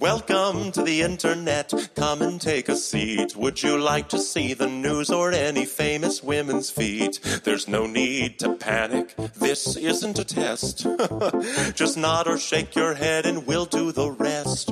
[0.00, 1.72] Welcome to the internet.
[1.94, 3.34] Come and take a seat.
[3.34, 7.18] Would you like to see the news or any famous women's feet?
[7.44, 9.14] There's no need to panic.
[9.16, 10.86] This isn't a test.
[11.74, 14.70] Just nod or shake your head and we'll do the rest.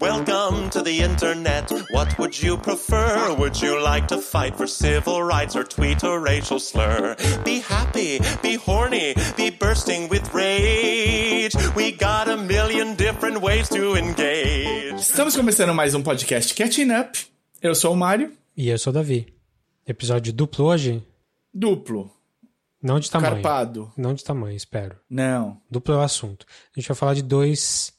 [0.00, 1.70] Welcome to the internet.
[1.90, 3.34] What would you prefer?
[3.34, 7.14] Would you like to fight for civil rights or tweet a racial slur?
[7.44, 11.54] Be happy, be horny, be bursting with rage.
[11.76, 14.94] We got a million different ways to engage.
[14.98, 17.18] Estamos começando mais um podcast Catching Up.
[17.60, 18.32] Eu sou o Mário.
[18.56, 19.26] E eu sou o Davi.
[19.86, 21.06] Episódio duplo hoje?
[21.52, 22.10] Duplo.
[22.82, 23.34] Não de tamanho.
[23.34, 23.92] Carpado.
[23.94, 24.96] Não de tamanho, espero.
[25.10, 25.60] Não.
[25.70, 26.46] Duplo é o assunto.
[26.74, 27.92] A gente vai falar de dois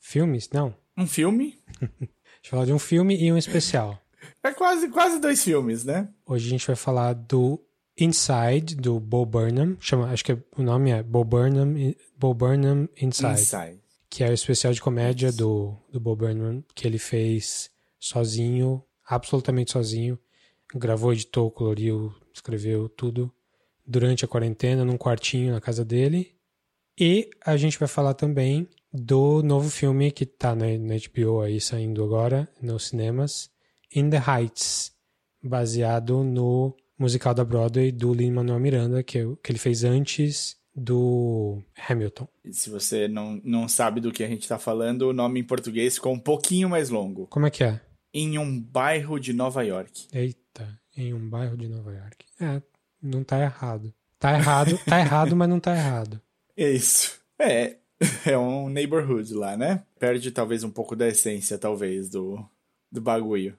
[0.00, 0.50] filmes?
[0.52, 0.74] Não.
[0.98, 1.56] Um filme?
[1.80, 3.96] A gente vai falar de um filme e um especial.
[4.42, 6.08] É quase, quase dois filmes, né?
[6.26, 7.64] Hoje a gente vai falar do
[7.98, 9.76] Inside, do Bo Burnham.
[9.80, 11.74] Chama, acho que o nome é Bo Burnham,
[12.18, 13.40] Bo Burnham Inside.
[13.40, 13.80] Inside.
[14.08, 19.72] Que é o especial de comédia do, do Bo Burnham, que ele fez sozinho, absolutamente
[19.72, 20.18] sozinho.
[20.74, 23.32] Gravou, editou, coloriu, escreveu tudo
[23.86, 26.34] durante a quarentena, num quartinho na casa dele.
[26.98, 31.60] E a gente vai falar também do novo filme que tá na, na HBO aí
[31.60, 33.50] saindo agora, nos cinemas,
[33.94, 34.92] In the Heights,
[35.42, 42.26] baseado no musical da Broadway do Lin-Manuel Miranda, que, que ele fez antes do Hamilton.
[42.44, 45.44] E se você não, não sabe do que a gente tá falando, o nome em
[45.44, 47.26] português ficou um pouquinho mais longo.
[47.26, 47.80] Como é que é?
[48.14, 50.06] Em um bairro de Nova York.
[50.12, 52.24] Eita, em um bairro de Nova York.
[52.40, 52.62] É,
[53.02, 53.92] não tá errado.
[54.18, 56.20] Tá errado, tá errado, mas não tá errado.
[56.56, 57.20] É isso.
[57.38, 57.76] É,
[58.24, 59.82] é um neighborhood lá, né?
[59.98, 62.38] Perde talvez um pouco da essência, talvez, do,
[62.90, 63.56] do bagulho.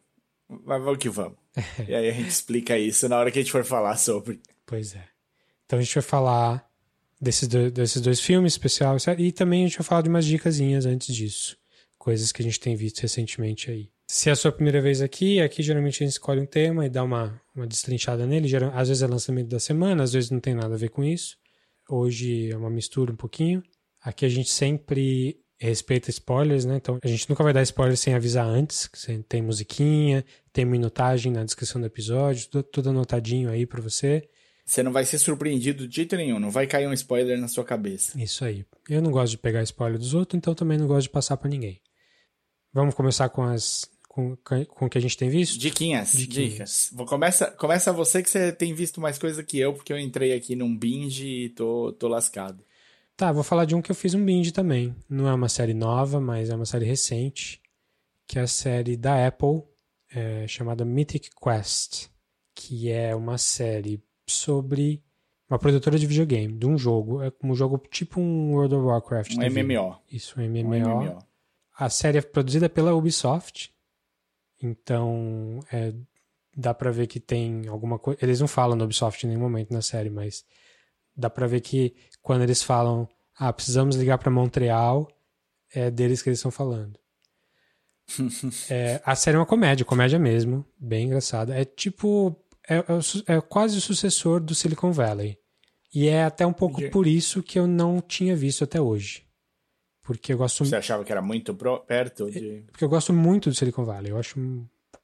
[0.66, 1.38] Mas vamos que vamos.
[1.88, 4.42] E aí a gente explica isso na hora que a gente for falar sobre.
[4.66, 5.06] Pois é.
[5.66, 6.68] Então a gente vai falar
[7.20, 10.86] desses, do, desses dois filmes especial e também a gente vai falar de umas dicasinhas
[10.86, 11.58] antes disso.
[11.98, 13.90] Coisas que a gente tem visto recentemente aí.
[14.08, 16.90] Se é a sua primeira vez aqui, aqui geralmente a gente escolhe um tema e
[16.90, 18.48] dá uma, uma destrinchada nele.
[18.48, 21.04] Geral, às vezes é lançamento da semana, às vezes não tem nada a ver com
[21.04, 21.38] isso.
[21.90, 23.64] Hoje é uma mistura um pouquinho.
[24.02, 26.76] Aqui a gente sempre respeita spoilers, né?
[26.76, 28.90] Então a gente nunca vai dar spoilers sem avisar antes.
[29.30, 34.30] Tem musiquinha, tem minutagem na descrição do episódio, tudo, tudo anotadinho aí para você.
[34.64, 37.66] Você não vai ser surpreendido de jeito nenhum, não vai cair um spoiler na sua
[37.66, 38.18] cabeça.
[38.22, 38.64] Isso aí.
[38.88, 41.50] Eu não gosto de pegar spoiler dos outros, então também não gosto de passar para
[41.50, 41.82] ninguém.
[42.72, 44.38] Vamos começar com as com,
[44.68, 45.58] com o que a gente tem visto?
[45.58, 46.52] Diquinhas, Diquinhas.
[46.52, 46.90] dicas.
[46.94, 50.34] Vou, começa, começa você que você tem visto mais coisa que eu, porque eu entrei
[50.34, 52.64] aqui num binge e tô, tô lascado.
[53.18, 54.96] Tá, vou falar de um que eu fiz um binge também.
[55.10, 57.60] Não é uma série nova, mas é uma série recente,
[58.28, 59.64] que é a série da Apple,
[60.14, 62.10] é, chamada Mythic Quest,
[62.54, 65.04] que é uma série sobre
[65.50, 67.22] uma produtora de videogame, de um jogo.
[67.22, 69.36] É um jogo tipo um World of Warcraft.
[69.38, 69.98] Um MMO.
[70.12, 70.76] Isso, um MMO.
[70.76, 71.20] um MMO.
[71.78, 73.74] A série é produzida pela Ubisoft,
[74.62, 75.94] então é,
[76.56, 78.20] dá pra ver que tem alguma coisa.
[78.22, 80.46] Eles não falam no Ubisoft em nenhum momento na série, mas
[81.16, 83.08] dá pra ver que quando eles falam,
[83.38, 85.10] ah, precisamos ligar para Montreal,
[85.74, 87.00] é deles que eles estão falando.
[88.70, 91.56] é, a série é uma comédia, comédia mesmo, bem engraçada.
[91.56, 92.36] É tipo.
[92.70, 95.38] É, é, é, quase o sucessor do Silicon Valley.
[95.94, 99.24] E é até um pouco por isso que eu não tinha visto até hoje.
[100.02, 100.66] Porque eu gosto.
[100.66, 102.64] Você achava que era muito pro, perto de.
[102.72, 104.12] Porque eu gosto muito do Silicon Valley.
[104.12, 104.40] Eu acho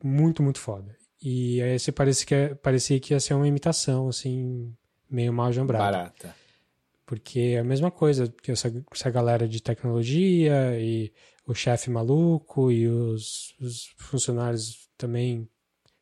[0.03, 0.95] muito, muito foda.
[1.21, 4.73] E aí você parecia que, é, parecia que ia ser uma imitação, assim,
[5.09, 5.97] meio mal jambrada.
[5.97, 6.35] Barata.
[7.05, 11.11] Porque é a mesma coisa, que essa, essa galera de tecnologia e
[11.49, 15.49] o chefe maluco e os, os, funcionários também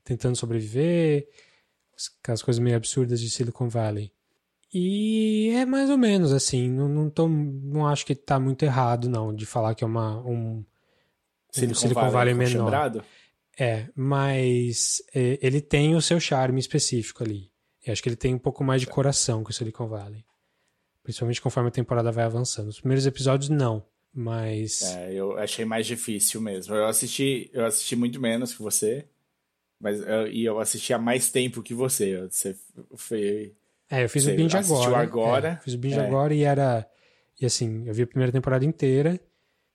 [0.04, 1.28] tentando sobreviver,
[2.22, 4.12] aquelas coisas meio absurdas de Silicon Valley.
[4.74, 9.08] E é mais ou menos assim, não, não, tô, não acho que tá muito errado
[9.08, 10.66] não, de falar que é uma, um,
[11.50, 12.66] Silicon, um Silicon Valley, Valley menor.
[12.66, 13.04] Chambrado?
[13.58, 17.50] É, mas é, ele tem o seu charme específico ali.
[17.86, 20.26] Eu acho que ele tem um pouco mais de coração que o Silicon Valley.
[21.04, 22.68] Principalmente conforme a temporada vai avançando.
[22.68, 23.86] Os primeiros episódios, não.
[24.20, 24.82] Mas.
[24.82, 26.74] É, eu achei mais difícil mesmo.
[26.74, 29.06] Eu assisti, eu assisti muito menos que você.
[29.80, 32.28] Mas eu, e eu assisti há mais tempo que você.
[32.28, 32.56] Você
[32.96, 33.54] foi.
[33.88, 34.98] É, eu fiz o binge agora.
[34.98, 35.48] agora.
[35.50, 36.08] É, fiz o binge é.
[36.08, 36.90] agora e era.
[37.40, 39.20] E assim, eu vi a primeira temporada inteira.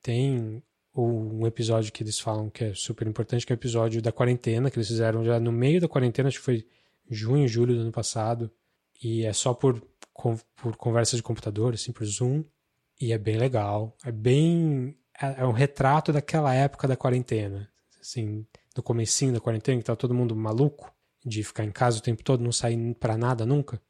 [0.03, 0.61] Tem
[0.93, 4.73] um episódio que eles falam que é super importante, que é o episódio da quarentena,
[4.73, 6.67] que eles fizeram já no meio da quarentena, acho que foi
[7.09, 8.50] junho, julho do ano passado.
[9.00, 9.81] E é só por
[10.56, 12.45] por conversa de computador, assim, por Zoom.
[13.00, 13.97] E é bem legal.
[14.05, 14.97] É bem.
[15.21, 17.69] É, é um retrato daquela época da quarentena.
[18.00, 20.93] Assim, do comecinho da quarentena, que tava todo mundo maluco
[21.25, 23.81] de ficar em casa o tempo todo, não sair para nada nunca.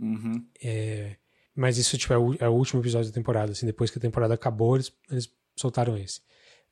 [0.00, 0.46] Uhum.
[0.62, 1.16] É,
[1.54, 3.52] mas isso tipo, é o, é, o, último episódio da temporada.
[3.52, 6.20] Assim, depois que a temporada acabou, eles, eles soltaram esse.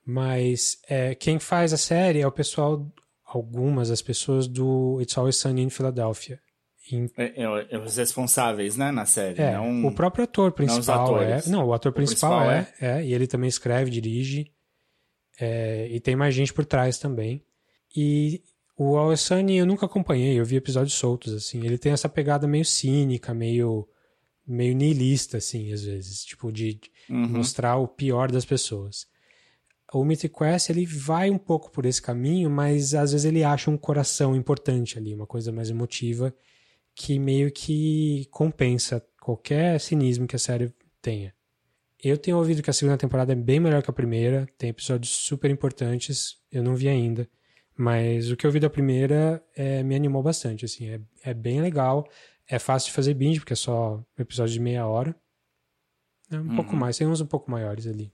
[0.05, 2.91] Mas é, quem faz a série é o pessoal,
[3.25, 6.41] algumas das pessoas do It's Always Sunny in Philadelphia.
[7.17, 9.41] É, é, é, os responsáveis, né, na série.
[9.41, 9.87] É, não...
[9.87, 11.43] o próprio ator principal não é.
[11.47, 14.53] Não, o ator principal, o principal é, é, E ele também escreve, dirige.
[15.41, 17.44] É, e tem mais gente por trás também.
[17.94, 18.43] E
[18.77, 21.65] o Alessani eu nunca acompanhei, eu vi episódios soltos, assim.
[21.65, 23.89] Ele tem essa pegada meio cínica, meio
[24.47, 26.25] meio niilista, assim, às vezes.
[26.25, 26.81] Tipo, de
[27.11, 27.29] uhum.
[27.29, 29.06] mostrar o pior das pessoas.
[29.93, 33.71] O Mythic Quest, ele vai um pouco por esse caminho, mas às vezes ele acha
[33.71, 36.35] um coração importante ali, uma coisa mais emotiva,
[36.96, 41.34] que meio que compensa qualquer cinismo que a série tenha.
[42.02, 45.12] Eu tenho ouvido que a segunda temporada é bem melhor que a primeira, tem episódios
[45.12, 47.28] super importantes, eu não vi ainda.
[47.76, 51.60] Mas o que eu vi da primeira é, me animou bastante, assim, é, é bem
[51.60, 52.08] legal.
[52.48, 55.14] É fácil de fazer binge, porque é só um episódio de meia hora.
[56.31, 56.56] É um uhum.
[56.56, 58.10] pouco mais, tem uns um pouco maiores ali.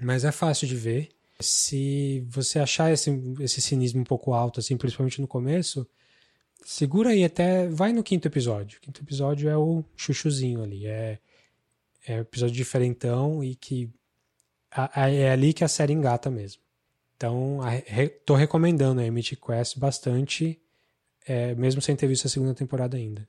[0.00, 1.10] Mas é fácil de ver.
[1.38, 3.10] Se você achar esse,
[3.40, 5.86] esse cinismo um pouco alto, assim, principalmente no começo,
[6.64, 7.68] segura aí até.
[7.68, 8.78] Vai no quinto episódio.
[8.78, 10.86] O quinto episódio é o chuchuzinho ali.
[10.86, 11.18] É,
[12.06, 13.90] é um episódio diferentão e que.
[14.94, 16.62] é ali que a série engata mesmo.
[17.16, 20.58] Então, estou recomendando a Mythic Quest bastante,
[21.26, 23.28] é, mesmo sem ter visto a segunda temporada ainda.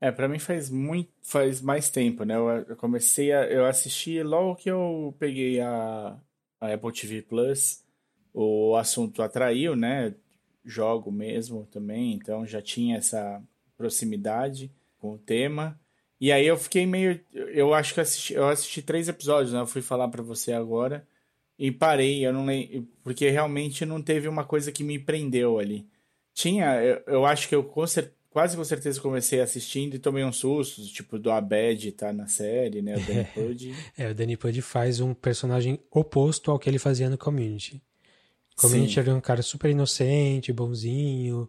[0.00, 2.34] É, para mim faz muito, faz mais tempo, né?
[2.34, 6.16] Eu, eu, comecei a, eu assisti logo que eu peguei a,
[6.58, 7.84] a Apple TV Plus,
[8.32, 10.14] o assunto atraiu, né?
[10.64, 13.42] Jogo mesmo também, então já tinha essa
[13.76, 15.78] proximidade com o tema.
[16.20, 19.60] E aí eu fiquei meio, eu acho que eu assisti, eu assisti três episódios, né?
[19.60, 21.06] Eu fui falar para você agora
[21.58, 25.86] e parei, eu não lembro, porque realmente não teve uma coisa que me prendeu ali.
[26.34, 30.24] Tinha, eu, eu acho que eu com cer quase com certeza comecei assistindo e tomei
[30.24, 33.74] um susto, tipo do Abed tá na série, né, o Danny Pud.
[33.98, 37.82] é, o Danny Pud faz um personagem oposto ao que ele fazia no Community.
[38.60, 39.00] Community Sim.
[39.00, 41.48] era um cara super inocente, bonzinho,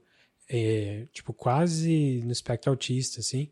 [0.49, 3.51] é, tipo quase no espectro autista, assim.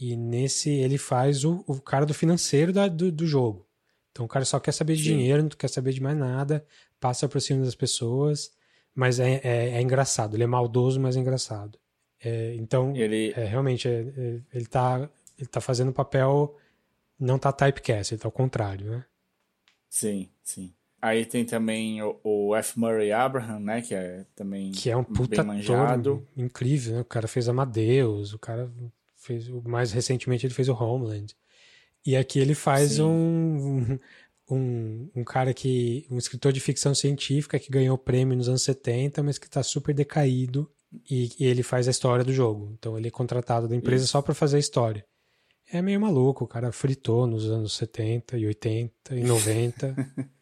[0.00, 3.66] E nesse ele faz o, o cara do financeiro da, do, do jogo.
[4.10, 5.16] Então o cara só quer saber de Sim.
[5.16, 6.64] dinheiro, não quer saber de mais nada,
[6.98, 8.50] passa por cima das pessoas,
[8.94, 10.34] mas é, é, é engraçado.
[10.34, 11.78] Ele é maldoso, mas é engraçado.
[12.22, 13.32] É, então, ele...
[13.36, 15.08] É, realmente, é, é, ele, tá,
[15.38, 16.56] ele tá fazendo papel,
[17.18, 19.04] não tá typecast, ele tá ao contrário, né?
[19.88, 20.72] Sim, sim.
[21.02, 22.78] Aí tem também o, o, F.
[22.78, 23.80] Murray Abraham, né?
[23.80, 26.26] Que é também que é um puta bem manjado.
[26.36, 27.00] incrível, né?
[27.00, 28.70] O cara fez Amadeus, o cara
[29.16, 29.48] fez...
[29.48, 31.34] Mais recentemente ele fez o Homeland.
[32.04, 33.98] E aqui ele faz um,
[34.50, 36.06] um, um cara que.
[36.10, 39.94] um escritor de ficção científica que ganhou prêmio nos anos 70, mas que está super
[39.94, 40.70] decaído
[41.08, 42.74] e, e, ele faz a história do jogo.
[42.78, 44.12] Então ele é contratado da empresa Isso.
[44.12, 45.04] só para fazer a história.
[45.72, 49.94] É meio maluco, o cara fritou nos anos 70 e 80 e 90.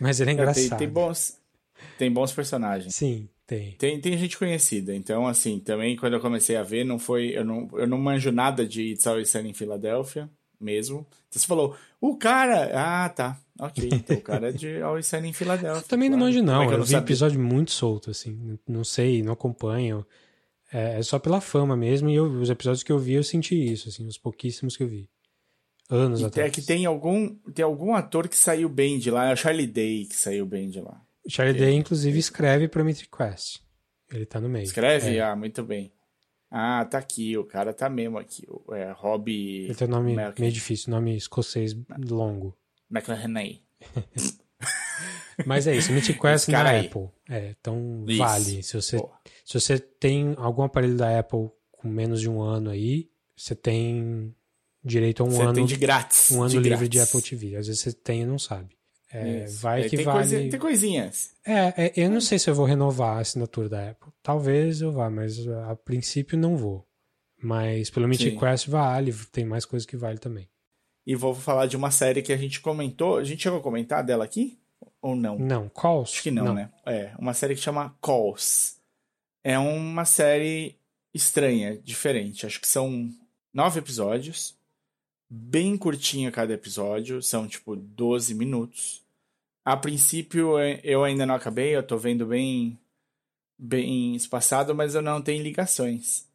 [0.00, 0.68] mas ele é engraçado.
[0.70, 1.38] Tem, tem, bons,
[1.96, 2.94] tem bons personagens.
[2.94, 3.72] Sim, tem.
[3.72, 4.00] tem.
[4.00, 4.94] Tem gente conhecida.
[4.94, 7.36] Então, assim, também quando eu comecei a ver, não foi.
[7.36, 10.28] Eu não, eu não manjo nada de It's Always Sunny em Filadélfia
[10.60, 11.06] mesmo.
[11.28, 12.70] Então você falou, o cara.
[12.74, 13.38] Ah, tá.
[13.60, 15.82] Ok, então o cara é de Always Sunny em Filadélfia.
[15.88, 16.20] Também claro.
[16.20, 16.62] não manjo, não.
[16.62, 17.04] É eu, eu não vi sabia?
[17.04, 18.58] episódio muito solto, assim.
[18.66, 20.06] Não sei, não acompanho.
[20.72, 22.08] É, é só pela fama mesmo.
[22.08, 24.88] E eu, os episódios que eu vi, eu senti isso, assim, os pouquíssimos que eu
[24.88, 25.08] vi.
[25.88, 26.48] Anos e atrás.
[26.48, 29.30] É que tem algum, tem algum ator que saiu bem de lá.
[29.30, 31.00] É o Charlie Day que saiu bem de lá.
[31.24, 33.60] O Charlie Day, inclusive, escreve para Mythic Quest.
[34.10, 34.64] Ele tá no meio.
[34.64, 35.16] Escreve?
[35.16, 35.22] É.
[35.22, 35.92] Ah, muito bem.
[36.50, 38.46] Ah, tá aqui, o cara tá mesmo aqui.
[38.72, 39.30] É Rob.
[39.30, 41.76] Ele tem um nome meio difícil, nome escocês
[42.08, 42.56] longo.
[42.90, 43.60] McLaren.
[45.46, 46.86] Mas é isso, Mythic Quest na aí.
[46.86, 47.08] Apple.
[47.28, 48.18] É, então isso.
[48.18, 48.62] vale.
[48.62, 48.98] Se você,
[49.44, 54.34] se você tem algum aparelho da Apple com menos de um ano aí, você tem
[54.88, 55.66] direito a um você ano.
[55.66, 56.30] De grátis.
[56.32, 56.90] Um ano de livre grátis.
[56.90, 57.56] de Apple TV.
[57.56, 58.76] Às vezes você tem e não sabe.
[59.10, 60.18] É, vai é, que tem vale.
[60.18, 61.30] Coisa, tem coisinhas.
[61.44, 64.12] É, é, eu não sei se eu vou renovar a assinatura da Apple.
[64.22, 66.86] Talvez eu vá, mas a princípio não vou.
[67.40, 70.48] Mas pelo Mythic Quest vale, tem mais coisas que vale também.
[71.06, 73.16] E vou falar de uma série que a gente comentou.
[73.16, 74.58] A gente chegou a comentar dela aqui?
[75.00, 75.38] Ou não?
[75.38, 76.12] Não, Calls?
[76.12, 76.54] Acho que não, não.
[76.54, 76.70] né?
[76.84, 78.76] É, uma série que chama Calls.
[79.42, 80.76] É uma série
[81.14, 82.44] estranha, diferente.
[82.44, 83.08] Acho que são
[83.54, 84.57] nove episódios
[85.28, 89.02] bem curtinho cada episódio, são tipo 12 minutos.
[89.64, 92.78] A princípio eu ainda não acabei, eu tô vendo bem
[93.58, 96.28] bem espaçado, mas eu não tenho ligações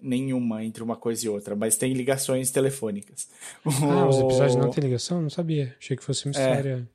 [0.00, 3.28] nenhuma entre uma coisa e outra, mas tem ligações telefônicas.
[3.82, 5.20] Ah, os episódios não tem ligação?
[5.20, 5.74] Não sabia.
[5.78, 6.88] Achei que fosse mistério.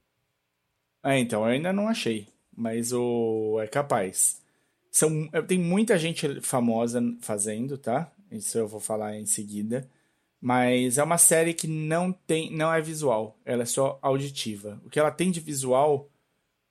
[1.03, 1.15] É.
[1.15, 4.41] é, então, eu ainda não achei, mas o é capaz.
[4.89, 8.11] São, tem muita gente famosa fazendo, tá?
[8.31, 9.87] Isso eu vou falar em seguida.
[10.39, 14.79] Mas é uma série que não tem, não é visual, ela é só auditiva.
[14.85, 16.09] O que ela tem de visual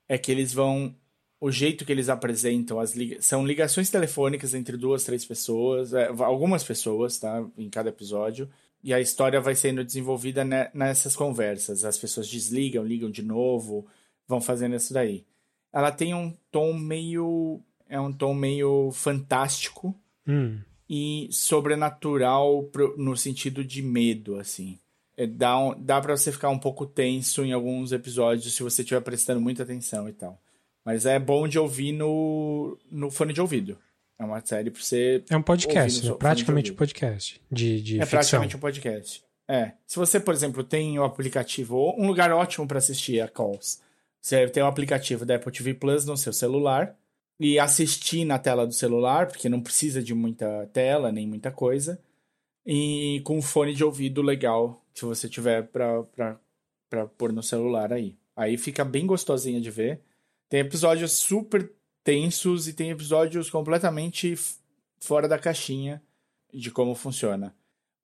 [0.08, 0.94] é que eles vão
[1.40, 6.64] o jeito que eles apresentam as são ligações telefônicas entre duas, três pessoas, é, algumas
[6.64, 8.49] pessoas, tá, em cada episódio,
[8.82, 11.85] e a história vai sendo desenvolvida nessas conversas.
[11.85, 13.87] As pessoas desligam, ligam de novo,
[14.26, 15.26] vão fazendo isso daí.
[15.73, 19.94] Ela tem um tom meio é um tom meio fantástico
[20.26, 20.58] hum.
[20.88, 24.78] E sobrenatural pro, no sentido de medo, assim.
[25.16, 28.83] É, dá um, dá para você ficar um pouco tenso em alguns episódios se você
[28.83, 30.40] estiver prestando muita atenção e tal.
[30.85, 33.78] Mas é bom de ouvir no, no fone de ouvido.
[34.19, 35.23] É uma série pra você.
[35.28, 37.40] É um podcast, é praticamente um podcast.
[37.50, 38.19] De, de é ficção.
[38.19, 39.25] praticamente um podcast.
[39.49, 39.73] É.
[39.87, 43.81] Se você, por exemplo, tem o aplicativo, um lugar ótimo para assistir a calls.
[44.21, 46.97] Você tem o aplicativo da Apple TV Plus no seu celular
[47.38, 52.00] e assistir na tela do celular, porque não precisa de muita tela, nem muita coisa.
[52.64, 56.07] E com um fone de ouvido legal, se você tiver pra
[57.16, 58.16] pôr no celular aí.
[58.35, 60.00] Aí fica bem gostosinha de ver.
[60.49, 61.71] Tem episódios super
[62.02, 64.35] tensos e tem episódios completamente
[64.99, 66.02] fora da caixinha
[66.52, 67.55] de como funciona.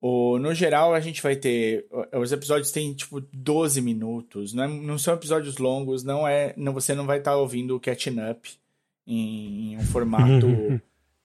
[0.00, 1.86] O, no geral, a gente vai ter.
[2.12, 6.52] Os episódios têm tipo 12 minutos, não, é, não são episódios longos, não é.
[6.56, 8.61] Não, você não vai estar tá ouvindo o catching up
[9.06, 10.46] em, em um formato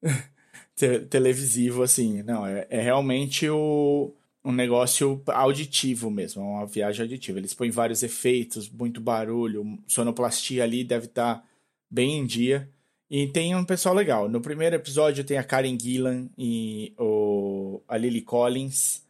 [0.75, 2.23] te, televisivo, assim.
[2.23, 7.39] Não, é, é realmente o, um negócio auditivo mesmo, uma viagem auditiva.
[7.39, 11.43] Eles põem vários efeitos, muito barulho, sonoplastia ali deve estar tá
[11.89, 12.69] bem em dia.
[13.09, 14.27] E tem um pessoal legal.
[14.27, 19.05] No primeiro episódio tem a Karen Gillan e o, a Lily Collins.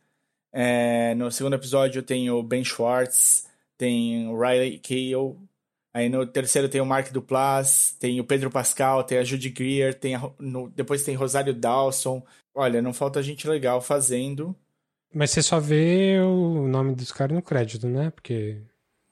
[0.52, 3.48] É, no segundo episódio tem o Ben Schwartz,
[3.78, 5.36] tem o Riley Keough.
[5.98, 9.96] Aí no terceiro tem o Mark Duplass, tem o Pedro Pascal, tem a Judy Greer,
[9.96, 12.24] tem a, no, depois tem Rosário Dawson.
[12.54, 14.56] Olha, não falta gente legal fazendo.
[15.12, 18.12] Mas você só vê o nome dos caras no crédito, né?
[18.12, 18.60] Porque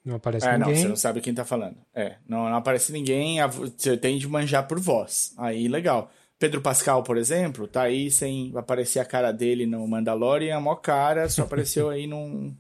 [0.06, 0.74] não aparece é, ninguém.
[0.74, 1.76] não, você não sabe quem tá falando.
[1.92, 5.34] É, não, não aparece ninguém, você tem de manjar por voz.
[5.40, 6.12] Aí, legal.
[6.38, 10.76] Pedro Pascal, por exemplo, tá aí sem aparecer a cara dele no Mandalorian, a maior
[10.76, 12.56] cara, só apareceu aí num.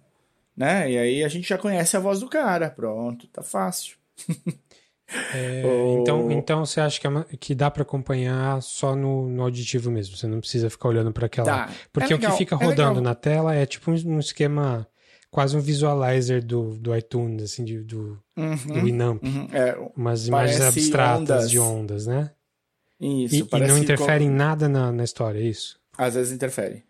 [0.58, 0.94] Né?
[0.94, 2.72] E aí a gente já conhece a voz do cara.
[2.72, 4.04] Pronto, tá fácil.
[5.34, 6.02] É, o...
[6.02, 10.18] então, então você acha que, é que dá para acompanhar só no, no, auditivo mesmo?
[10.18, 11.68] Você não precisa ficar olhando para aquela.
[11.68, 11.74] Tá.
[11.94, 14.88] Porque é o que fica é rodando na tela é tipo um, um, esquema,
[15.30, 19.24] quase um visualizer do, do iTunes, assim, de, do, uhum, do Winamp.
[19.24, 21.52] Uhum, é, umas imagens abstratas ondas.
[21.52, 22.32] de ondas, né?
[23.00, 24.32] Isso, e, e não interfere como...
[24.32, 25.80] em nada na, na história, é isso?
[25.98, 26.84] Às vezes interfere.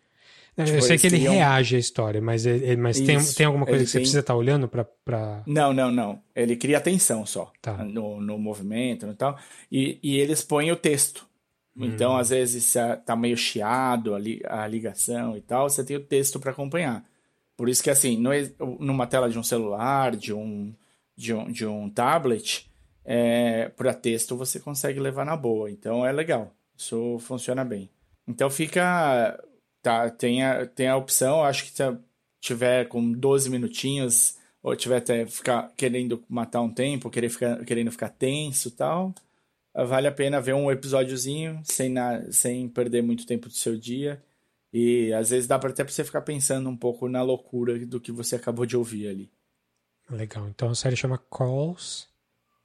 [0.64, 1.34] Tipo, eu sei que ele criam...
[1.34, 4.38] reage à história, mas, ele, mas tem, tem alguma coisa que você precisa estar tá
[4.38, 4.84] olhando para.
[4.84, 5.42] Pra...
[5.46, 6.22] Não, não, não.
[6.34, 7.84] Ele cria atenção só tá.
[7.84, 9.38] no, no movimento e tal.
[9.70, 11.26] E, e eles põem o texto.
[11.76, 11.84] Hum.
[11.84, 12.72] Então, às vezes,
[13.04, 17.04] tá meio chiado a, li, a ligação e tal, você tem o texto para acompanhar.
[17.54, 18.30] Por isso que, assim, no,
[18.80, 20.72] numa tela de um celular, de um,
[21.14, 22.70] de um, de um tablet,
[23.04, 25.70] é, para texto você consegue levar na boa.
[25.70, 26.50] Então, é legal.
[26.74, 27.90] Isso funciona bem.
[28.26, 29.38] Então, fica
[29.86, 31.96] tá, tem, a, tem a opção, acho que se
[32.40, 37.92] tiver com 12 minutinhos, ou tiver até ficar querendo matar um tempo, querer ficar, querendo
[37.92, 39.14] ficar tenso e tal,
[39.72, 44.20] vale a pena ver um episódiozinho sem, na, sem perder muito tempo do seu dia.
[44.72, 48.00] E às vezes dá para até pra você ficar pensando um pouco na loucura do
[48.00, 49.30] que você acabou de ouvir ali.
[50.10, 50.48] Legal.
[50.48, 52.08] Então a série chama Calls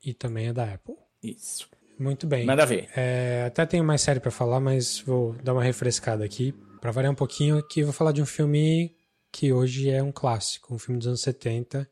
[0.04, 0.96] e também é da Apple.
[1.22, 1.70] Isso.
[2.00, 2.48] Muito bem.
[2.48, 2.90] Manda ver.
[2.96, 6.56] É, até tenho mais série para falar, mas vou dar uma refrescada aqui.
[6.82, 8.96] Para variar um pouquinho, aqui eu vou falar de um filme
[9.32, 11.88] que hoje é um clássico, um filme dos anos 70,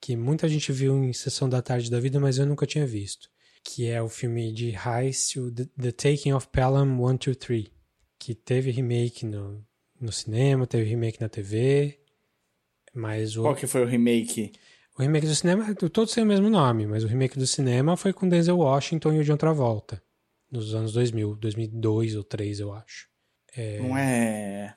[0.00, 3.28] que muita gente viu em Sessão da Tarde da Vida, mas eu nunca tinha visto.
[3.62, 7.66] Que é o filme de Heist, The, The Taking of Pelham 123,
[8.18, 9.62] que teve remake no,
[10.00, 12.00] no cinema, teve remake na TV,
[12.94, 13.42] mas o...
[13.42, 14.52] Qual que foi o remake?
[14.98, 18.14] O remake do cinema, todos têm o mesmo nome, mas o remake do cinema foi
[18.14, 20.02] com Denzel Washington e o John Travolta,
[20.50, 23.13] nos anos 2000, 2002 ou 2003, eu acho.
[23.56, 23.78] É...
[23.78, 24.74] Não é.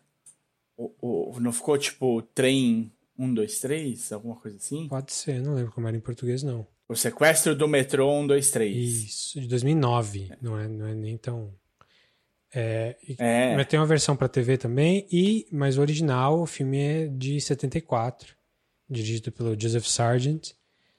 [0.77, 4.11] O, o, não ficou tipo trem 1, 2, 3?
[4.11, 4.87] Alguma coisa assim?
[4.87, 6.67] Pode ser, não lembro como era em português, não.
[6.87, 8.77] O sequestro do metrô 1, 2, 3.
[8.77, 10.29] Isso, de 2009.
[10.31, 10.37] É.
[10.41, 11.53] Não, é, não é nem tão.
[12.53, 13.55] É, é.
[13.55, 17.41] Mas tem uma versão para TV também, e mas o original, o filme é de
[17.41, 18.35] 74,
[18.89, 20.53] dirigido pelo Joseph Sargent,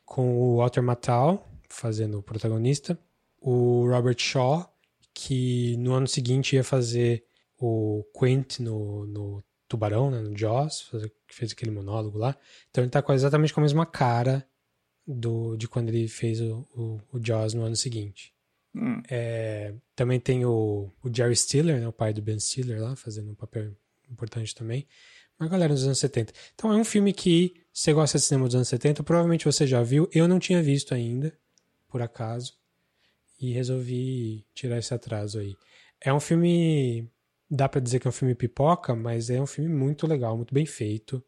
[0.04, 2.98] com o Walter Matthau fazendo o protagonista,
[3.40, 4.70] o Robert Shaw,
[5.14, 7.24] que no ano seguinte ia fazer
[7.58, 10.90] o Quint no, no Tubarão, né, no Jaws,
[11.26, 12.36] que fez aquele monólogo lá.
[12.70, 14.46] Então ele tá com exatamente com a mesma cara
[15.06, 18.34] do, de quando ele fez o, o, o Jaws no ano seguinte.
[18.74, 19.02] Hum.
[19.10, 23.30] É, também tem o, o Jerry Stiller, né, o pai do Ben Stiller lá, fazendo
[23.30, 23.72] um papel
[24.10, 24.86] importante também.
[25.38, 26.32] Uma galera dos anos 70.
[26.54, 29.66] Então é um filme que, se você gosta de cinema dos anos 70, provavelmente você
[29.66, 30.08] já viu.
[30.12, 31.32] Eu não tinha visto ainda,
[31.88, 32.54] por acaso.
[33.40, 35.56] E resolvi tirar esse atraso aí.
[36.00, 37.08] É um filme.
[37.50, 40.52] Dá pra dizer que é um filme pipoca, mas é um filme muito legal, muito
[40.52, 41.24] bem feito.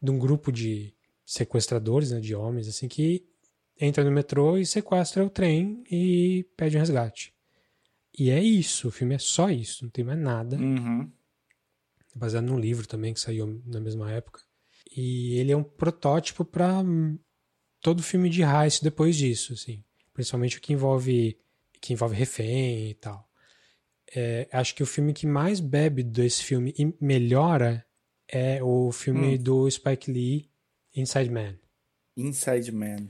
[0.00, 3.26] De um grupo de sequestradores, né, de homens, assim, que
[3.80, 7.34] entra no metrô e sequestra o trem e pede um resgate.
[8.16, 10.56] E é isso, o filme é só isso, não tem mais nada.
[10.56, 11.10] Uhum.
[12.14, 14.40] Baseado num livro também que saiu na mesma época.
[14.96, 16.84] E ele é um protótipo para
[17.80, 19.82] todo filme de heist depois disso, assim.
[20.12, 21.36] Principalmente o que envolve
[21.80, 23.28] que envolve refém e tal.
[24.14, 27.84] É, acho que o filme que mais bebe desse filme e melhora
[28.28, 29.42] é o filme hum.
[29.42, 30.50] do Spike Lee,
[30.94, 31.54] Inside Man.
[32.16, 33.08] Inside Man.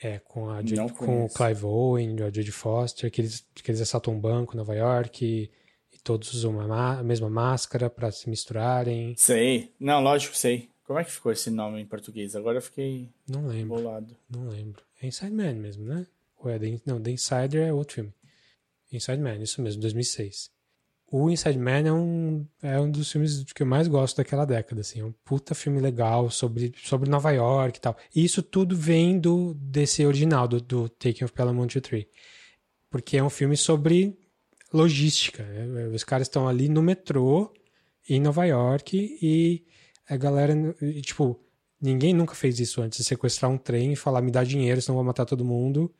[0.00, 0.60] É, com, a,
[0.96, 4.58] com o Clive Owen, a Jodie Foster, que eles, que eles assaltam um banco em
[4.58, 5.50] Nova York e,
[5.92, 9.14] e todos usam a, a mesma máscara para se misturarem.
[9.16, 9.74] Sei.
[9.80, 10.68] Não, lógico, sei.
[10.84, 12.36] Como é que ficou esse nome em português?
[12.36, 14.16] Agora eu fiquei não lembro, bolado.
[14.30, 14.82] Não lembro.
[15.02, 16.06] É Inside Man mesmo, né?
[16.38, 18.12] Ou é The, não, The Insider é outro filme.
[18.92, 20.56] Inside Man, isso mesmo, 2006
[21.10, 24.80] o Inside Man é um, é um dos filmes que eu mais gosto daquela década,
[24.80, 25.00] assim.
[25.00, 27.96] É um puta filme legal sobre, sobre Nova York e tal.
[28.14, 32.08] E isso tudo vem do, desse original, do, do Taking of 1, Tree.
[32.90, 34.18] Porque é um filme sobre
[34.72, 35.44] logística.
[35.44, 35.86] Né?
[35.88, 37.52] Os caras estão ali no metrô
[38.08, 39.64] em Nova York e
[40.08, 41.40] a galera, e, tipo,
[41.80, 45.04] ninguém nunca fez isso antes, sequestrar um trem e falar, me dá dinheiro, senão vou
[45.04, 45.92] matar todo mundo.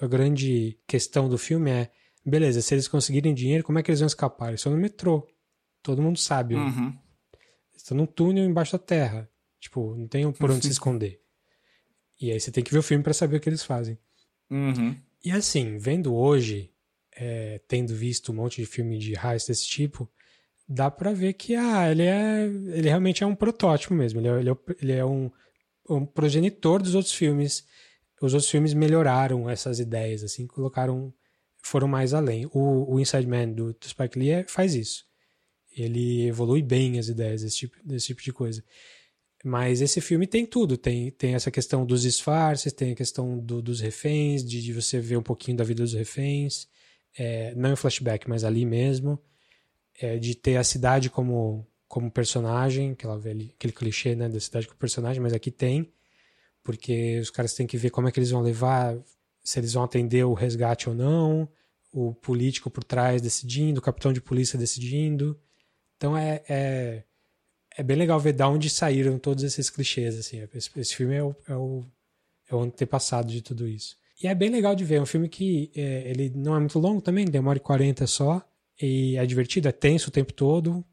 [0.00, 1.90] A grande questão do filme é
[2.28, 4.48] Beleza, se eles conseguirem dinheiro, como é que eles vão escapar?
[4.48, 5.26] Eles estão no metrô.
[5.82, 6.54] Todo mundo sabe.
[6.54, 6.96] Uhum.
[7.74, 9.30] Estão num túnel embaixo da terra.
[9.60, 11.20] Tipo, não tem por onde se esconder.
[12.20, 13.98] E aí você tem que ver o filme para saber o que eles fazem.
[14.50, 14.96] Uhum.
[15.24, 16.72] E assim, vendo hoje,
[17.16, 20.10] é, tendo visto um monte de filme de heist desse tipo,
[20.68, 24.20] dá para ver que ah, ele é ele realmente é um protótipo mesmo.
[24.20, 25.30] Ele é, ele é, ele é um,
[25.88, 27.66] um progenitor dos outros filmes.
[28.20, 31.14] Os outros filmes melhoraram essas ideias, assim, colocaram
[31.62, 32.46] foram mais além.
[32.52, 35.06] O, o Inside Man do, do Spike Lee é, faz isso.
[35.76, 38.64] Ele evolui bem as ideias desse tipo, desse tipo de coisa.
[39.44, 40.76] Mas esse filme tem tudo.
[40.76, 44.98] Tem, tem essa questão dos disfarces, tem a questão do, dos reféns, de, de, você
[44.98, 46.68] ver um pouquinho da vida dos reféns.
[47.16, 49.18] É, não em flashback, mas ali mesmo.
[50.00, 54.78] É, de ter a cidade como, como personagem, aquela, aquele clichê né, da cidade como
[54.78, 55.92] personagem, mas aqui tem.
[56.62, 58.96] Porque os caras têm que ver como é que eles vão levar
[59.48, 61.48] se eles vão atender o resgate ou não,
[61.90, 65.40] o político por trás decidindo, o capitão de polícia decidindo.
[65.96, 67.02] Então é, é,
[67.74, 70.18] é bem legal ver de onde saíram todos esses clichês.
[70.18, 70.46] Assim.
[70.54, 71.82] Esse, esse filme é o, é, o,
[72.50, 73.96] é o antepassado de tudo isso.
[74.22, 74.96] E é bem legal de ver.
[74.96, 78.46] É um filme que é, ele não é muito longo também, demora 40 só.
[78.78, 80.84] E é divertido, é tenso o tempo todo.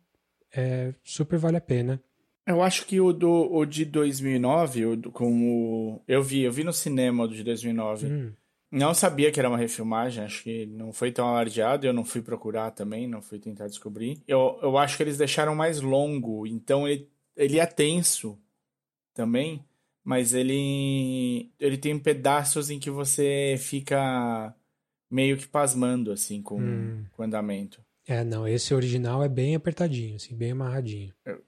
[0.55, 2.01] É, super vale a pena.
[2.47, 6.01] Eu acho que o, do, o de 2009, o do, com o...
[6.07, 8.07] Eu vi, eu vi no cinema o de 2009.
[8.07, 8.31] Hum.
[8.75, 12.21] Não sabia que era uma refilmagem, acho que não foi tão alardeado, eu não fui
[12.21, 14.21] procurar também, não fui tentar descobrir.
[14.27, 18.37] Eu, eu acho que eles deixaram mais longo, então ele, ele é tenso
[19.13, 19.63] também,
[20.03, 24.53] mas ele, ele tem pedaços em que você fica
[25.09, 27.05] meio que pasmando, assim, com, hum.
[27.11, 27.81] com o andamento.
[28.05, 31.13] É, não, esse original é bem apertadinho, assim, bem amarradinho.
[31.25, 31.41] Eu,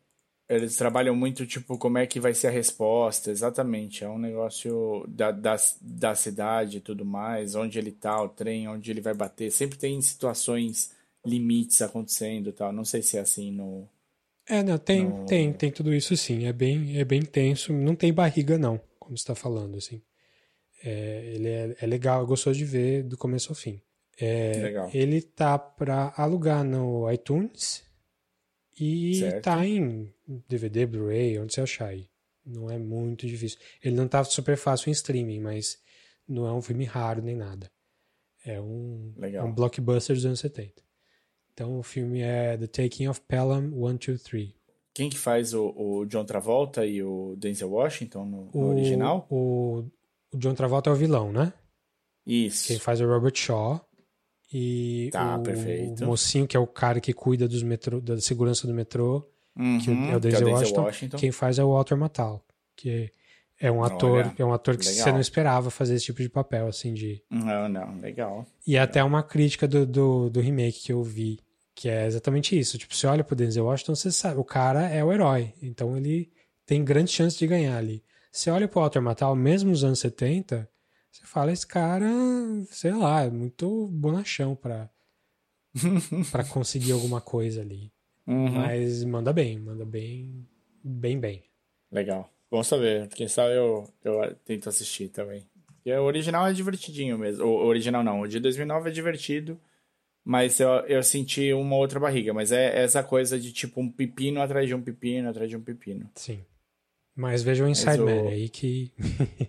[0.49, 4.03] eles trabalham muito, tipo, como é que vai ser a resposta, exatamente.
[4.03, 8.67] É um negócio da, da, da cidade e tudo mais, onde ele tá, o trem,
[8.67, 9.51] onde ele vai bater.
[9.51, 10.91] Sempre tem situações
[11.25, 12.71] limites acontecendo tal.
[12.71, 13.89] Não sei se é assim no.
[14.47, 15.25] É, não, tem, no...
[15.25, 16.45] tem, tem tudo isso sim.
[16.45, 17.73] É bem, é bem tenso.
[17.73, 20.01] Não tem barriga, não, como você está falando, assim.
[20.81, 23.81] É, ele é, é legal, gostoso de ver do começo ao fim.
[24.17, 24.89] É, legal.
[24.93, 27.83] Ele tá para alugar no iTunes
[28.79, 29.43] e certo.
[29.43, 30.13] tá em
[30.47, 32.09] DVD, Blu-ray, onde você achar aí.
[32.45, 33.59] Não é muito difícil.
[33.83, 35.77] Ele não tá super fácil em streaming, mas
[36.27, 37.69] não é um filme raro nem nada.
[38.45, 40.81] É um, é um blockbuster dos anos 70.
[41.53, 44.53] Então o filme é The Taking of Pelham 1, 2, 3.
[44.93, 49.27] Quem que faz o, o, John Travolta e o Denzel Washington no, no o, original?
[49.29, 49.83] O,
[50.31, 51.53] o John Travolta é o vilão, né?
[52.25, 52.67] Isso.
[52.67, 53.81] Quem faz é o Robert Shaw.
[54.51, 56.05] E tá, o, perfeito.
[56.05, 59.89] mocinho, que é o cara que cuida dos metrô, da segurança do metrô, uhum, que
[59.89, 60.81] é o Denzel, é o Washington.
[60.81, 61.17] Washington.
[61.17, 63.11] Quem faz é o Walter Matthau, que
[63.59, 65.03] é um ator, Olha, é um ator que legal.
[65.03, 67.23] você não esperava fazer esse tipo de papel, assim, de...
[67.29, 68.45] Não, não, legal.
[68.65, 68.83] E legal.
[68.83, 71.39] até uma crítica do, do, do, remake que eu vi,
[71.73, 72.77] que é exatamente isso.
[72.77, 76.31] Tipo, você olha pro Denzel Washington, você sabe, o cara é o herói, então ele
[76.65, 78.03] tem grande chance de ganhar ali.
[78.31, 80.69] Você olha pro Walter Matthau, mesmo nos anos 70,
[81.11, 82.07] você fala, esse cara,
[82.69, 84.87] sei lá, é muito bonachão pra,
[86.31, 87.91] pra conseguir alguma coisa ali.
[88.27, 88.49] Uhum.
[88.49, 90.45] Mas manda bem, manda bem
[90.87, 91.43] bem bem.
[91.91, 92.31] Legal.
[92.49, 93.07] Bom saber.
[93.09, 95.47] Quem sabe eu, eu tento assistir também.
[95.85, 97.45] E o original é divertidinho mesmo.
[97.45, 99.59] O original não, o de 2009 é divertido,
[100.23, 102.33] mas eu, eu senti uma outra barriga.
[102.33, 105.61] Mas é essa coisa de tipo um pepino atrás de um pepino atrás de um
[105.61, 106.09] pepino.
[106.15, 106.43] Sim.
[107.15, 108.27] Mas veja o Inside Man o...
[108.27, 108.91] aí que.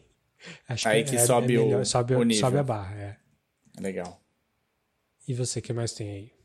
[0.69, 2.41] Acho aí que, que é, sobe, é melhor, o, sobe, o nível.
[2.41, 2.95] sobe a barra.
[2.95, 3.17] É.
[3.81, 4.21] Legal.
[5.27, 6.38] E você, que mais tem aí?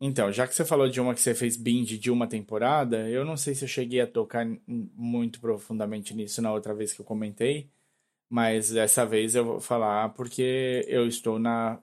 [0.00, 3.24] Então, já que você falou de uma que você fez binge de uma temporada, eu
[3.24, 7.04] não sei se eu cheguei a tocar muito profundamente nisso na outra vez que eu
[7.04, 7.68] comentei,
[8.30, 11.80] mas dessa vez eu vou falar porque eu estou na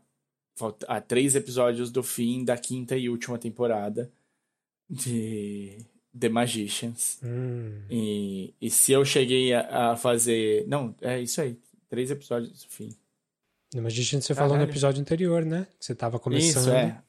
[0.87, 4.09] a três episódios do fim da quinta e última temporada
[4.89, 5.85] de
[6.17, 7.19] The Magicians.
[7.21, 7.81] Hum.
[7.89, 10.65] E, e se eu cheguei a, a, fazer.
[10.67, 11.59] Não, é isso aí.
[11.89, 12.95] Três episódios do fim.
[13.71, 14.53] The Magicians você Caralho.
[14.53, 15.67] falou no episódio anterior, né?
[15.77, 16.61] Que você estava começando.
[16.63, 17.01] Isso, é.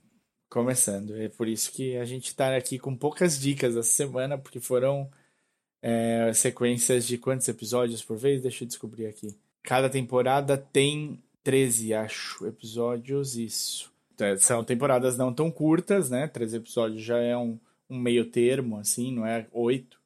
[0.48, 1.16] Começando.
[1.16, 5.10] É por isso que a gente está aqui com poucas dicas essa semana, porque foram
[5.82, 8.42] é, sequências de quantos episódios por vez?
[8.42, 9.36] Deixa eu descobrir aqui.
[9.62, 13.92] Cada temporada tem 13, acho, episódios, isso.
[14.14, 16.26] Então, são temporadas não tão curtas, né?
[16.26, 17.58] 13 episódios já é um,
[17.90, 19.98] um meio termo, assim, não é oito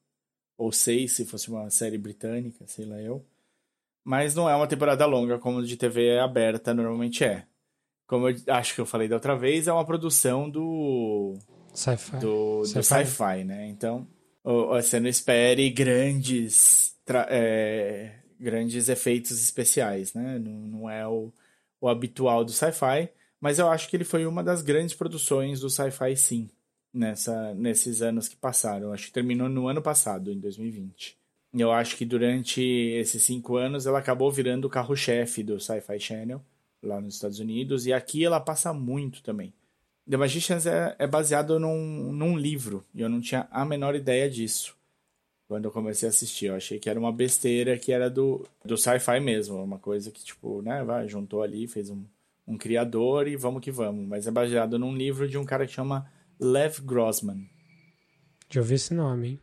[0.58, 3.24] ou seis se fosse uma série britânica, sei lá eu.
[4.04, 7.46] Mas não é uma temporada longa como de TV aberta normalmente é
[8.10, 11.38] como eu acho que eu falei da outra vez, é uma produção do
[11.72, 12.82] sci-fi, do, sci-fi.
[12.82, 13.68] sci-fi né?
[13.68, 14.04] Então,
[14.42, 16.96] você não espere grandes
[17.28, 20.40] é, grandes efeitos especiais, né?
[20.40, 21.32] Não, não é o,
[21.80, 25.70] o habitual do sci-fi, mas eu acho que ele foi uma das grandes produções do
[25.70, 26.50] sci-fi, sim,
[26.92, 28.88] nessa nesses anos que passaram.
[28.88, 31.16] Eu acho que terminou no ano passado, em 2020.
[31.54, 36.44] Eu acho que durante esses cinco anos ela acabou virando o carro-chefe do Sci-Fi Channel
[36.82, 39.52] lá nos Estados Unidos, e aqui ela passa muito também.
[40.08, 44.28] The Magicians é, é baseado num, num livro, e eu não tinha a menor ideia
[44.28, 44.78] disso
[45.50, 46.46] quando eu comecei a assistir.
[46.46, 50.22] Eu achei que era uma besteira que era do, do sci-fi mesmo, uma coisa que,
[50.24, 52.04] tipo, né, vai, juntou ali, fez um,
[52.46, 54.06] um criador e vamos que vamos.
[54.06, 57.50] Mas é baseado num livro de um cara que chama Lev Grossman.
[58.48, 59.40] Já ouvi esse nome, hein?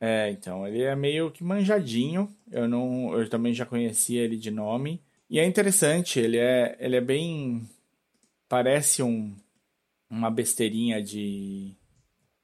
[0.00, 2.34] É, então, ele é meio que manjadinho.
[2.50, 5.02] Eu não, eu também já conhecia ele de nome.
[5.34, 7.68] E é interessante, ele é, ele é bem.
[8.48, 9.34] Parece um,
[10.08, 11.76] uma besteirinha de,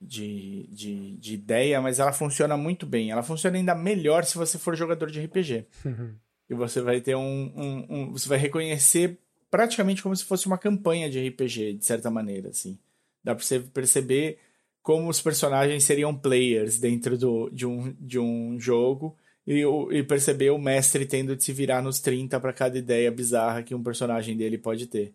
[0.00, 3.12] de, de, de, ideia, mas ela funciona muito bem.
[3.12, 5.66] Ela funciona ainda melhor se você for jogador de RPG.
[5.84, 6.16] Uhum.
[6.48, 10.58] E você vai ter um, um, um, Você vai reconhecer praticamente como se fosse uma
[10.58, 12.76] campanha de RPG, de certa maneira, assim.
[13.22, 14.40] Dá pra você perceber
[14.82, 19.16] como os personagens seriam players dentro do, de, um, de um jogo
[19.50, 19.64] e,
[19.98, 23.74] e perceber o mestre tendo de se virar nos 30 para cada ideia bizarra que
[23.74, 25.12] um personagem dele pode ter.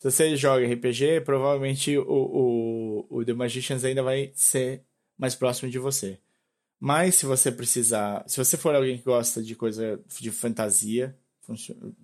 [0.00, 4.82] Se você joga RPG, provavelmente o, o, o The Magicians ainda vai ser
[5.16, 6.18] mais próximo de você.
[6.80, 8.24] Mas se você precisar.
[8.26, 11.16] Se você for alguém que gosta de coisa de fantasia,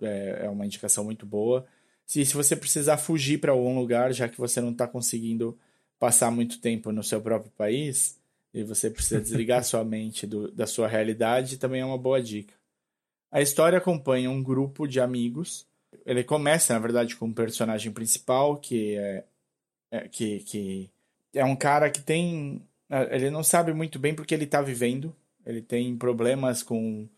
[0.01, 1.65] é, é uma indicação muito boa.
[2.05, 5.59] Se, se você precisar fugir para algum lugar, já que você não está conseguindo
[5.99, 8.17] passar muito tempo no seu próprio país,
[8.53, 12.53] e você precisa desligar sua mente do, da sua realidade, também é uma boa dica.
[13.31, 15.65] A história acompanha um grupo de amigos.
[16.05, 19.23] Ele começa, na verdade, com um personagem principal, que é,
[19.91, 20.89] é que, que
[21.33, 22.61] é um cara que tem.
[23.09, 25.15] Ele não sabe muito bem porque ele está vivendo.
[25.43, 27.09] Ele tem problemas com,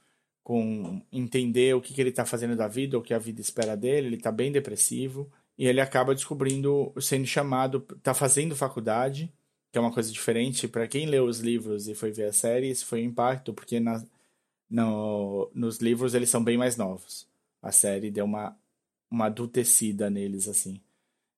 [0.41, 3.75] com entender o que, que ele está fazendo da vida, o que a vida espera
[3.75, 4.07] dele.
[4.07, 5.29] Ele está bem depressivo.
[5.57, 9.29] E ele acaba descobrindo, sendo chamado, está fazendo faculdade
[9.75, 10.69] que é uma coisa diferente.
[10.69, 13.77] Para quem leu os livros e foi ver a série, isso foi um impacto, porque
[13.77, 14.01] na,
[14.69, 17.27] no, nos livros eles são bem mais novos.
[17.61, 18.57] A série deu uma,
[19.11, 20.79] uma adultecida neles, assim.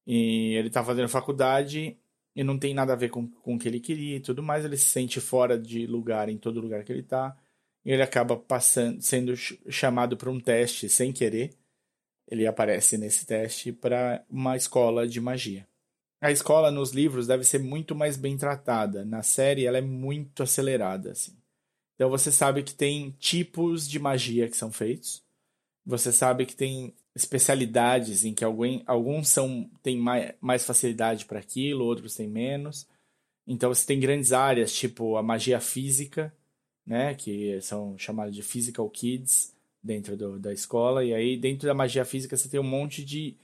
[0.06, 1.98] E ele tá fazendo faculdade
[2.36, 4.64] e não tem nada a ver com, com o que ele queria e tudo mais.
[4.64, 7.36] Ele se sente fora de lugar em todo lugar que ele tá.
[7.84, 11.56] E ele acaba passando, sendo chamado para um teste sem querer.
[12.28, 15.67] Ele aparece nesse teste para uma escola de magia.
[16.20, 19.06] A escola nos livros deve ser muito mais bem tratada.
[19.06, 21.38] Na série ela é muito acelerada, assim.
[21.96, 25.24] Então você sabe que tem tipos de magia que são feitos.
[25.86, 31.40] Você sabe que tem especialidades em que alguém, alguns são têm mais, mais facilidade para
[31.40, 32.88] aquilo, outros têm menos.
[33.48, 36.34] Então você tem grandes áreas, tipo a magia física,
[36.86, 41.04] né, que são chamadas de physical kids dentro do, da escola.
[41.04, 43.36] E aí dentro da magia física você tem um monte de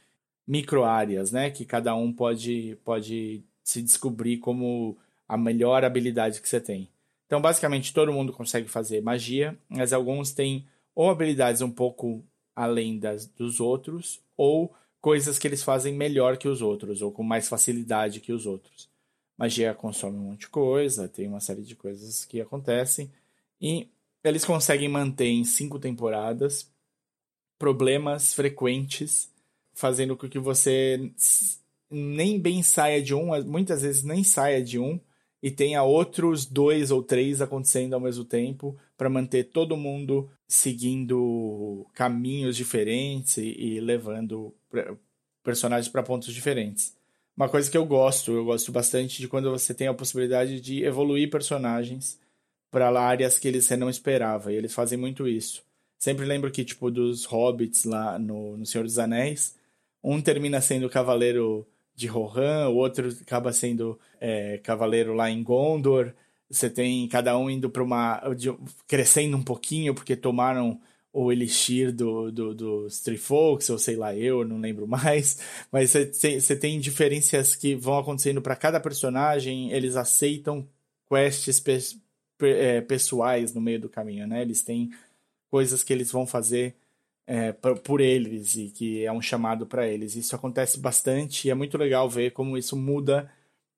[0.48, 1.50] micro-áreas, né?
[1.50, 6.90] Que cada um pode, pode se descobrir como a melhor habilidade que você tem.
[7.26, 12.24] Então, basicamente, todo mundo consegue fazer magia, mas alguns têm ou habilidades um pouco
[12.56, 17.24] além das, dos outros, ou coisas que eles fazem melhor que os outros, ou com
[17.24, 18.90] mais facilidade que os outros.
[19.38, 23.12] magia consome um monte de coisa, tem uma série de coisas que acontecem.
[23.60, 23.90] E
[24.24, 26.72] eles conseguem manter em cinco temporadas
[27.58, 29.33] problemas frequentes,
[29.74, 31.12] fazendo com que você
[31.90, 35.00] nem bem saia de um, muitas vezes nem saia de um,
[35.42, 41.86] e tenha outros dois ou três acontecendo ao mesmo tempo para manter todo mundo seguindo
[41.94, 44.54] caminhos diferentes e, e levando
[45.44, 46.96] personagens para pontos diferentes.
[47.36, 50.84] Uma coisa que eu gosto, eu gosto bastante de quando você tem a possibilidade de
[50.84, 52.20] evoluir personagens
[52.72, 55.64] para áreas que eles não esperava, e eles fazem muito isso.
[55.98, 59.56] Sempre lembro que, tipo, dos hobbits lá no, no Senhor dos Anéis,
[60.04, 66.14] um termina sendo cavaleiro de Rohan, o outro acaba sendo é, cavaleiro lá em Gondor.
[66.50, 68.22] Você tem cada um indo para uma.
[68.88, 70.80] Crescendo um pouquinho, porque tomaram
[71.12, 75.38] o elixir do, do, dos Trifolks, ou sei lá, eu não lembro mais.
[75.72, 80.68] Mas você tem diferenças que vão acontecendo para cada personagem, eles aceitam
[81.08, 81.78] quests pe,
[82.38, 84.42] pe, é, pessoais no meio do caminho, né?
[84.42, 84.92] Eles têm
[85.50, 86.76] coisas que eles vão fazer
[87.26, 90.16] é, por eles e que é um chamado para eles.
[90.16, 93.32] Isso acontece bastante e é muito legal ver como isso muda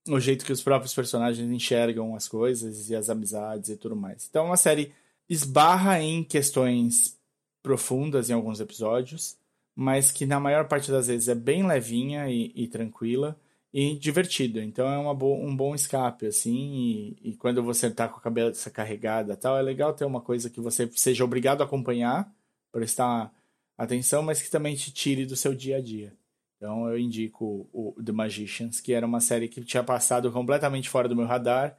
[0.08, 4.28] o jeito que os próprios personagens enxergam as coisas e as amizades e tudo mais.
[4.30, 4.92] Então, é uma série
[5.28, 7.18] esbarra em questões
[7.64, 9.36] profundas em alguns episódios,
[9.76, 13.36] mas que na maior parte das vezes é bem levinha e, e tranquila
[13.74, 14.62] e divertido.
[14.62, 18.70] Então é bo um bom escape, assim, e, e, quando você tá com a cabeça
[18.70, 22.32] carregada tal, é legal ter uma coisa que você seja obrigado a acompanhar,
[22.72, 23.34] prestar
[23.78, 26.14] atenção, mas que também te tire do seu dia a dia.
[26.58, 31.08] Então eu indico o, The Magicians, que era uma série que tinha passado completamente fora
[31.08, 31.78] do meu radar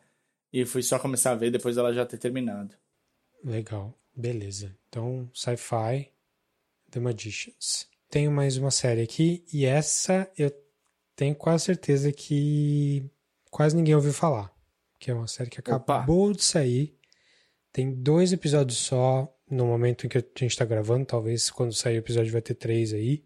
[0.53, 2.75] e fui só começar a ver depois dela já ter terminado.
[3.43, 4.77] Legal, beleza.
[4.89, 6.11] Então, Sci-Fi,
[6.91, 7.89] The Magicians.
[8.09, 10.53] Tenho mais uma série aqui e essa eu
[11.17, 13.11] tenho quase certeza que
[13.51, 14.55] quase ninguém ouviu falar.
[14.99, 16.37] Que é uma série que acabou Opa.
[16.37, 16.97] de sair.
[17.73, 21.97] Tem dois episódios só, no momento em que a gente está gravando, talvez quando sair
[21.97, 23.25] o episódio vai ter três aí.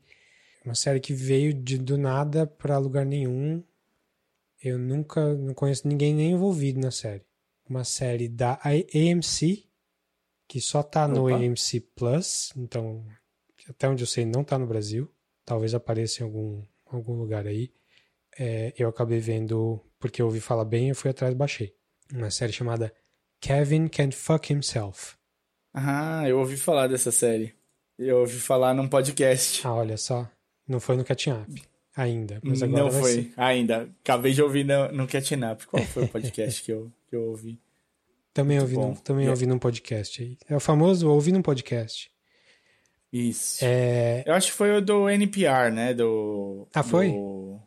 [0.64, 3.64] Uma série que veio de, do nada para lugar nenhum.
[4.62, 7.24] Eu nunca, não conheço ninguém nem envolvido na série.
[7.68, 9.66] Uma série da AMC,
[10.46, 11.14] que só tá Opa.
[11.14, 13.06] no AMC Plus, então
[13.68, 15.10] até onde eu sei não tá no Brasil.
[15.44, 17.72] Talvez apareça em algum, algum lugar aí.
[18.38, 21.74] É, eu acabei vendo, porque eu ouvi falar bem, eu fui atrás e baixei.
[22.12, 22.92] Uma série chamada
[23.40, 25.19] Kevin Can Fuck Himself.
[25.72, 27.54] Ah, eu ouvi falar dessa série.
[27.98, 29.66] Eu ouvi falar num podcast.
[29.66, 30.28] Ah, olha só.
[30.66, 31.62] Não foi no Catching Up
[31.96, 33.32] ainda, mas agora Não foi, ser.
[33.36, 33.90] ainda.
[34.02, 35.66] Acabei de ouvir no, no Catching Up.
[35.66, 37.60] Qual foi o podcast que, eu, que eu ouvi?
[38.32, 40.38] Também Muito ouvi, num, também ouvi num podcast aí.
[40.48, 42.10] É o famoso ouvi num podcast.
[43.12, 43.64] Isso.
[43.64, 44.22] É...
[44.24, 45.92] Eu acho que foi o do NPR, né?
[45.92, 46.68] Do.
[46.72, 47.10] Ah, foi?
[47.10, 47.60] Do...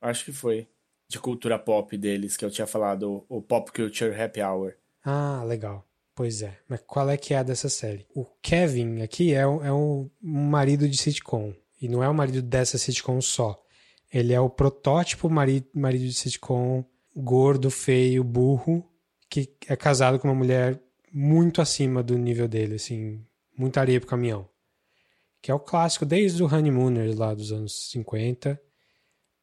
[0.00, 0.68] Acho que foi.
[1.08, 4.74] De cultura pop deles, que eu tinha falado, o Pop Culture Happy Hour.
[5.04, 5.84] Ah, legal.
[6.20, 6.54] Pois é.
[6.68, 8.06] Mas qual é que é a dessa série?
[8.14, 11.54] O Kevin aqui é um, é um marido de sitcom.
[11.80, 13.58] E não é o marido dessa sitcom só.
[14.12, 16.84] Ele é o protótipo marido, marido de sitcom
[17.16, 18.86] gordo, feio, burro,
[19.30, 20.78] que é casado com uma mulher
[21.10, 23.24] muito acima do nível dele, assim,
[23.56, 24.46] muita areia pro caminhão.
[25.40, 28.60] Que é o clássico desde o Honeymooners lá dos anos 50.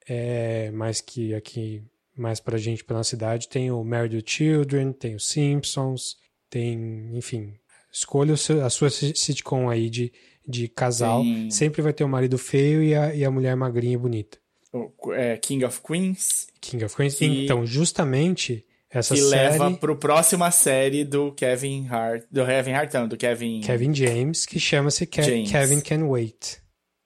[0.07, 1.83] É, mas que aqui
[2.15, 6.17] mais pra gente, pela cidade, tem o Married with Children, tem os Simpsons,
[6.49, 7.53] tem, enfim,
[7.91, 10.11] escolha a sua sitcom aí de,
[10.47, 11.23] de casal.
[11.23, 11.49] Sim.
[11.49, 14.37] Sempre vai ter o marido feio e a, e a mulher magrinha e bonita.
[14.71, 16.47] O, é, King of Queens.
[16.61, 17.15] King of Queens.
[17.15, 19.51] Que, então, justamente, essa que série...
[19.51, 22.25] leva pro próxima série do Kevin Hart.
[22.31, 23.61] Do Kevin Hart, não, do Kevin...
[23.61, 26.59] Kevin James, que chama-se Ke Kevin Can Wait.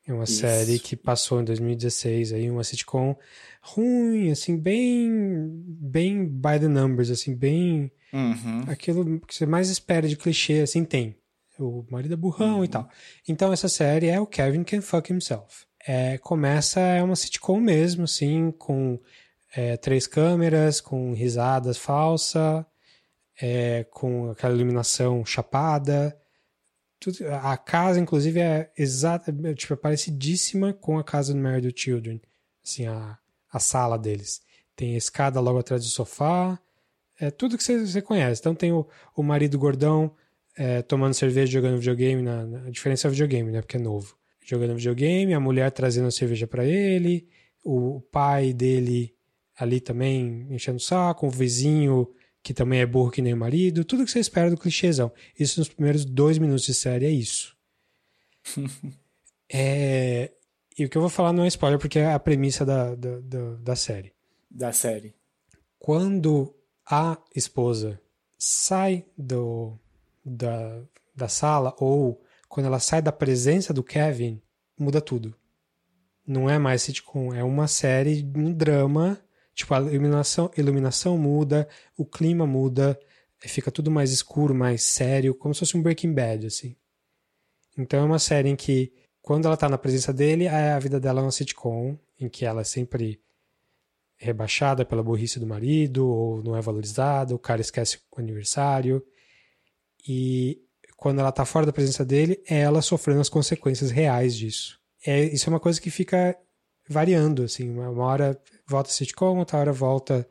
[0.08, 0.42] É uma Isso.
[0.42, 3.16] série que passou em 2016 aí, uma sitcom
[3.62, 5.08] ruim, assim, bem
[5.66, 8.64] bem by the numbers, assim, bem uhum.
[8.68, 11.16] aquilo que você mais espera de clichê, assim, tem.
[11.60, 12.66] O marido é burrão uhum.
[12.66, 12.90] e tal.
[13.28, 15.66] Então essa série é o Kevin Can Fuck Himself.
[15.86, 19.00] É, começa, é uma sitcom mesmo, assim, com
[19.56, 22.66] é, três câmeras, com risadas falsa,
[23.42, 26.18] é, com aquela iluminação chapada,
[27.02, 31.74] tudo, a casa, inclusive, é exata, é, tipo, é parecidíssima com a casa do Married
[31.76, 32.22] Children.
[32.64, 33.18] Assim, a,
[33.52, 34.40] a sala deles.
[34.76, 36.60] Tem a escada logo atrás do sofá.
[37.22, 38.42] É tudo que você, você conhece.
[38.42, 40.12] Então tem o, o marido gordão
[40.58, 42.24] é, tomando cerveja jogando videogame.
[42.24, 43.62] Na, na, a diferença é o videogame, né?
[43.62, 44.18] Porque é novo.
[44.44, 47.28] Jogando videogame, a mulher trazendo a cerveja para ele,
[47.64, 49.14] o pai dele
[49.56, 52.10] ali também enchendo o saco, o vizinho
[52.42, 55.14] que também é burro que nem o marido, tudo que você espera do clichêzão.
[55.40, 57.56] Isso nos primeiros dois minutos de série é isso.
[59.48, 60.32] é...
[60.76, 63.20] E o que eu vou falar não é spoiler, porque é a premissa da, da,
[63.20, 64.12] da, da série.
[64.50, 65.14] Da série.
[65.78, 66.56] quando
[66.92, 67.98] a esposa
[68.38, 69.80] sai do,
[70.26, 70.84] da,
[71.16, 74.42] da sala ou quando ela sai da presença do Kevin,
[74.78, 75.34] muda tudo.
[76.28, 79.18] Não é mais sitcom, é uma série, um drama.
[79.54, 83.00] Tipo, a iluminação, iluminação muda, o clima muda,
[83.40, 86.76] fica tudo mais escuro, mais sério, como se fosse um Breaking Bad, assim.
[87.78, 91.22] Então é uma série em que, quando ela tá na presença dele, a vida dela
[91.22, 93.22] é uma sitcom, em que ela é sempre
[94.22, 99.04] rebaixada pela burrice do marido, ou não é valorizada, o cara esquece o aniversário.
[100.08, 100.62] E
[100.96, 104.80] quando ela tá fora da presença dele, é ela sofrendo as consequências reais disso.
[105.06, 106.38] É, isso é uma coisa que fica
[106.88, 110.28] variando, assim, uma, uma hora volta sitcom, outra hora volta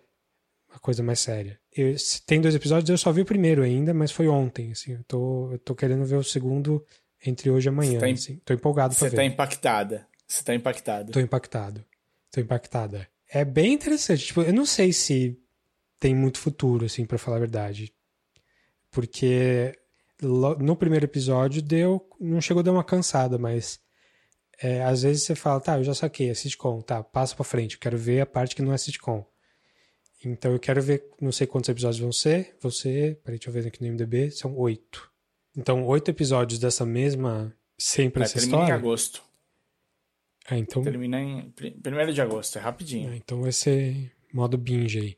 [0.68, 1.59] uma coisa mais séria.
[1.76, 5.05] Eu, tem dois episódios, eu só vi o primeiro ainda, mas foi ontem, assim, eu
[5.05, 6.85] tô, eu tô querendo ver o segundo
[7.26, 11.11] entre hoje e amanhã, tá assim, tô empolgado pra Você tá impactada, você tá impactado.
[11.11, 11.85] Tô impactado,
[12.31, 13.09] tô impactada.
[13.33, 15.38] É bem interessante, tipo, eu não sei se
[15.99, 17.95] tem muito futuro, assim, para falar a verdade,
[18.90, 19.79] porque
[20.23, 23.81] no primeiro episódio deu, não chegou a dar uma cansada, mas
[24.61, 27.75] é, às vezes você fala, tá, eu já saquei, é sitcom, tá, passa pra frente,
[27.75, 29.25] eu quero ver a parte que não é sitcom.
[30.25, 33.55] Então eu quero ver, não sei quantos episódios vão ser, vão ser, peraí, deixa eu
[33.55, 35.11] ver aqui no MDB, são oito.
[35.57, 38.73] Então, oito episódios dessa mesma, sempre essa termina história?
[38.73, 39.23] em agosto.
[40.50, 40.82] Ah, então...
[40.82, 43.10] Termina em primeiro de agosto, é rapidinho.
[43.10, 45.16] Ah, então vai ser modo binge aí.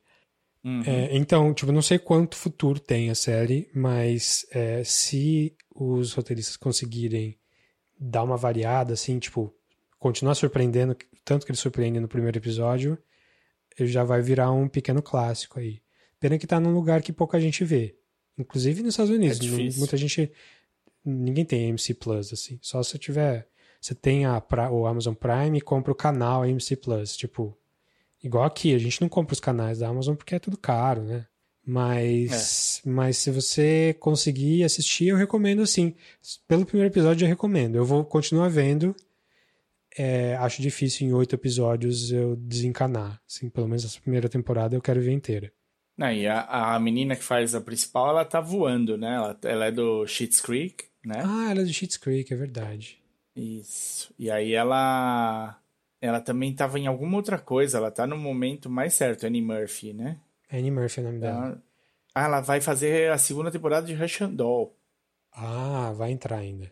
[0.65, 0.83] Uhum.
[0.87, 6.57] É, então, tipo, não sei quanto futuro tem a série, mas é, se os roteiristas
[6.57, 7.37] conseguirem
[7.99, 9.53] dar uma variada, assim, tipo,
[9.99, 12.99] continuar surpreendendo, tanto que ele surpreende no primeiro episódio,
[13.79, 15.81] ele já vai virar um pequeno clássico aí.
[16.21, 17.97] Pena que tá num lugar que pouca gente vê.
[18.39, 19.41] Inclusive nos Estados Unidos.
[19.41, 20.31] É muita gente.
[21.05, 22.59] Ninguém tem AMC Plus, assim.
[22.63, 23.49] Só se tiver.
[23.83, 27.17] Você tem a, o Amazon Prime e compra o canal AMC Plus.
[27.17, 27.55] Tipo,
[28.23, 31.27] Igual aqui, a gente não compra os canais da Amazon porque é tudo caro, né?
[31.65, 32.89] Mas, é.
[32.89, 35.95] mas se você conseguir assistir, eu recomendo assim.
[36.47, 37.77] Pelo primeiro episódio, eu recomendo.
[37.77, 38.95] Eu vou continuar vendo.
[39.99, 43.21] É, acho difícil em oito episódios eu desencanar.
[43.29, 45.53] Assim, pelo menos essa primeira temporada eu quero ver inteira.
[45.97, 49.15] Não, e a, a menina que faz a principal, ela tá voando, né?
[49.15, 51.23] Ela, ela é do Schitt's Creek, né?
[51.25, 53.02] Ah, ela é do Schitt's Creek, é verdade.
[53.35, 54.13] Isso.
[54.19, 55.59] E aí ela
[56.01, 59.93] ela também estava em alguma outra coisa, ela tá no momento mais certo, Annie Murphy,
[59.93, 60.19] né?
[60.53, 61.63] Annie Murphy é o nome dela.
[62.15, 64.77] Ah, ela vai fazer a segunda temporada de Rush Doll.
[65.33, 66.71] Ah, vai entrar ainda.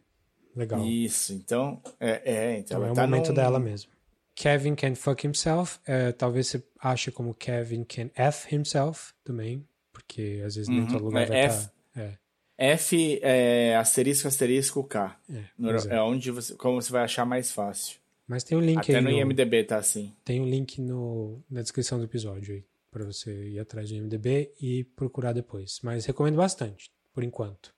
[0.54, 0.84] Legal.
[0.84, 1.80] Isso, então.
[1.98, 3.90] É, é então, então é o tá momento dela mesmo.
[4.34, 5.78] Kevin can fuck himself.
[5.86, 10.86] É, talvez você ache como Kevin can F himself também, porque às vezes uhum, nem
[10.86, 12.18] todo lugar é vai F, tá, é.
[12.60, 15.18] F é asterisco, asterisco, K.
[15.32, 15.96] É, é.
[15.96, 17.98] é onde você, como você vai achar mais fácil.
[18.28, 19.02] Mas tem um link Até aí.
[19.02, 20.14] no, no IMDB tá assim.
[20.22, 24.52] Tem um link no, na descrição do episódio aí, pra você ir atrás do IMDB
[24.60, 25.80] e procurar depois.
[25.82, 27.74] Mas recomendo bastante, por enquanto.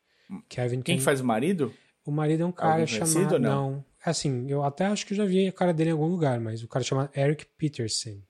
[0.49, 1.03] Kevin Quem Ken...
[1.03, 1.73] faz o marido?
[2.05, 3.39] O marido é um cara chamado.
[3.39, 3.71] Não?
[3.71, 3.85] não.
[4.05, 6.69] Assim, eu até acho que já vi a cara dele em algum lugar, mas o
[6.69, 8.21] cara chama Eric Peterson.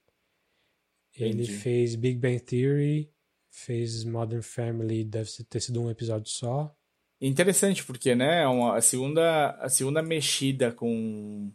[1.17, 1.53] Ele Entendi.
[1.53, 3.11] fez Big Bang Theory,
[3.53, 6.75] fez Modern Family, deve ter sido um episódio só.
[7.21, 11.53] Interessante, porque, né, uma, a, segunda, a segunda mexida com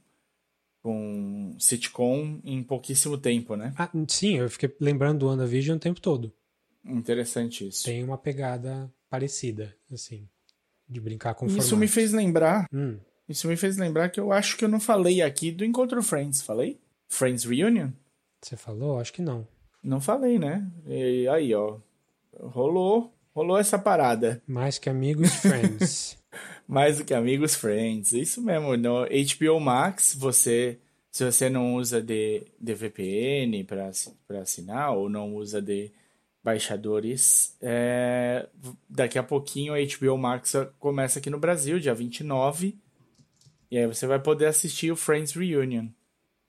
[0.82, 3.74] com sitcom em pouquíssimo tempo, né?
[3.78, 6.32] Ah, sim, eu fiquei lembrando do WandaVision o tempo todo.
[6.86, 7.84] Interessante isso.
[7.84, 10.30] Tem uma pegada parecida, assim,
[10.88, 12.68] de brincar com Isso me fez lembrar.
[12.72, 12.98] Hum.
[13.28, 16.42] Isso me fez lembrar que eu acho que eu não falei aqui do Encontro Friends,
[16.42, 16.80] falei?
[17.10, 17.90] Friends Reunion?
[18.42, 18.98] Você falou?
[18.98, 19.46] Acho que não.
[19.84, 20.66] Não falei, né?
[20.86, 21.80] E aí, ó.
[22.40, 24.42] Rolou, rolou essa parada.
[24.48, 26.18] Mais que amigos, Friends.
[26.68, 28.12] Mais do que amigos, friends.
[28.12, 28.76] Isso mesmo.
[28.76, 30.78] No HBO Max, você,
[31.10, 35.92] se você não usa de, de VPN para assinar ou não usa de
[36.44, 38.48] baixadores, é,
[38.90, 42.78] daqui a pouquinho a HBO Max começa aqui no Brasil, dia 29.
[43.72, 45.88] E aí você vai poder assistir o Friends Reunion.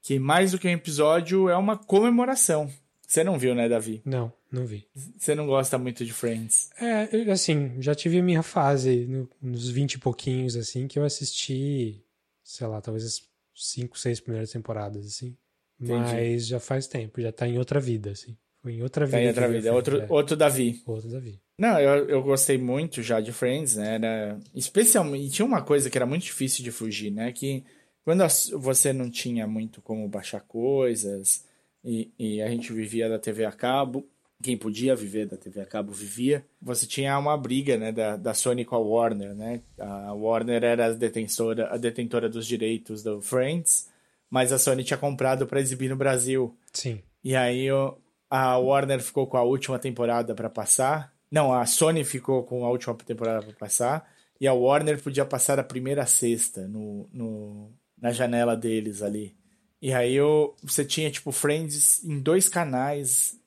[0.03, 2.70] Que mais do que um episódio é uma comemoração.
[3.07, 4.03] Você não viu, né, Davi?
[4.05, 4.87] Não, não vi.
[5.16, 6.70] Você não gosta muito de Friends?
[6.80, 11.05] É, assim, já tive a minha fase, no, nos 20 e pouquinhos, assim, que eu
[11.05, 12.03] assisti,
[12.42, 13.22] sei lá, talvez as
[13.55, 15.36] 5, 6 primeiras temporadas, assim.
[15.80, 16.12] Entendi.
[16.12, 18.36] Mas já faz tempo, já tá em outra vida, assim.
[18.62, 19.18] Foi em outra vida.
[19.18, 20.07] Tá em outra vida, outro, é.
[20.09, 20.82] outro Davi.
[20.86, 21.40] Outro Davi.
[21.59, 23.94] Não, eu, eu gostei muito já de Friends, né?
[23.96, 27.32] Era, especialmente, tinha uma coisa que era muito difícil de fugir, né?
[27.32, 27.64] Que
[28.05, 28.24] quando
[28.59, 31.44] você não tinha muito como baixar coisas
[31.84, 34.09] e, e, a gente vivia da TV a cabo,
[34.43, 36.45] quem podia viver da TV a cabo vivia.
[36.62, 39.61] Você tinha uma briga, né, da, da Sony com a Warner, né?
[39.78, 43.89] A Warner era a detentora, a detentora dos direitos do Friends,
[44.30, 46.57] mas a Sony tinha comprado para exibir no Brasil.
[46.72, 47.01] Sim.
[47.24, 47.97] E aí o,
[48.30, 51.12] a Warner ficou com a última temporada para passar.
[51.30, 54.09] Não, a Sony ficou com a última temporada para passar.
[54.41, 59.36] E a Warner podia passar a primeira sexta no, no, na janela deles ali.
[59.82, 63.38] E aí eu, você tinha, tipo, Friends em dois canais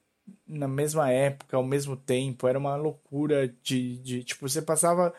[0.52, 2.48] na mesma época, ao mesmo tempo.
[2.48, 5.14] Era uma loucura de, de tipo, você passava...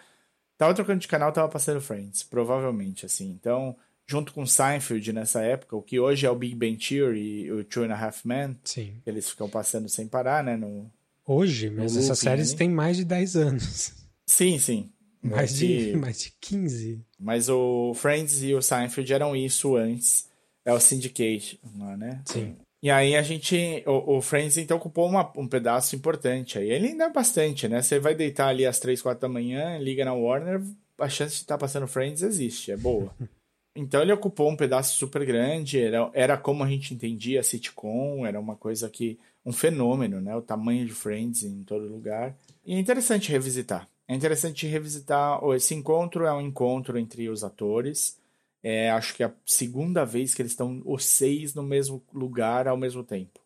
[0.59, 3.30] Tava trocando de canal, tava passando Friends, provavelmente, assim.
[3.30, 3.74] Então,
[4.07, 7.64] junto com Seinfeld nessa época, o que hoje é o Big Bang Theory e o
[7.64, 8.57] Two and a Half Men.
[8.62, 8.95] Sim.
[9.05, 10.57] Eles ficam passando sem parar, né?
[10.57, 10.89] No,
[11.26, 13.93] hoje, mas essas séries têm mais de 10 anos.
[14.24, 14.93] Sim, sim.
[15.22, 17.01] Mais de, mais de 15.
[17.16, 20.28] Mas o Friends e o Seinfeld eram isso antes.
[20.64, 21.61] É o Syndicate,
[21.97, 22.20] né?
[22.24, 22.57] Sim.
[22.83, 23.85] E aí a gente.
[23.87, 26.68] O, o Friends então ocupou uma, um pedaço importante aí.
[26.70, 27.80] Ele ainda é bastante, né?
[27.80, 30.61] Você vai deitar ali às 3, 4 da manhã, liga na Warner,
[30.99, 33.14] a chance de estar tá passando Friends existe, é boa.
[33.74, 38.26] Então ele ocupou um pedaço super grande, era, era como a gente entendia a sitcom,
[38.26, 39.18] era uma coisa que.
[39.47, 40.37] um fenômeno, né?
[40.37, 42.37] O tamanho de Friends em todo lugar.
[42.66, 43.89] E é interessante revisitar.
[44.07, 45.41] É interessante revisitar.
[45.55, 48.18] Esse encontro é um encontro entre os atores.
[48.63, 52.69] É, acho que é a segunda vez que eles estão os seis no mesmo lugar
[52.69, 53.41] ao mesmo tempo.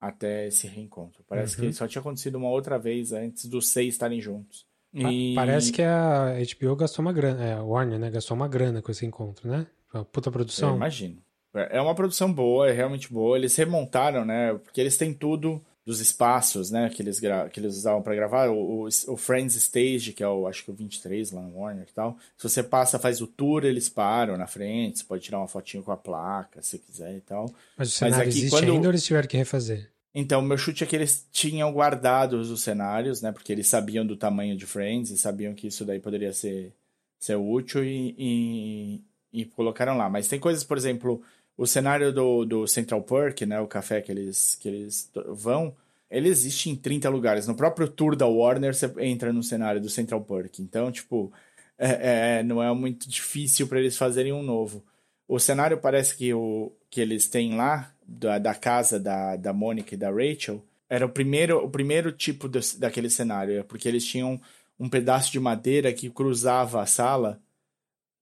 [0.00, 1.22] Até esse reencontro.
[1.28, 1.68] Parece uhum.
[1.68, 4.66] que só tinha acontecido uma outra vez antes dos seis estarem juntos.
[4.92, 5.34] E...
[5.34, 8.10] Parece que a HBO gastou uma grana, é, a Warner, né?
[8.10, 9.66] Gastou uma grana com esse encontro, né?
[9.92, 10.70] Uma puta produção.
[10.70, 11.18] Eu imagino.
[11.52, 13.36] É uma produção boa, é realmente boa.
[13.36, 14.54] Eles remontaram, né?
[14.54, 16.88] Porque eles têm tudo dos espaços, né?
[16.88, 18.48] Que eles, que eles usavam para gravar.
[18.48, 21.86] O, o, o, Friends Stage, que é o, acho que o 23 lá no Warner
[21.90, 22.16] e tal.
[22.38, 25.00] Se você passa, faz o tour, eles param na frente.
[25.00, 27.52] Você pode tirar uma fotinho com a placa, se quiser e tal.
[27.76, 28.72] Mas o cenário Mas aqui, existe quando...
[28.72, 29.90] ainda ou eles tiveram que refazer?
[30.14, 33.32] Então, meu chute é que eles tinham guardado os cenários, né?
[33.32, 36.72] Porque eles sabiam do tamanho de Friends e sabiam que isso daí poderia ser,
[37.18, 40.08] ser útil e, e, e colocaram lá.
[40.08, 41.20] Mas tem coisas, por exemplo,
[41.56, 43.60] o cenário do, do Central Park, né?
[43.60, 45.74] O café que eles, que eles vão,
[46.10, 47.46] ele existe em 30 lugares.
[47.46, 50.58] No próprio tour da Warner, você entra no cenário do Central Park.
[50.58, 51.32] Então, tipo,
[51.78, 54.84] é, é não é muito difícil para eles fazerem um novo.
[55.28, 59.94] O cenário parece que, o, que eles têm lá da, da casa da, da Mônica
[59.94, 64.04] e da Rachel era o primeiro, o primeiro tipo de, daquele cenário, é porque eles
[64.04, 64.40] tinham
[64.78, 67.40] um pedaço de madeira que cruzava a sala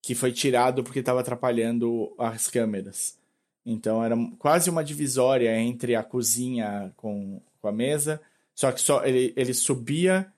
[0.02, 3.18] que foi tirado porque estava atrapalhando as câmeras.
[3.64, 8.20] Então era quase uma divisória entre a cozinha com, com a mesa,
[8.54, 10.32] só que só ele, ele subia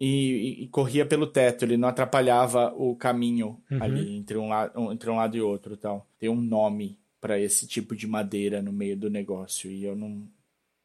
[0.00, 3.82] e, e, e corria pelo teto, ele não atrapalhava o caminho uhum.
[3.82, 6.08] ali entre um, lado, entre um lado e outro, tal.
[6.18, 10.26] Tem um nome para esse tipo de madeira no meio do negócio e eu não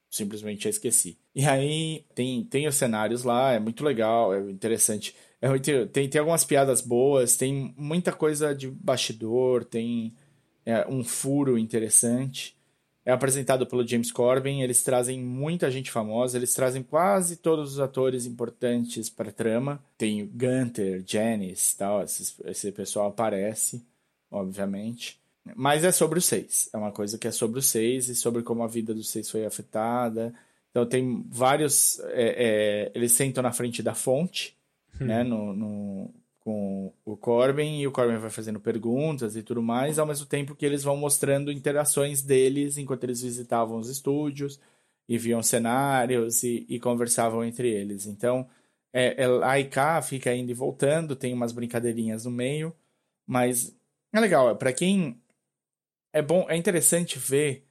[0.09, 1.18] simplesmente esqueci.
[1.34, 5.15] E aí tem, tem os cenários lá, é muito legal, é interessante.
[5.41, 10.13] É tem, tem algumas piadas boas, tem muita coisa de bastidor, tem
[10.65, 12.57] é, um furo interessante.
[13.05, 17.79] É apresentado pelo James Corbin, eles trazem muita gente famosa, eles trazem quase todos os
[17.79, 19.81] atores importantes para a trama.
[19.97, 23.81] Tem Gunter, Janice, tal, esse, esse pessoal aparece,
[24.29, 25.21] obviamente.
[25.55, 26.69] Mas é sobre os seis.
[26.73, 29.29] É uma coisa que é sobre os seis e sobre como a vida dos seis
[29.29, 30.33] foi afetada.
[30.71, 31.99] Então tem vários.
[32.07, 34.57] É, é, eles sentam na frente da fonte,
[35.00, 35.06] hum.
[35.06, 35.24] né?
[35.24, 40.06] No, no, com o Corbin, e o Corbin vai fazendo perguntas e tudo mais, ao
[40.06, 44.58] mesmo tempo que eles vão mostrando interações deles enquanto eles visitavam os estúdios
[45.10, 48.06] e viam cenários e, e conversavam entre eles.
[48.06, 48.48] Então,
[48.93, 52.74] é, é, a IK fica indo e voltando, tem umas brincadeirinhas no meio,
[53.26, 53.76] mas
[54.14, 54.56] é legal.
[54.56, 55.22] Para quem
[56.14, 57.66] é bom, é interessante ver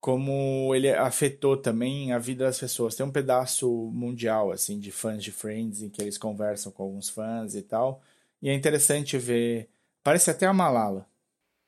[0.00, 2.94] como ele afetou também a vida das pessoas.
[2.94, 7.08] Tem um pedaço mundial assim de fãs de Friends em que eles conversam com alguns
[7.08, 8.00] fãs e tal.
[8.40, 9.68] E é interessante ver.
[10.02, 11.06] Parece até a Malala.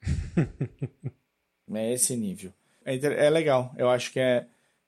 [1.74, 2.52] é esse nível.
[2.84, 3.74] É, é, legal.
[3.76, 4.46] Eu acho que é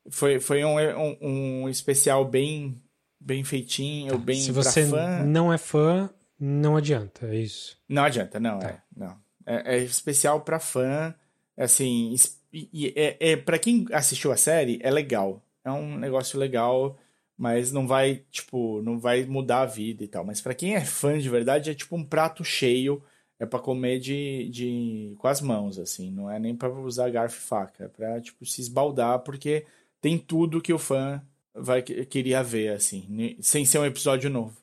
[0.09, 1.19] foi, foi um, um,
[1.65, 2.81] um especial bem
[3.21, 5.23] bem feitinho, bem Se você fã.
[5.25, 7.79] não é fã, não adianta, é isso.
[7.89, 8.69] Não adianta, não, tá.
[8.69, 8.81] é.
[8.97, 9.17] Não.
[9.47, 11.15] É, é especial para fã,
[11.57, 12.13] assim,
[12.53, 15.43] e, é, é para quem assistiu a série, é legal.
[15.65, 16.99] É um negócio legal,
[17.37, 20.25] mas não vai, tipo, não vai mudar a vida e tal.
[20.25, 23.03] Mas para quem é fã de verdade, é tipo um prato cheio,
[23.39, 27.39] é para comer de, de com as mãos, assim, não é nem para usar garfo
[27.39, 29.67] e faca, é para tipo se esbaldar porque
[30.01, 31.21] tem tudo que o fã
[31.55, 34.57] vai queria ver assim, sem ser um episódio novo,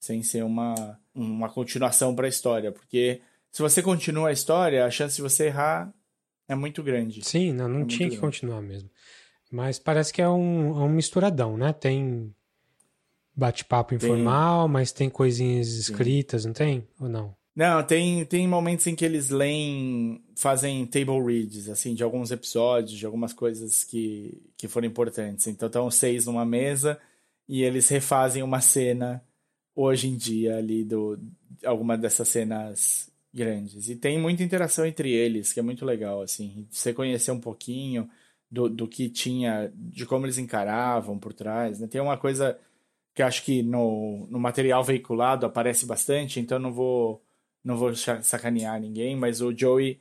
[0.00, 3.20] sem ser uma uma continuação para a história, porque
[3.52, 5.94] se você continua a história, a chance de você errar
[6.48, 7.24] é muito grande.
[7.24, 8.20] Sim, não, não é tinha que grande.
[8.20, 8.90] continuar mesmo.
[9.50, 11.72] Mas parece que é um, é um misturadão, né?
[11.72, 12.34] Tem
[13.34, 14.72] bate-papo informal, tem...
[14.72, 16.48] mas tem coisinhas escritas, Sim.
[16.48, 16.88] não tem?
[17.00, 17.36] Ou não?
[17.54, 22.98] Não, tem, tem momentos em que eles leem, fazem table reads, assim, de alguns episódios,
[22.98, 25.46] de algumas coisas que, que foram importantes.
[25.46, 27.00] Então estão seis numa mesa
[27.48, 29.22] e eles refazem uma cena
[29.74, 31.18] hoje em dia ali do
[31.64, 33.88] alguma dessas cenas grandes.
[33.88, 36.66] E tem muita interação entre eles, que é muito legal, assim.
[36.70, 38.08] Você conhecer um pouquinho
[38.50, 41.78] do, do que tinha, de como eles encaravam por trás.
[41.78, 41.86] Né?
[41.86, 42.58] Tem uma coisa
[43.14, 47.22] que acho que no, no material veiculado aparece bastante, então não vou
[47.64, 49.98] não vou sacanear ninguém, mas o Joey,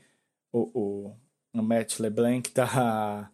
[0.51, 1.15] o, o,
[1.51, 3.31] o Matt LeBlanc, tá,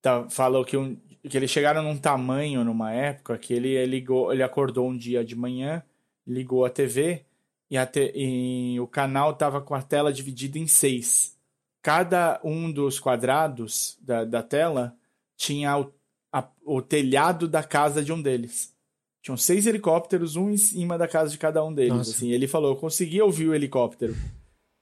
[0.00, 0.94] tá, falou que, um,
[1.28, 5.24] que eles chegaram num tamanho numa época que ele, ele, ligou, ele acordou um dia
[5.24, 5.82] de manhã,
[6.24, 7.26] ligou a TV
[7.70, 11.36] e, a te, e o canal tava com a tela dividida em seis.
[11.82, 14.96] Cada um dos quadrados da, da tela
[15.36, 15.92] tinha o,
[16.32, 18.74] a, o telhado da casa de um deles.
[19.22, 22.08] Tinham seis helicópteros, um em cima da casa de cada um deles.
[22.10, 24.16] Assim, ele falou: eu consegui ouvir o helicóptero.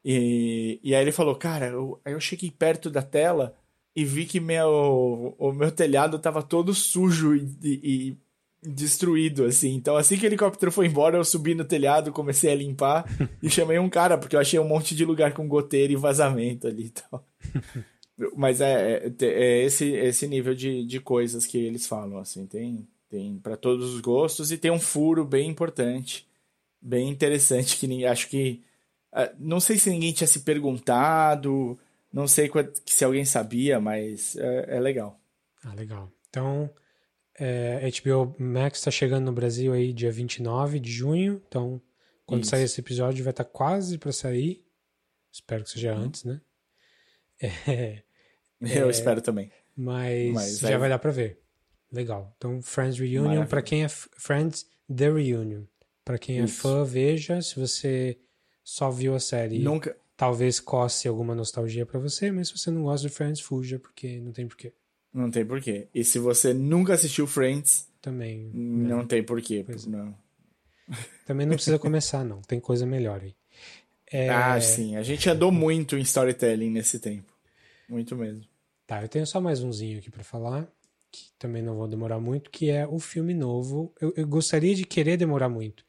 [0.04, 3.56] E, e aí ele falou: cara, eu, eu cheguei perto da tela
[3.94, 8.16] e vi que meu, o meu telhado tava todo sujo e, e
[8.66, 9.74] destruído, assim.
[9.74, 13.04] Então, assim que o helicóptero foi embora, eu subi no telhado, comecei a limpar
[13.42, 16.66] e chamei um cara, porque eu achei um monte de lugar com goteira e vazamento
[16.66, 17.26] ali e tal.
[18.36, 22.46] Mas é, é, é, esse, esse nível de, de coisas que eles falam, assim.
[22.46, 26.26] Tem, tem para todos os gostos e tem um furo bem importante,
[26.80, 28.62] bem interessante que acho que
[29.12, 31.78] ah, não sei se ninguém tinha se perguntado,
[32.12, 32.50] não sei
[32.84, 35.18] se alguém sabia, mas é, é legal.
[35.64, 36.12] Ah, legal.
[36.28, 36.70] Então,
[37.38, 41.80] é, HBO Max está chegando no Brasil aí dia 29 de junho, então
[42.24, 42.50] quando Isso.
[42.50, 44.64] sair esse episódio vai estar tá quase para sair.
[45.32, 46.02] Espero que seja uhum.
[46.02, 46.40] antes, né?
[48.58, 49.52] É, Eu é, espero também.
[49.76, 51.38] Mas, mas já vai dar para ver.
[51.92, 52.32] Legal.
[52.38, 55.64] Então, Friends Reunion, para quem é Friends, The Reunion.
[56.02, 56.62] Para quem é Isso.
[56.62, 57.42] fã, veja.
[57.42, 58.18] Se você
[58.64, 59.94] só viu a série, Nunca...
[60.16, 64.20] talvez coste alguma nostalgia para você, mas se você não gosta de Friends, fuja, porque
[64.20, 64.72] não tem porquê.
[65.16, 65.88] Não tem porquê.
[65.94, 68.50] E se você nunca assistiu Friends, também.
[68.52, 69.64] Não, não tem porquê.
[69.64, 69.90] Pois é.
[69.90, 70.14] não.
[71.24, 72.42] Também não precisa começar, não.
[72.42, 73.34] Tem coisa melhor aí.
[74.12, 74.28] É...
[74.28, 74.94] Ah, sim.
[74.94, 77.32] A gente andou muito em storytelling nesse tempo.
[77.88, 78.44] Muito mesmo.
[78.86, 80.70] Tá, eu tenho só mais umzinho aqui para falar
[81.10, 83.94] que também não vou demorar muito, que é o filme novo.
[83.98, 85.82] Eu, eu gostaria de querer demorar muito,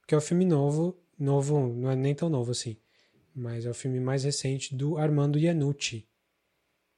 [0.00, 2.76] porque é o filme novo, novo, não é nem tão novo assim,
[3.34, 6.06] mas é o filme mais recente do Armando Iannucci,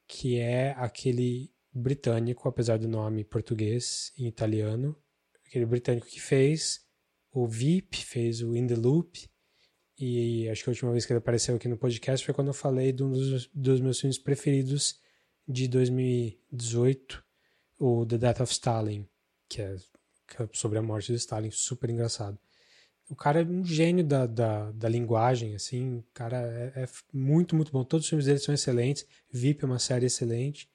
[0.09, 4.97] que é aquele britânico, apesar do nome português e italiano,
[5.47, 6.81] aquele britânico que fez
[7.31, 9.29] o VIP, fez o In the Loop,
[9.99, 12.55] e acho que a última vez que ele apareceu aqui no podcast foi quando eu
[12.55, 14.99] falei de um dos, dos meus filmes preferidos
[15.47, 17.23] de 2018,
[17.79, 19.07] o The Death of Stalin,
[19.49, 19.77] que é,
[20.53, 22.39] sobre a morte de Stalin, super engraçado.
[23.09, 27.55] O cara é um gênio da, da, da linguagem, assim, o cara é, é, muito,
[27.55, 27.85] muito bom.
[27.85, 30.69] Todos os filmes dele são excelentes, VIP é uma série excelente.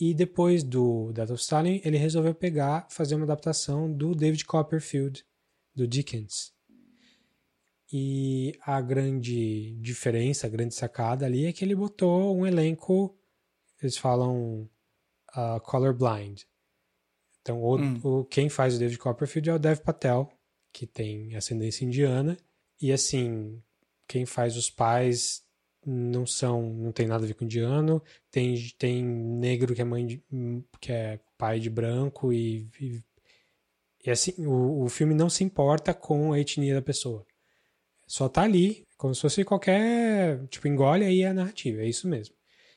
[0.00, 5.24] E depois do Death of Stalin, ele resolveu pegar, fazer uma adaptação do David Copperfield,
[5.74, 6.52] do Dickens.
[7.92, 13.18] E a grande diferença, a grande sacada ali é que ele botou um elenco,
[13.82, 14.70] eles falam
[15.30, 16.44] uh, colorblind.
[17.40, 18.00] Então, o, hum.
[18.04, 20.30] o, quem faz o David Copperfield é o Dev Patel,
[20.72, 22.36] que tem ascendência indiana.
[22.80, 23.60] E assim,
[24.06, 25.42] quem faz os pais
[25.86, 28.02] não são, não tem nada a ver com indiano.
[28.30, 30.22] Tem, tem negro que é mãe de,
[30.80, 33.02] que é pai de branco e, e,
[34.04, 37.26] e assim, o, o filme não se importa com a etnia da pessoa.
[38.06, 42.34] Só tá ali, como se fosse qualquer, tipo, engole aí a narrativa, é isso mesmo.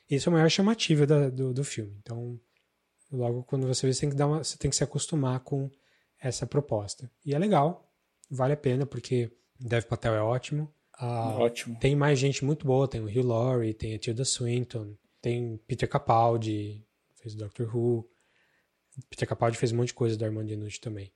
[0.08, 1.96] Isso é o maior chamativo da, do, do filme.
[2.02, 2.38] Então,
[3.10, 5.70] logo quando você vê, você tem que dar uma, você tem que se acostumar com
[6.20, 7.10] essa proposta.
[7.24, 7.90] E é legal,
[8.30, 10.72] vale a pena, porque Dev Patel é ótimo.
[10.94, 11.78] Ah, ótimo.
[11.78, 15.88] Tem mais gente muito boa, tem o Hugh Laurie, tem a Tilda Swinton, tem Peter
[15.88, 16.84] Capaldi,
[17.16, 18.08] fez o Doctor Who.
[19.08, 21.12] Peter Capaldi fez um monte de coisa do Armando Iannucci também.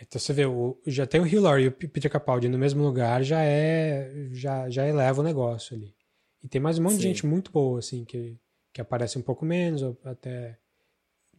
[0.00, 2.82] Então você vê, o, já tem o Hugh Laurie e o Peter Capaldi no mesmo
[2.82, 5.94] lugar, já é já, já eleva o negócio ali.
[6.42, 6.98] E tem mais um monte Sim.
[6.98, 8.38] de gente muito boa, assim, que,
[8.72, 10.56] que aparece um pouco menos, ou até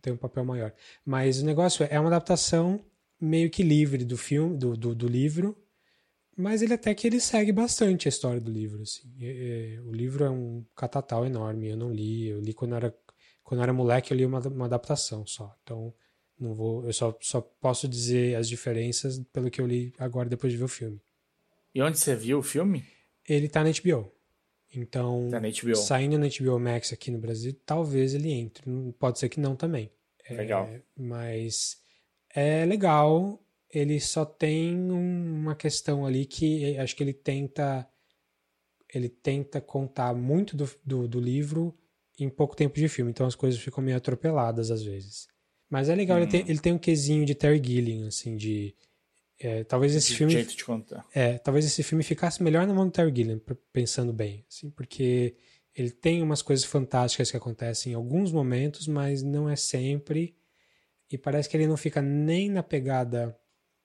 [0.02, 0.74] tem um papel maior.
[1.06, 2.84] Mas o negócio é, é uma adaptação
[3.20, 5.58] meio que livre do filme, do, do, do livro,
[6.40, 9.12] mas ele até que ele segue bastante a história do livro, assim.
[9.20, 12.96] É, é, o livro é um catatal enorme, eu não li, eu li quando era
[13.44, 15.58] quando era moleque, eu li uma, uma adaptação só.
[15.64, 15.94] Então,
[16.40, 20.54] não vou, eu só, só posso dizer as diferenças pelo que eu li agora depois
[20.54, 21.02] de ver o filme.
[21.74, 22.86] E onde você viu o filme?
[23.28, 24.12] Ele tá na HBO.
[24.74, 25.76] Então, tá na HBO.
[25.76, 28.64] saindo na HBO Max aqui no Brasil, talvez ele entre.
[29.00, 29.92] Pode ser que não também.
[30.30, 30.68] Legal.
[30.68, 31.82] É, mas
[32.34, 33.44] é legal.
[33.72, 37.88] Ele só tem uma questão ali que acho que ele tenta
[38.92, 41.78] ele tenta contar muito do, do, do, livro
[42.20, 45.28] em pouco tempo de filme, então as coisas ficam meio atropeladas às vezes.
[45.70, 46.22] Mas é legal, hum.
[46.22, 48.76] ele, tem, ele tem um quesinho de Terry Gilliam, assim, de.
[49.40, 50.34] É, talvez esse de filme.
[50.34, 51.06] Jeito de contar.
[51.14, 53.40] É, talvez esse filme ficasse melhor na mão do Terry Gilliam,
[53.72, 55.36] pensando bem, assim, porque
[55.76, 60.36] ele tem umas coisas fantásticas que acontecem em alguns momentos, mas não é sempre.
[61.12, 63.38] E parece que ele não fica nem na pegada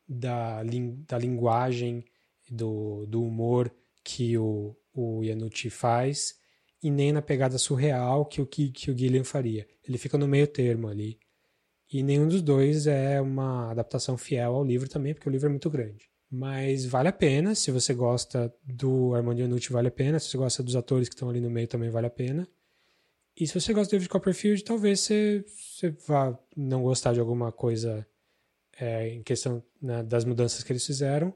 [0.09, 0.63] da,
[1.07, 2.05] da linguagem,
[2.51, 6.35] do, do humor que o, o Yanucci faz,
[6.83, 9.67] e nem na pegada surreal que o, que, que o Gilliam faria.
[9.87, 11.19] Ele fica no meio termo ali.
[11.91, 15.51] E nenhum dos dois é uma adaptação fiel ao livro também, porque o livro é
[15.51, 16.11] muito grande.
[16.31, 20.19] Mas vale a pena, se você gosta do Armando Iannucci, vale a pena.
[20.19, 22.47] Se você gosta dos atores que estão ali no meio, também vale a pena.
[23.39, 27.51] E se você gosta do David Copperfield, talvez você, você vá não gostar de alguma
[27.51, 28.07] coisa
[28.79, 31.33] é, em questão né, das mudanças que eles fizeram,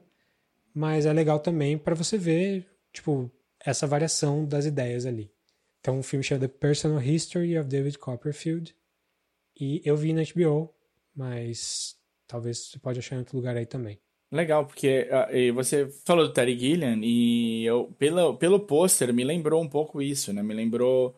[0.73, 5.31] mas é legal também para você ver, tipo, essa variação das ideias ali.
[5.79, 8.75] Então, o filme chama The Personal History of David Copperfield,
[9.59, 10.73] e eu vi na HBO,
[11.15, 13.99] mas talvez você pode achar em outro lugar aí também.
[14.31, 19.61] Legal, porque uh, você falou do Terry Gilliam e eu, pelo, pelo pôster me lembrou
[19.61, 20.43] um pouco isso, né?
[20.43, 21.17] Me lembrou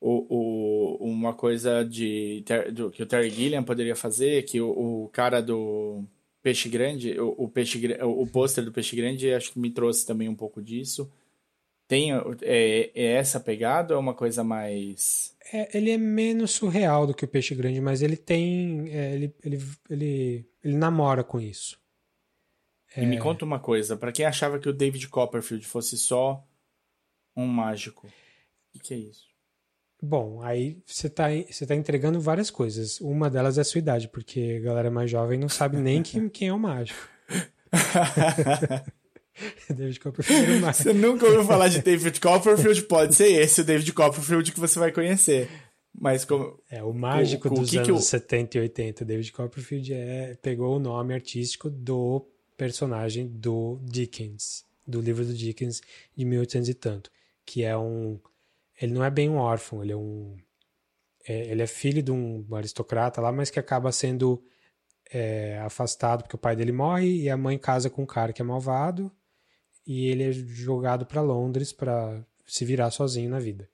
[0.00, 5.08] o, o, uma coisa de, do, que o Terry Gilliam poderia fazer, que o, o
[5.08, 6.04] cara do
[6.42, 10.28] Peixe Grande, o, o, peixe, o pôster do Peixe Grande, acho que me trouxe também
[10.28, 11.10] um pouco disso.
[11.88, 15.34] Tem é, é essa pegada ou é uma coisa mais...
[15.52, 18.90] É, ele é menos surreal do que o Peixe Grande, mas ele tem...
[18.90, 21.78] É, ele, ele, ele, ele namora com isso.
[22.96, 26.42] E me conta uma coisa, para quem achava que o David Copperfield fosse só
[27.36, 28.10] um mágico, o
[28.72, 29.35] que, que é isso?
[30.02, 33.00] Bom, aí você tá, você tá entregando várias coisas.
[33.00, 36.28] Uma delas é a sua idade, porque a galera mais jovem não sabe nem quem,
[36.30, 36.98] quem é o mágico.
[39.68, 42.82] David Copperfield é Você nunca ouviu falar de David Copperfield?
[42.84, 45.48] Pode ser esse o David Copperfield que você vai conhecer.
[45.98, 46.58] Mas como.
[46.70, 47.98] É, o mágico o, dos que anos que eu...
[47.98, 49.04] 70 e 80.
[49.04, 52.26] David Copperfield é, pegou o nome artístico do
[52.56, 55.80] personagem do Dickens, do livro do Dickens
[56.16, 57.10] de 1800 e tanto,
[57.44, 58.18] que é um
[58.80, 60.36] ele não é bem um órfão, ele é um.
[61.26, 64.42] É, ele é filho de um aristocrata lá, mas que acaba sendo
[65.12, 68.42] é, afastado porque o pai dele morre e a mãe casa com um cara que
[68.42, 69.10] é malvado
[69.86, 73.68] e ele é jogado para Londres para se virar sozinho na vida.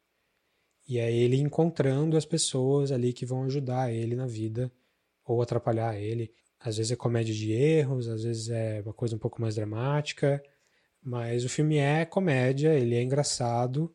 [0.88, 4.70] E é ele encontrando as pessoas ali que vão ajudar ele na vida
[5.24, 6.32] ou atrapalhar ele.
[6.60, 10.42] Às vezes é comédia de erros, às vezes é uma coisa um pouco mais dramática,
[11.02, 13.92] mas o filme é comédia, ele é engraçado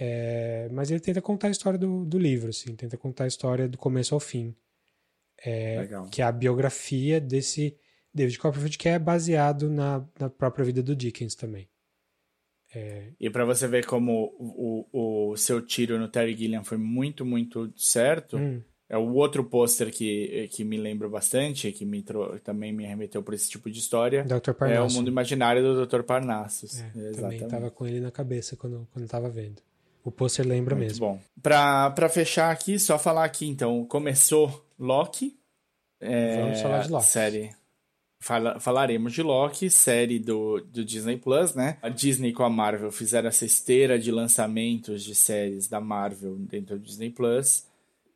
[0.00, 3.68] é, mas ele tenta contar a história do, do livro, assim, tenta contar a história
[3.68, 4.54] do começo ao fim.
[5.44, 7.76] É, que é a biografia desse
[8.12, 11.68] David Copperfield, que é baseado na, na própria vida do Dickens também.
[12.74, 13.12] É...
[13.18, 17.72] E para você ver como o, o, seu tiro no Terry Gilliam foi muito, muito
[17.76, 18.60] certo, hum.
[18.88, 22.04] é o outro pôster que, que me lembra bastante, que me
[22.44, 24.26] também me remeteu por esse tipo de história.
[24.72, 26.02] É o mundo imaginário do Dr.
[26.02, 26.80] Parnassus.
[26.80, 29.62] É, também estava com ele na cabeça quando, quando estava vendo.
[30.04, 31.06] O pôster lembra Muito mesmo.
[31.06, 31.20] bom.
[31.42, 33.84] Pra, pra fechar aqui, só falar aqui então.
[33.84, 35.38] Começou Loki.
[36.00, 37.06] É, Vamos falar de Loki.
[37.06, 37.50] Série.
[38.20, 41.78] Fala, falaremos de Loki, série do, do Disney Plus, né?
[41.80, 46.76] A Disney com a Marvel fizeram essa esteira de lançamentos de séries da Marvel dentro
[46.78, 47.64] do Disney Plus.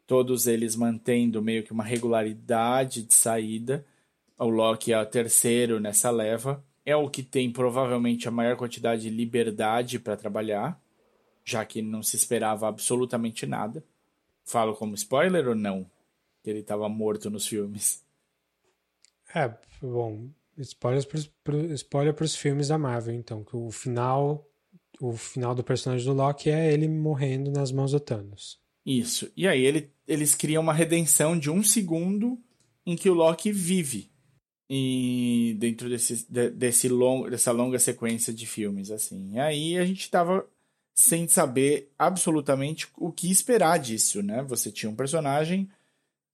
[0.05, 3.85] Todos eles mantendo meio que uma regularidade de saída.
[4.37, 6.62] O Loki é o terceiro nessa leva.
[6.85, 10.82] É o que tem provavelmente a maior quantidade de liberdade para trabalhar
[11.45, 13.84] já que não se esperava absolutamente nada.
[14.45, 15.88] Falo como spoiler ou não?
[16.43, 18.05] Que ele estava morto nos filmes.
[19.34, 20.28] É, bom,
[20.59, 24.47] spoiler pros, pro, spoiler pros filmes da Marvel, então, que o final
[25.01, 28.61] o final do personagem do Loki é ele morrendo nas mãos do Thanos.
[28.86, 29.30] Isso.
[29.36, 32.38] E aí ele, eles criam uma redenção de um segundo
[32.86, 34.11] em que o Loki vive.
[34.70, 39.32] E dentro desse, desse long, dessa longa sequência de filmes, assim.
[39.34, 40.49] E aí a gente tava
[40.95, 44.43] sem saber absolutamente o que esperar disso, né?
[44.43, 45.68] Você tinha um personagem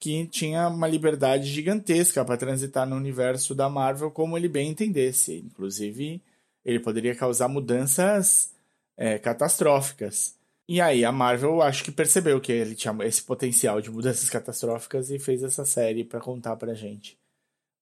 [0.01, 5.39] que tinha uma liberdade gigantesca para transitar no universo da Marvel como ele bem entendesse.
[5.39, 6.23] Inclusive,
[6.65, 8.53] ele poderia causar mudanças
[8.97, 10.37] é, catastróficas.
[10.69, 15.11] E aí a Marvel acho que percebeu que ele tinha esse potencial de mudanças catastróficas
[15.11, 17.19] e fez essa série para contar pra gente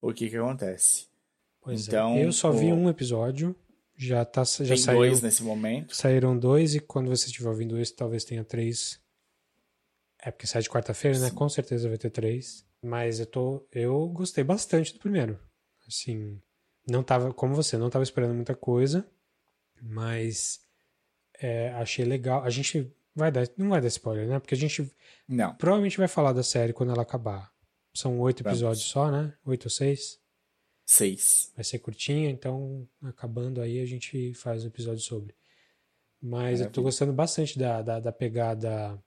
[0.01, 1.07] o que que acontece.
[1.61, 1.91] Pois é.
[1.91, 2.25] então, é.
[2.25, 3.57] Eu só vi um episódio
[3.97, 5.97] já tá já Tem saiu, dois nesse momento.
[5.97, 9.01] Saíram dois e quando você estiver ouvindo isso, talvez tenha três.
[10.19, 11.31] É porque sai de quarta-feira, né?
[11.31, 12.67] Com certeza vai ter três.
[12.83, 13.67] Mas eu tô.
[13.73, 15.39] Eu gostei bastante do primeiro.
[15.89, 16.41] Assim,
[16.89, 19.09] não tava, como você, não tava esperando muita coisa,
[19.81, 20.61] mas
[21.41, 22.45] é, achei legal.
[22.45, 24.39] A gente vai dar, não vai dar spoiler, né?
[24.39, 24.93] Porque a gente
[25.29, 25.55] não.
[25.55, 27.51] provavelmente vai falar da série quando ela acabar.
[27.95, 29.33] São oito episódios só, né?
[29.45, 30.21] Oito ou seis?
[30.87, 31.53] Seis.
[31.57, 35.35] Vai ser curtinha, então acabando aí a gente faz um episódio sobre.
[36.23, 39.03] Mas eu tô gostando bastante da, da, da pegada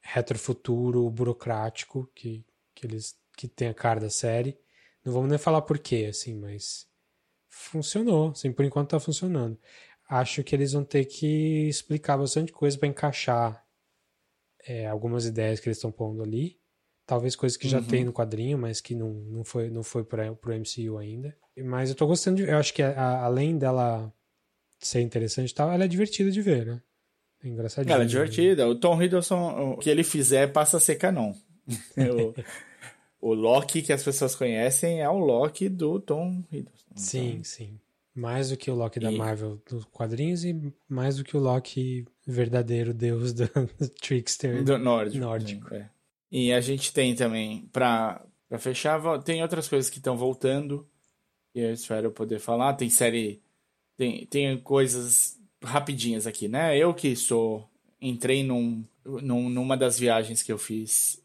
[0.00, 2.44] retrofuturo burocrático que,
[2.74, 4.58] que eles que tem a cara da série.
[5.04, 6.88] Não vamos nem falar porquê, assim, mas
[7.48, 9.58] funcionou, assim, por enquanto tá funcionando.
[10.08, 13.64] Acho que eles vão ter que explicar bastante coisa para encaixar
[14.64, 16.58] é, algumas ideias que eles estão pondo ali.
[17.06, 17.84] Talvez coisas que já uhum.
[17.84, 21.36] tem no quadrinho, mas que não, não foi, não foi para pro MCU ainda.
[21.56, 22.42] Mas eu tô gostando de.
[22.42, 24.12] Eu acho que a, além dela
[24.80, 26.82] ser interessante e tal, ela é divertida de ver, né?
[27.42, 27.94] É engraçadinha.
[27.94, 28.68] Ela é divertida.
[28.68, 31.32] O Tom Hiddleston, o que ele fizer passa a ser canon.
[33.20, 36.96] o, o Loki que as pessoas conhecem é o Loki do Tom Hiddleston.
[36.96, 37.44] Sim, então...
[37.44, 37.80] sim.
[38.14, 42.06] Mais do que o Loki da Marvel dos quadrinhos e mais do que o Loki
[42.26, 43.44] verdadeiro deus do,
[43.78, 45.18] do Trickster do nórdico.
[45.18, 45.74] nórdico.
[45.74, 45.90] É.
[46.30, 50.88] E a gente tem também, pra, pra fechar, tem outras coisas que estão voltando.
[51.54, 52.74] E eu espero poder falar.
[52.74, 53.42] Tem série.
[53.96, 56.76] Tem, tem coisas rapidinhas aqui, né?
[56.76, 57.68] Eu que sou.
[58.00, 61.22] Entrei num, num, numa das viagens que eu fiz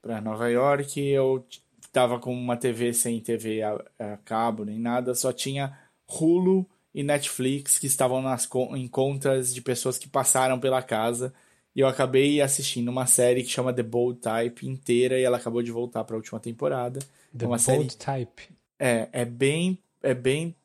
[0.00, 1.44] para Nova York, eu
[1.92, 5.76] tava com uma TV sem TV a, a, cabo nem nada, só tinha
[6.06, 11.34] Hulu e Netflix que estavam nas, em contas de pessoas que passaram pela casa.
[11.76, 15.62] E eu acabei assistindo uma série que chama The Bold Type inteira e ela acabou
[15.62, 17.00] de voltar para a última temporada.
[17.36, 17.86] The é uma Bold série...
[17.90, 18.48] Type.
[18.78, 20.56] É, é bem, é bem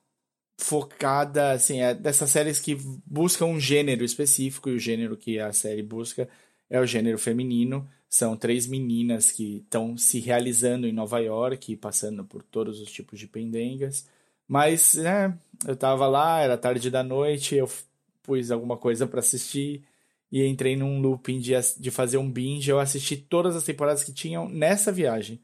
[0.58, 5.52] focada, assim, é dessas séries que buscam um gênero específico e o gênero que a
[5.52, 6.30] série busca
[6.70, 7.86] é o gênero feminino.
[8.10, 13.20] São três meninas que estão se realizando em Nova York, passando por todos os tipos
[13.20, 14.08] de pendengas.
[14.48, 15.38] Mas, né,
[15.68, 17.70] eu tava lá, era tarde da noite, eu
[18.24, 19.84] pus alguma coisa para assistir
[20.32, 22.70] e entrei num looping de, de fazer um binge.
[22.70, 25.42] Eu assisti todas as temporadas que tinham nessa viagem.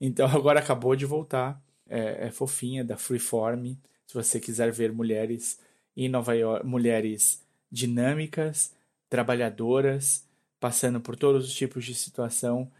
[0.00, 1.60] Então agora acabou de voltar.
[1.88, 3.74] É, é fofinha, da Freeform.
[4.06, 5.58] Se você quiser ver mulheres
[5.96, 8.74] em Nova York, mulheres dinâmicas,
[9.08, 10.24] trabalhadoras,
[10.60, 12.70] passando por todos os tipos de situação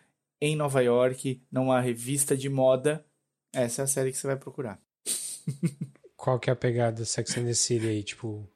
[0.41, 3.05] em Nova York, numa revista de moda.
[3.53, 4.79] Essa é a série que você vai procurar.
[6.17, 8.47] Qual que é a pegada Sex and the City aí, tipo?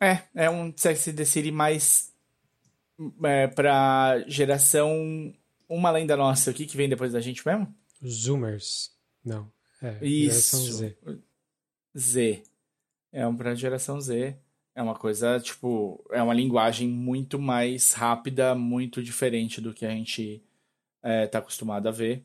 [0.00, 2.12] É, é um City mais
[3.22, 5.34] é, pra geração
[5.68, 6.50] uma além da nossa.
[6.50, 7.72] O que, que vem depois da gente mesmo?
[8.04, 8.90] Zoomers.
[9.24, 9.50] Não.
[9.80, 10.56] É, Isso.
[10.56, 10.96] Z.
[11.96, 12.42] Z.
[13.12, 14.36] É um pra geração Z.
[14.74, 19.90] É uma coisa, tipo, é uma linguagem muito mais rápida, muito diferente do que a
[19.90, 20.42] gente
[21.02, 22.24] é, tá acostumado a ver.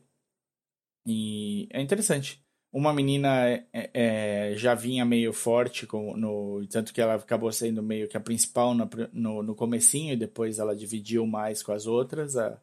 [1.04, 2.44] E é interessante.
[2.76, 7.82] Uma menina é, é, já vinha meio forte, com, no, tanto que ela acabou sendo
[7.82, 12.36] meio que a principal no, no, comecinho e depois ela dividiu mais com as outras
[12.36, 12.60] a,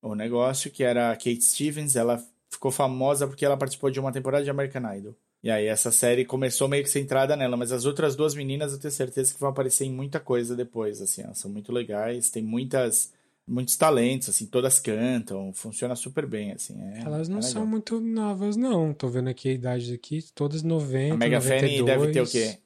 [0.00, 1.96] o negócio, que era a Kate Stevens.
[1.96, 5.14] Ela ficou famosa porque ela participou de uma temporada de American Idol.
[5.42, 8.80] E aí essa série começou meio que centrada nela, mas as outras duas meninas eu
[8.80, 12.42] tenho certeza que vão aparecer em muita coisa depois, assim, elas são muito legais, tem
[12.42, 13.12] muitas
[13.46, 16.80] muitos talentos, assim, todas cantam, funciona super bem, assim.
[16.82, 18.92] É, elas não é são muito novas, não.
[18.92, 21.60] Tô vendo aqui a idade aqui, todas 90, A Mega 92.
[21.60, 22.58] Fanny deve ter o quê?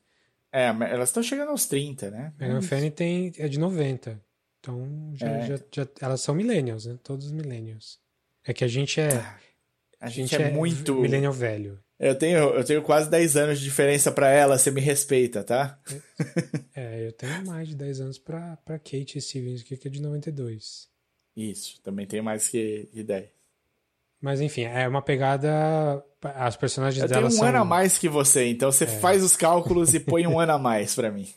[0.52, 2.32] É, elas estão chegando aos 30, né?
[2.38, 4.20] Mega é Fanny tem, é de 90.
[4.58, 5.46] Então, já, é.
[5.46, 6.98] já, já, elas são millennials, né?
[7.02, 7.98] Todos millennials.
[8.44, 9.14] É que a gente é...
[9.14, 9.38] Ah,
[10.00, 10.94] a, a gente, gente, é, é muito...
[10.94, 11.78] Millennial velho.
[12.00, 15.78] Eu tenho, eu tenho quase 10 anos de diferença para ela, você me respeita, tá?
[16.74, 20.88] É, eu tenho mais de 10 anos pra, pra Kate Stevens, que é de 92.
[21.36, 23.28] Isso, também tenho mais que, que 10.
[24.18, 26.02] Mas enfim, é uma pegada.
[26.22, 27.26] As personagens dela.
[27.26, 27.48] Eu tenho um são...
[27.48, 28.86] ano a mais que você, então você é.
[28.86, 31.28] faz os cálculos e põe um ano a mais para mim.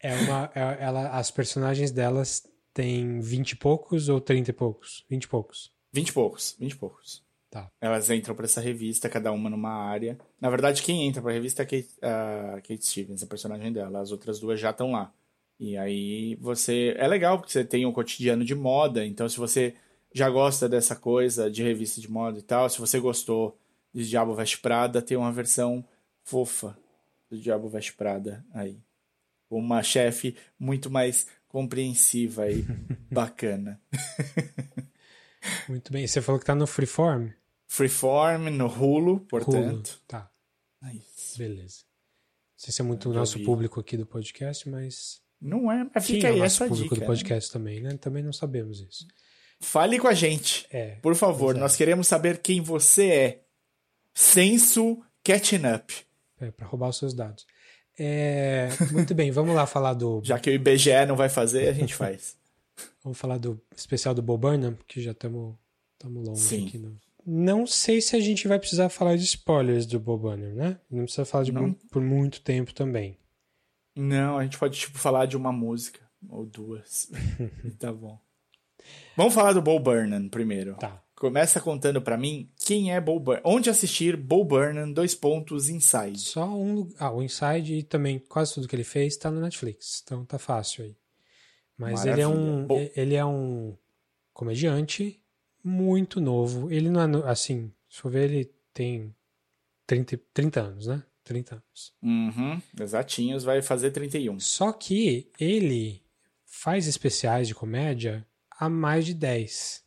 [0.00, 0.50] É uma.
[0.54, 2.42] É, ela, as personagens delas
[2.74, 5.04] têm 20 e poucos ou 30 e poucos?
[5.08, 5.72] 20 e poucos.
[5.92, 7.25] 20 e poucos, 20 e poucos.
[7.50, 7.70] Tá.
[7.80, 10.18] Elas entram para essa revista, cada uma numa área.
[10.40, 13.72] Na verdade, quem entra para a revista é a Kate, a Kate Stevens, a personagem
[13.72, 14.00] dela.
[14.00, 15.12] As outras duas já estão lá.
[15.58, 16.94] E aí você.
[16.98, 19.06] É legal porque você tem um cotidiano de moda.
[19.06, 19.74] Então, se você
[20.12, 23.56] já gosta dessa coisa de revista de moda e tal, se você gostou
[23.94, 25.84] de Diabo Veste Prada, tem uma versão
[26.22, 26.76] fofa
[27.30, 28.78] do Diabo Veste Prada aí.
[29.48, 32.62] Uma chefe muito mais compreensiva e
[33.10, 33.80] bacana.
[35.68, 36.06] Muito bem.
[36.06, 37.30] Você falou que tá no Freeform?
[37.66, 39.88] Freeform, no Hulu, portanto.
[39.90, 40.00] Hulu.
[40.06, 40.30] Tá.
[40.92, 41.38] Isso.
[41.38, 41.86] Beleza.
[42.56, 45.20] Não sei se é muito o nosso público aqui do podcast, mas.
[45.40, 47.04] Não é, mas fica aí é essa público dica.
[47.04, 47.52] do podcast né?
[47.52, 47.96] também, né?
[47.98, 49.06] Também não sabemos isso.
[49.60, 50.66] Fale com a gente.
[50.70, 51.58] É, por favor, é.
[51.58, 53.42] nós queremos saber quem você é.
[54.14, 55.94] Senso catching up.
[56.40, 57.46] É, para roubar os seus dados.
[57.98, 60.22] É, muito bem, vamos lá falar do.
[60.24, 62.36] Já que o IBGE não vai fazer, a gente faz.
[63.02, 65.56] Vamos falar do especial do Bob Burnham, que já estamos
[66.04, 66.66] longe Sim.
[66.66, 66.78] aqui.
[66.78, 66.98] No...
[67.24, 70.80] Não sei se a gente vai precisar falar de spoilers do Bob Burnham, né?
[70.90, 71.72] Não precisa falar de não.
[71.90, 73.18] por muito tempo também.
[73.96, 77.10] Não, a gente pode tipo falar de uma música ou duas.
[77.78, 78.20] tá bom.
[79.16, 80.74] Vamos falar do Bo Burnham primeiro.
[80.76, 81.02] Tá.
[81.14, 83.42] Começa contando para mim quem é Bo Burnham.
[83.44, 86.18] Onde assistir Bo Burnham, dois pontos, Inside.
[86.18, 86.88] Só um...
[86.98, 90.02] Ah, o Inside e também quase tudo que ele fez tá no Netflix.
[90.04, 90.96] Então tá fácil aí.
[91.76, 92.12] Mas Maravilha.
[92.12, 92.66] ele é um...
[92.96, 93.76] Ele é um
[94.32, 95.20] comediante
[95.62, 96.70] muito novo.
[96.70, 97.30] Ele não é...
[97.30, 99.14] Assim, se for ver, ele tem
[99.86, 101.02] 30, 30 anos, né?
[101.24, 101.94] 30 anos.
[102.02, 104.38] Uhum, exatinhos, vai fazer 31.
[104.38, 106.02] Só que ele
[106.44, 109.84] faz especiais de comédia há mais de 10.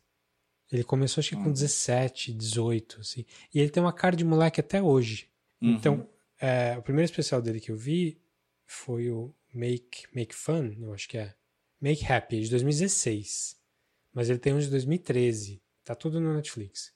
[0.70, 1.52] Ele começou acho que com uhum.
[1.52, 3.24] 17, 18, assim.
[3.52, 5.28] E ele tem uma cara de moleque até hoje.
[5.60, 5.70] Uhum.
[5.72, 8.20] Então, é, o primeiro especial dele que eu vi
[8.66, 11.34] foi o Make, Make Fun, eu acho que é.
[11.80, 13.56] Make Happy, de 2016.
[14.12, 15.62] Mas ele tem um de 2013.
[15.84, 16.92] Tá tudo no Netflix.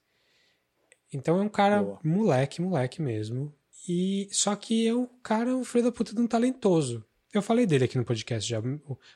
[1.13, 2.01] Então é um cara Boa.
[2.03, 3.55] moleque, moleque mesmo.
[3.89, 7.05] E só que é um cara, um filho da puta de um talentoso.
[7.33, 8.61] Eu falei dele aqui no podcast já.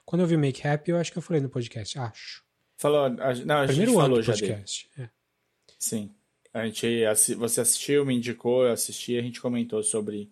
[0.05, 2.45] Quando eu vi Make Happy, eu acho que eu falei no podcast, acho.
[2.77, 4.91] Falou, não, a Primeiro gente falou já podcast.
[4.99, 5.09] É.
[5.79, 6.15] Sim.
[6.53, 7.05] A gente,
[7.37, 10.31] você assistiu, me indicou, eu assisti, a gente comentou sobre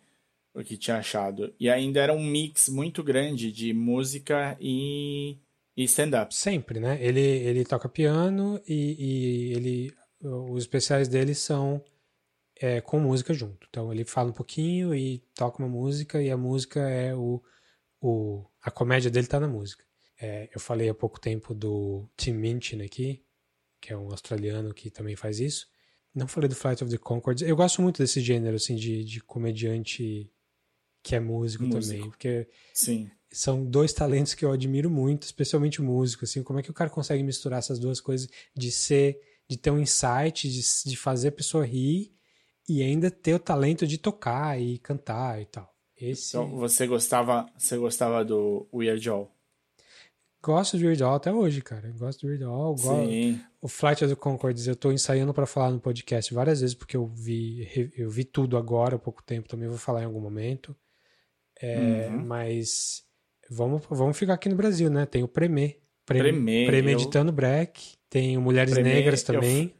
[0.56, 1.54] o que tinha achado.
[1.60, 5.38] E ainda era um mix muito grande de música e,
[5.76, 6.34] e stand-up.
[6.34, 6.98] Sempre, né?
[7.00, 11.84] Ele, ele toca piano e, e ele os especiais dele são
[12.58, 13.66] é, com música junto.
[13.68, 17.42] Então ele fala um pouquinho e toca uma música e a música é o,
[18.00, 19.84] o a comédia dele tá na música.
[20.18, 23.22] É, eu falei há pouco tempo do Tim Minchin aqui,
[23.78, 25.68] que é um australiano que também faz isso.
[26.14, 27.42] Não falei do Flight of the Conchords.
[27.46, 30.32] Eu gosto muito desse gênero, assim, de, de comediante
[31.06, 31.94] que é músico, músico.
[31.94, 32.10] também.
[32.10, 33.08] Porque Sim.
[33.30, 36.42] são dois talentos que eu admiro muito, especialmente o músico, assim.
[36.42, 39.78] Como é que o cara consegue misturar essas duas coisas de ser, de ter um
[39.78, 42.12] insight, de, de fazer a pessoa rir
[42.68, 45.72] e ainda ter o talento de tocar e cantar e tal.
[45.96, 46.30] Esse...
[46.30, 49.32] Então, você gostava, você gostava do Weird Al?
[50.42, 51.88] Gosto de Weird Al até hoje, cara.
[51.96, 52.76] Gosto de Weird Al.
[52.76, 53.40] Sim.
[53.60, 56.96] O Flight of the Concords eu tô ensaiando para falar no podcast várias vezes porque
[56.96, 60.76] eu vi eu vi tudo agora há pouco tempo, também vou falar em algum momento.
[61.60, 62.24] É, uhum.
[62.24, 63.04] Mas
[63.50, 65.06] vamos, vamos ficar aqui no Brasil, né?
[65.06, 65.78] Tem o Premê.
[66.04, 66.66] Premê.
[66.66, 67.34] Premeditando eu...
[67.34, 67.96] Break.
[68.08, 69.74] Tem o Mulheres Premê, Negras também.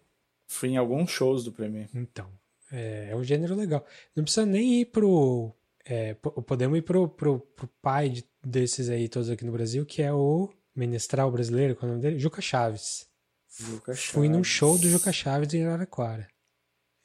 [0.49, 1.87] Fui em alguns shows do Premê.
[1.95, 2.29] Então,
[2.73, 3.85] é, é um gênero legal.
[4.15, 5.55] Não precisa nem ir pro
[5.89, 10.03] é, podemos ir pro, pro, pro pai de, desses aí todos aqui no Brasil, que
[10.03, 12.19] é o menestral brasileiro, qual é o nome dele?
[12.19, 13.07] Juca Chaves.
[13.49, 14.11] Juca Chaves.
[14.11, 16.27] Fui num show do Juca Chaves em Araraquara.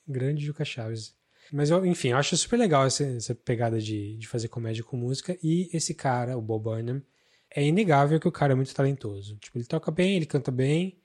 [0.07, 1.15] Grande Juca Chaves.
[1.51, 4.95] Mas, eu, enfim, eu acho super legal essa, essa pegada de, de fazer comédia com
[4.95, 5.37] música.
[5.43, 7.03] E esse cara, o Bob Burnham,
[7.53, 9.37] é inegável que o cara é muito talentoso.
[9.37, 11.01] Tipo, ele toca bem, ele canta bem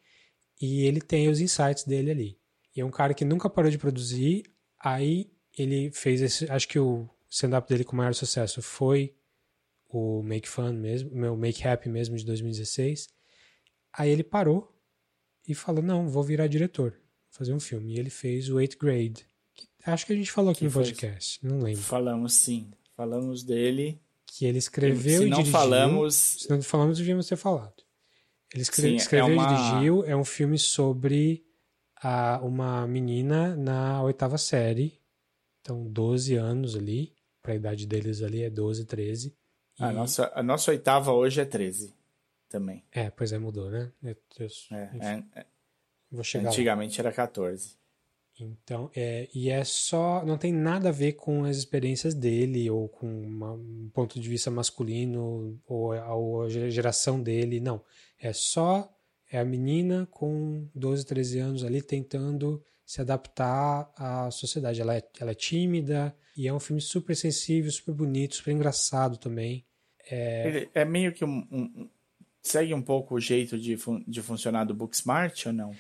[0.60, 2.38] e ele tem os insights dele ali.
[2.74, 4.44] E é um cara que nunca parou de produzir.
[4.80, 6.50] Aí ele fez esse.
[6.50, 9.16] Acho que o stand-up dele com maior sucesso foi
[9.88, 13.08] o Make Fun mesmo, meu Make Happy mesmo de 2016.
[13.92, 14.72] Aí ele parou
[15.48, 17.94] e falou: "Não, vou virar diretor, vou fazer um filme".
[17.94, 19.26] E ele fez o Eighth Grade.
[19.86, 21.80] Acho que a gente falou aqui que no podcast, não lembro.
[21.82, 22.70] Falamos sim.
[22.96, 25.52] Falamos dele que ele escreveu se e não dirigiu.
[25.52, 26.14] Falamos...
[26.14, 27.84] Se não falamos, devíamos ter falado.
[28.52, 29.44] Ele escreve, sim, escreveu é uma...
[29.44, 30.04] e dirigiu.
[30.04, 31.44] É um filme sobre
[31.96, 35.00] a, uma menina na oitava série.
[35.60, 39.34] Então, 12 anos ali para a idade deles ali é 12, 13.
[39.78, 39.84] E...
[39.84, 41.94] A, nossa, a nossa oitava hoje é 13
[42.48, 42.84] também.
[42.92, 43.92] É, pois é, mudou, né?
[44.02, 45.46] Eu, eu, é, é,
[46.10, 47.08] Vou chegar Antigamente lá.
[47.08, 47.76] era 14.
[48.38, 50.24] Então, é, e é só.
[50.24, 54.28] Não tem nada a ver com as experiências dele, ou com uma, um ponto de
[54.28, 57.82] vista masculino, ou a, ou a geração dele, não.
[58.20, 58.92] É só.
[59.30, 64.80] É a menina com 12, 13 anos ali tentando se adaptar à sociedade.
[64.80, 69.16] Ela é, ela é tímida, e é um filme super sensível, super bonito, super engraçado
[69.16, 69.64] também.
[70.08, 71.88] É, é meio que um, um,
[72.42, 75.74] segue um pouco o jeito de, fun de funcionar do Booksmart ou não?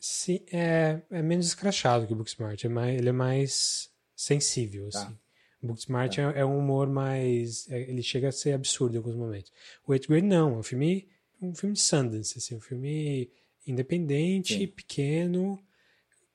[0.00, 2.64] Sim, é, é menos escrachado que o Booksmart.
[2.64, 4.98] É mais, ele é mais sensível, tá.
[4.98, 5.18] assim.
[5.62, 6.32] O Booksmart tá.
[6.32, 7.68] é, é, um humor mais...
[7.70, 9.52] É, ele chega a ser absurdo em alguns momentos.
[9.86, 10.54] O Eighth Grade não.
[10.54, 11.08] É um filme,
[11.40, 12.56] um filme de Sundance, assim.
[12.56, 13.30] Um filme
[13.66, 14.66] independente, Sim.
[14.66, 15.62] pequeno,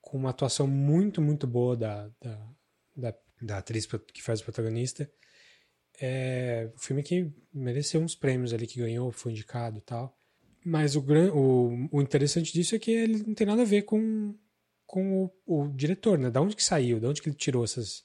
[0.00, 2.48] com uma atuação muito, muito boa da, da,
[2.96, 5.10] da da atriz que faz o protagonista.
[6.00, 10.16] É um filme que mereceu uns prêmios ali, que ganhou, foi indicado e tal.
[10.68, 11.00] Mas o,
[11.32, 14.36] o, o interessante disso é que ele não tem nada a ver com,
[14.84, 16.28] com o, o, diretor, né?
[16.28, 18.02] Da onde que saiu, da onde que ele tirou essas,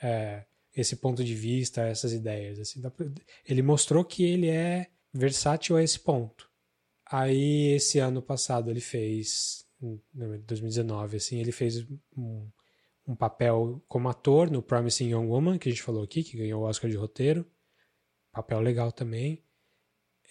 [0.00, 2.60] é, esse ponto de vista, essas ideias.
[2.60, 2.80] Assim,
[3.44, 6.48] ele mostrou que ele é versátil a esse ponto.
[7.04, 10.00] Aí, esse ano passado, ele fez, em
[10.46, 11.84] 2019, assim, ele fez
[12.16, 12.48] um,
[13.08, 16.62] um papel como ator no Promising Young Woman, que a gente falou aqui, que ganhou
[16.62, 17.44] o Oscar de roteiro.
[18.30, 19.42] Papel legal também.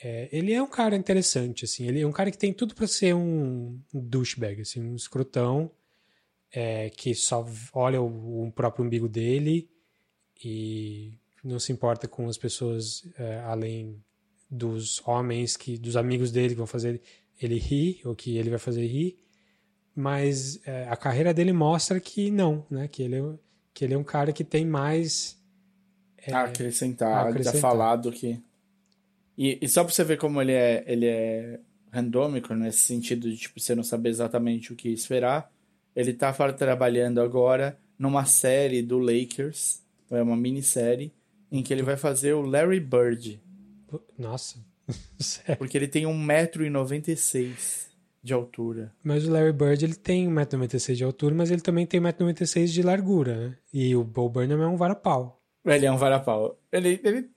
[0.03, 1.87] É, ele é um cara interessante, assim.
[1.87, 5.71] Ele é um cara que tem tudo para ser um, douchebag, assim, um escrotão
[6.51, 9.69] é, que só olha o, o, próprio umbigo dele
[10.43, 14.01] e não se importa com as pessoas é, além
[14.49, 17.01] dos homens que dos amigos dele que vão fazer
[17.41, 19.17] ele rir ou que ele vai fazer rir
[19.93, 23.33] mas é, a carreira dele mostra que não né que ele é,
[23.73, 25.37] que ele é um cara que tem mais
[26.17, 27.61] é, a acrescentar, acrescentar.
[27.61, 28.41] falado que
[29.37, 31.59] e, e só pra você ver como ele é ele é
[31.91, 35.51] randômico nesse sentido de tipo você não saber exatamente o que esperar
[35.95, 39.81] ele tá trabalhando agora numa série do Lakers
[40.11, 41.11] é uma minissérie
[41.51, 43.39] em que ele vai fazer o Larry Bird
[44.17, 44.59] nossa.
[45.19, 45.57] Sério?
[45.57, 47.87] Porque ele tem 1,96m
[48.23, 48.93] de altura.
[49.03, 52.81] Mas o Larry Bird ele tem 1,96m de altura, mas ele também tem 1,96m de
[52.83, 53.57] largura, né?
[53.73, 55.41] E o Bo Burnham é um varapau.
[55.65, 56.59] Ele é um varapau.
[56.71, 57.29] Ele, ele...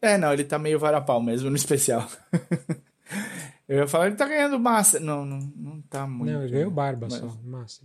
[0.00, 2.08] É, não, ele tá meio varapau mesmo no especial.
[3.68, 4.98] Eu ia falar, ele tá ganhando massa.
[4.98, 6.32] Não, não, não tá muito.
[6.32, 7.20] Não, ele ganhou barba mas...
[7.20, 7.82] só, massa.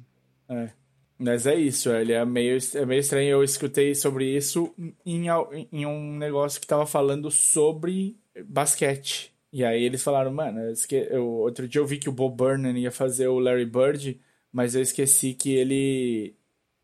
[0.48, 0.70] É.
[1.18, 3.30] Mas é isso, ele é meio, é meio estranho.
[3.30, 4.74] Eu escutei sobre isso
[5.06, 5.26] em,
[5.72, 9.34] em um negócio que tava falando sobre basquete.
[9.52, 10.60] E aí eles falaram, mano,
[10.92, 14.20] eu, outro dia eu vi que o Bob Burnham ia fazer o Larry Bird,
[14.52, 16.36] mas eu esqueci que ele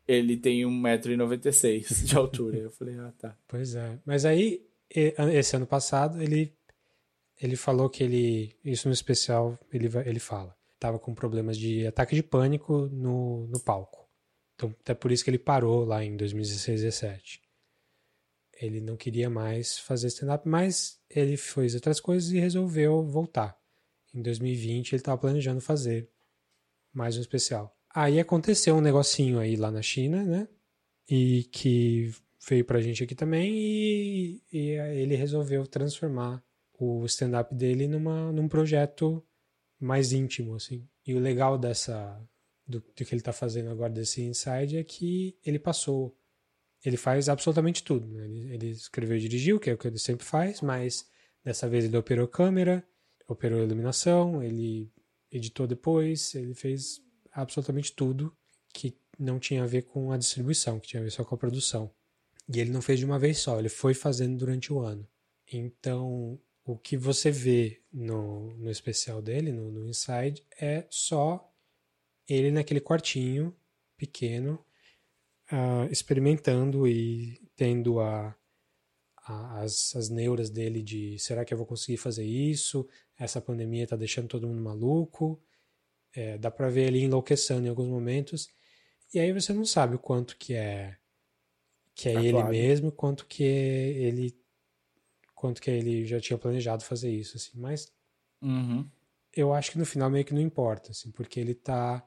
[0.06, 2.56] ele tem 1,96m de altura.
[2.56, 3.36] eu falei, ah, tá.
[3.46, 3.98] Pois é.
[4.04, 6.52] Mas aí, esse ano passado, ele,
[7.40, 12.14] ele falou que ele, isso no especial, ele, ele fala, tava com problemas de ataque
[12.14, 14.08] de pânico no, no palco.
[14.54, 17.42] Então, até por isso que ele parou lá em 2016, 2017.
[18.60, 23.58] Ele não queria mais fazer stand-up, mas ele fez outras coisas e resolveu voltar.
[24.12, 26.10] Em 2020 ele estava planejando fazer
[26.92, 27.74] mais um especial.
[27.88, 30.48] Aí aconteceu um negocinho aí lá na China, né?
[31.08, 32.12] E que
[32.48, 34.70] veio pra gente aqui também e, e
[35.00, 36.42] ele resolveu transformar
[36.78, 39.22] o stand-up dele numa, num projeto
[39.78, 40.86] mais íntimo, assim.
[41.06, 42.20] E o legal dessa
[42.66, 46.16] do, do que ele está fazendo agora desse Inside é que ele passou.
[46.84, 48.06] Ele faz absolutamente tudo.
[48.06, 48.24] Né?
[48.24, 51.06] Ele, ele, escreveu e dirigiu, que é o que ele sempre faz, mas
[51.44, 52.86] dessa vez ele operou câmera,
[53.28, 54.90] operou iluminação, ele
[55.30, 58.34] editou depois, ele fez absolutamente tudo
[58.72, 61.38] que não tinha a ver com a distribuição, que tinha a ver só com a
[61.38, 61.92] produção.
[62.52, 65.06] E ele não fez de uma vez só, ele foi fazendo durante o ano.
[65.52, 71.48] Então, o que você vê no, no especial dele, no, no Inside, é só
[72.28, 73.54] ele naquele quartinho
[73.96, 74.64] pequeno,
[75.52, 78.36] uh, experimentando e tendo a,
[79.24, 82.88] a, as, as neuras dele de será que eu vou conseguir fazer isso?
[83.18, 85.40] Essa pandemia está deixando todo mundo maluco.
[86.12, 88.48] É, dá para ver ele enlouquecendo em alguns momentos.
[89.14, 90.96] E aí você não sabe o quanto que é
[92.00, 94.34] que é, é ele mesmo, quanto que ele
[95.34, 97.52] quanto que ele já tinha planejado fazer isso, assim.
[97.54, 97.92] Mas
[98.42, 98.88] uhum.
[99.34, 102.06] eu acho que no final meio que não importa, assim, porque ele tá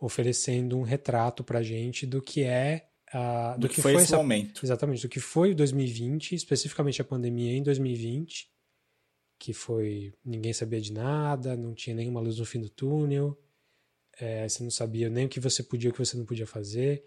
[0.00, 4.02] oferecendo um retrato pra gente do que é uh, do, do, que, que foi, foi
[4.02, 4.64] esse essa, momento.
[4.64, 8.48] Exatamente, do que foi 2020, especificamente a pandemia em 2020,
[9.38, 13.36] que foi ninguém sabia de nada, não tinha nenhuma luz no fim do túnel,
[14.20, 16.46] é, você não sabia nem o que você podia e o que você não podia
[16.46, 17.04] fazer.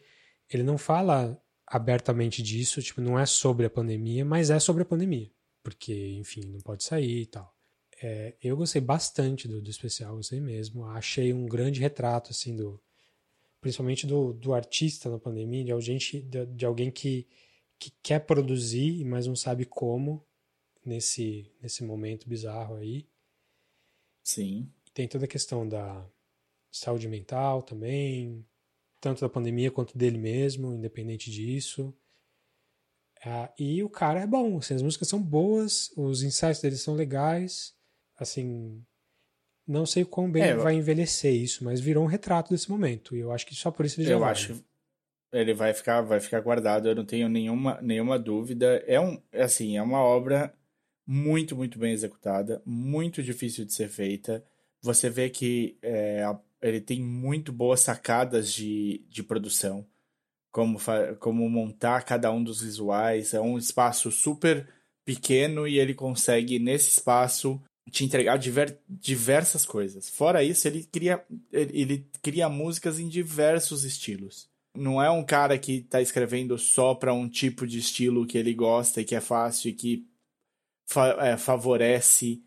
[0.49, 1.41] Ele não fala
[1.72, 5.32] abertamente disso, tipo, não é sobre a pandemia, mas é sobre a pandemia,
[5.63, 7.55] porque, enfim, não pode sair e tal.
[8.03, 10.86] É, eu gostei bastante do, do especial, gostei mesmo.
[10.86, 12.82] Achei um grande retrato, assim, do
[13.61, 17.28] principalmente do, do artista na pandemia, de alguém, de, de alguém que,
[17.80, 20.26] que quer produzir, mas não sabe como
[20.84, 23.07] nesse, nesse momento bizarro aí.
[24.24, 24.69] Sim.
[24.93, 26.05] Tem toda a questão da
[26.72, 28.43] saúde mental também,
[29.01, 31.93] tanto da pandemia quanto dele mesmo, independente disso.
[33.25, 36.95] Ah, e o cara é bom, assim, as músicas são boas, os insights dele são
[36.95, 37.75] legais
[38.21, 38.83] assim,
[39.67, 43.15] não sei quão bem é, vai envelhecer isso, mas virou um retrato desse momento.
[43.15, 44.63] E eu acho que só por isso ele já Eu acho.
[45.33, 48.83] Ele vai ficar, vai ficar guardado, eu não tenho nenhuma, nenhuma dúvida.
[48.85, 50.53] É um, assim, é uma obra
[51.07, 54.43] muito, muito bem executada, muito difícil de ser feita.
[54.81, 56.23] Você vê que é,
[56.62, 59.86] ele tem muito boas sacadas de, de produção,
[60.51, 60.78] como,
[61.20, 63.34] como montar cada um dos visuais.
[63.34, 64.68] É um espaço super
[65.03, 70.09] pequeno e ele consegue, nesse espaço, te entregar diver, diversas coisas.
[70.09, 74.49] Fora isso, ele cria, ele, ele cria músicas em diversos estilos.
[74.78, 78.53] Não é um cara que tá escrevendo só para um tipo de estilo que ele
[78.53, 80.07] gosta e que é fácil e que
[80.88, 82.41] fa é, favorece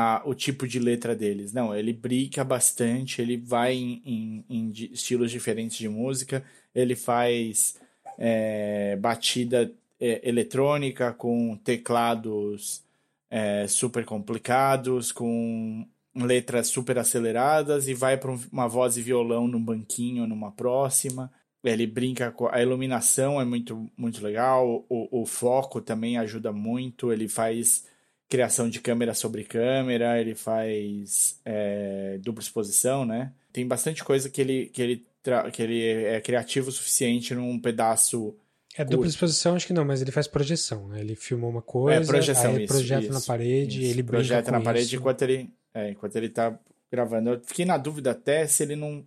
[0.00, 1.52] a, o tipo de letra deles.
[1.52, 7.74] Não, ele brinca bastante, ele vai em, em, em estilos diferentes de música, ele faz
[8.16, 12.84] é, batida é, eletrônica com teclados
[13.28, 15.84] é, super complicados, com
[16.14, 21.28] letras super aceleradas e vai para uma voz e violão num banquinho numa próxima.
[21.64, 24.86] Ele brinca com a iluminação, é muito, muito legal.
[24.88, 27.12] O, o foco também ajuda muito.
[27.12, 27.84] Ele faz
[28.28, 33.32] criação de câmera sobre câmera, ele faz é, dupla exposição, né?
[33.52, 35.06] Tem bastante coisa que ele, que ele,
[35.52, 38.36] que ele é criativo o suficiente num pedaço
[38.76, 41.00] é dupla exposição, acho que não, mas ele faz projeção, né?
[41.00, 43.90] Ele filmou uma coisa, é, projeção, aí isso, projeta isso, na parede, isso.
[43.90, 44.96] ele projeta na parede isso.
[44.96, 46.56] enquanto ele, é, enquanto ele tá
[46.90, 47.30] gravando.
[47.30, 49.04] Eu fiquei na dúvida até se ele não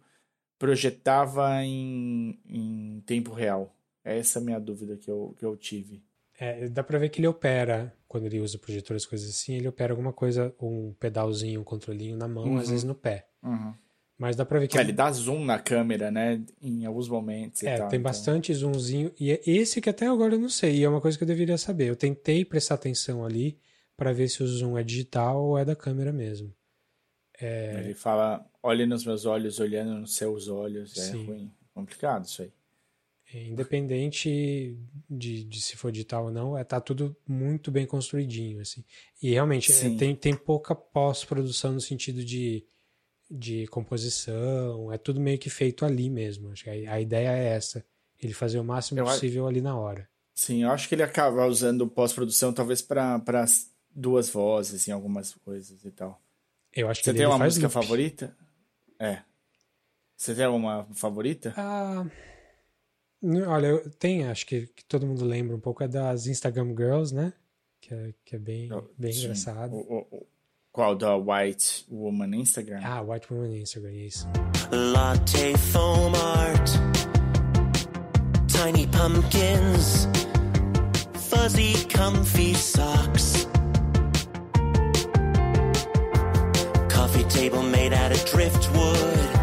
[0.59, 3.73] projetava em, em tempo real.
[4.03, 6.03] Essa é a minha dúvida que eu, que eu tive.
[6.43, 9.93] É, dá pra ver que ele opera, quando ele usa projetores, coisas assim, ele opera
[9.93, 12.57] alguma coisa, um pedalzinho, um controlinho na mão, uhum.
[12.57, 13.27] às vezes no pé.
[13.43, 13.75] Uhum.
[14.17, 14.75] Mas dá pra ver que.
[14.75, 16.43] É, ele dá zoom na câmera, né?
[16.59, 17.61] Em alguns momentos.
[17.61, 18.09] É, tal, tem então...
[18.09, 19.11] bastante zoomzinho.
[19.19, 20.77] E é esse que até agora eu não sei.
[20.77, 21.89] E é uma coisa que eu deveria saber.
[21.89, 23.59] Eu tentei prestar atenção ali
[23.95, 26.51] para ver se o zoom é digital ou é da câmera mesmo.
[27.39, 27.83] É...
[27.83, 30.97] Ele fala: olhe nos meus olhos, olhando nos seus olhos.
[30.97, 31.25] É Sim.
[31.25, 31.53] ruim.
[31.71, 32.51] Complicado isso aí.
[33.33, 34.77] É, independente
[35.09, 38.83] de, de, se for digital ou não, é, tá tudo muito bem construidinho, assim.
[39.21, 42.65] E realmente é, tem, tem pouca pós-produção no sentido de
[43.31, 46.51] de composição, é tudo meio que feito ali mesmo.
[46.51, 47.85] Acho que a, a ideia é essa,
[48.19, 50.09] ele fazer o máximo eu possível ali na hora.
[50.35, 53.21] Sim, eu acho que ele acaba usando pós-produção talvez para
[53.89, 56.21] duas vozes em algumas coisas e tal.
[56.73, 57.73] Eu acho que Você tem uma música loop.
[57.73, 58.35] favorita?
[58.99, 59.21] É.
[60.17, 61.53] Você tem alguma favorita?
[61.55, 62.05] Ah,
[63.23, 67.33] olha, tem, acho que, que, todo mundo lembra um pouco, é das Instagram Girls, né?
[67.79, 69.73] Que é, que é bem, bem engraçado.
[69.73, 70.27] O, o,
[70.71, 70.95] qual?
[70.95, 72.79] Da White Woman Instagram?
[72.83, 74.25] Ah, White Woman Instagram, isso.
[74.71, 76.69] Latte foam art
[78.47, 80.07] Tiny pumpkins
[81.29, 83.47] Fuzzy comfy socks
[86.89, 89.40] Coffee table made out of driftwood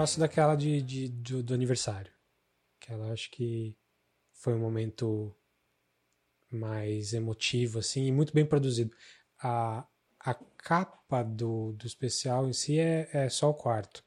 [0.00, 2.10] gosto daquela de, de do, do aniversário.
[2.80, 3.76] Que ela acho que
[4.32, 5.34] foi um momento
[6.50, 8.96] mais emotivo, assim, e muito bem produzido.
[9.42, 9.86] A,
[10.18, 14.02] a capa do, do especial em si é, é só o quarto,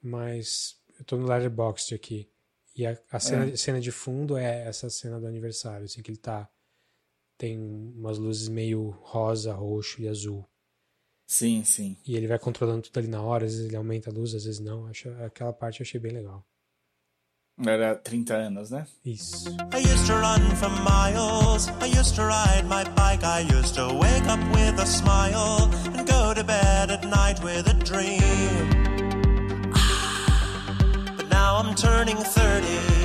[0.00, 2.30] mas eu tô no Letterboxd aqui.
[2.74, 3.56] E a, a cena, é.
[3.56, 6.48] cena, de fundo é essa cena do aniversário, assim, que ele tá.
[7.36, 10.48] Tem umas luzes meio rosa, roxo e azul.
[11.32, 11.96] Sim, sim.
[12.06, 14.44] E ele vai controlando tudo ali na hora, às vezes ele aumenta a luz, às
[14.44, 14.86] vezes não.
[14.86, 16.44] Acho, aquela parte eu achei bem legal.
[17.66, 18.86] Era 30 anos, né?
[19.02, 19.48] Isso.
[19.72, 21.68] I used to run for miles.
[21.80, 23.24] I used to ride my bike.
[23.24, 27.66] I used to wake up with a smile and go to bed at night with
[27.66, 28.68] a dream.
[31.16, 33.01] But now I'm turning 30.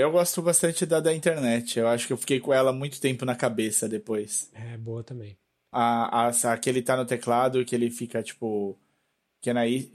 [0.00, 1.78] Eu gosto bastante da da internet.
[1.78, 4.50] Eu acho que eu fiquei com ela muito tempo na cabeça depois.
[4.54, 5.38] É boa também.
[5.72, 8.78] A, a, a que ele tá no teclado, que ele fica tipo
[9.42, 9.90] Can I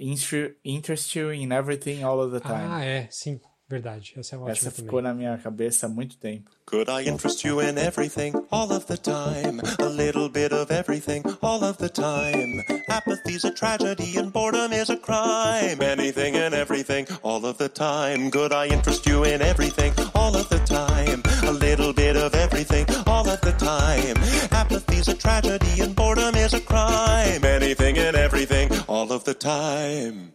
[0.64, 2.68] interest you in everything all of the time?
[2.68, 3.40] Ah, é, sim,
[3.76, 4.14] verdade.
[4.18, 4.86] Essa é ótima Essa também.
[4.86, 6.50] ficou na minha cabeça há muito tempo.
[6.66, 9.62] Could I interest you in everything all of the time?
[9.80, 12.64] A little bit of everything all of the time.
[12.90, 15.82] Apathy's a tragedy and boredom is a crime.
[15.82, 18.32] Anything and everything all of the time.
[18.32, 21.22] Could I interest you in everything all of the time?
[21.48, 24.16] A little bit of everything all of the time.
[24.52, 27.44] Apathy's a tragedy and boredom is a crime.
[27.44, 30.32] Anything and everything all of the time.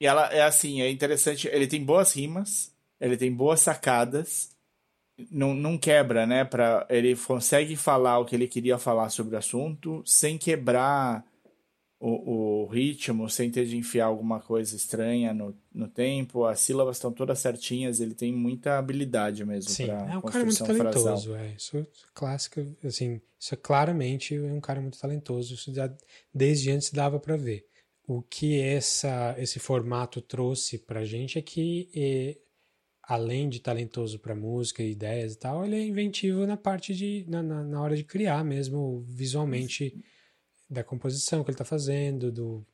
[0.00, 1.48] E ela é assim, é interessante.
[1.48, 2.70] Ele tem boas rimas,
[3.00, 4.50] ele tem boas sacadas
[5.30, 6.44] não, não quebra, né?
[6.44, 11.24] Pra, ele consegue falar o que ele queria falar sobre o assunto sem quebrar
[12.00, 16.44] o, o ritmo sem ter de enfiar alguma coisa estranha no, no tempo.
[16.44, 20.44] As sílabas estão todas certinhas, ele tem muita habilidade mesmo Sim, para é um cara
[20.44, 21.54] muito talentoso, é.
[21.56, 25.92] Isso é clássico, assim, isso é claramente é um cara muito talentoso, isso já
[26.32, 27.66] desde antes dava para ver.
[28.06, 32.38] O que essa, esse formato trouxe pra gente é que, eh,
[33.08, 37.42] além de talentoso para música, ideias e tal, ele é inventivo na parte de, na,
[37.42, 39.98] na, na hora de criar mesmo, visualmente,
[40.68, 42.66] da composição que ele está fazendo, do,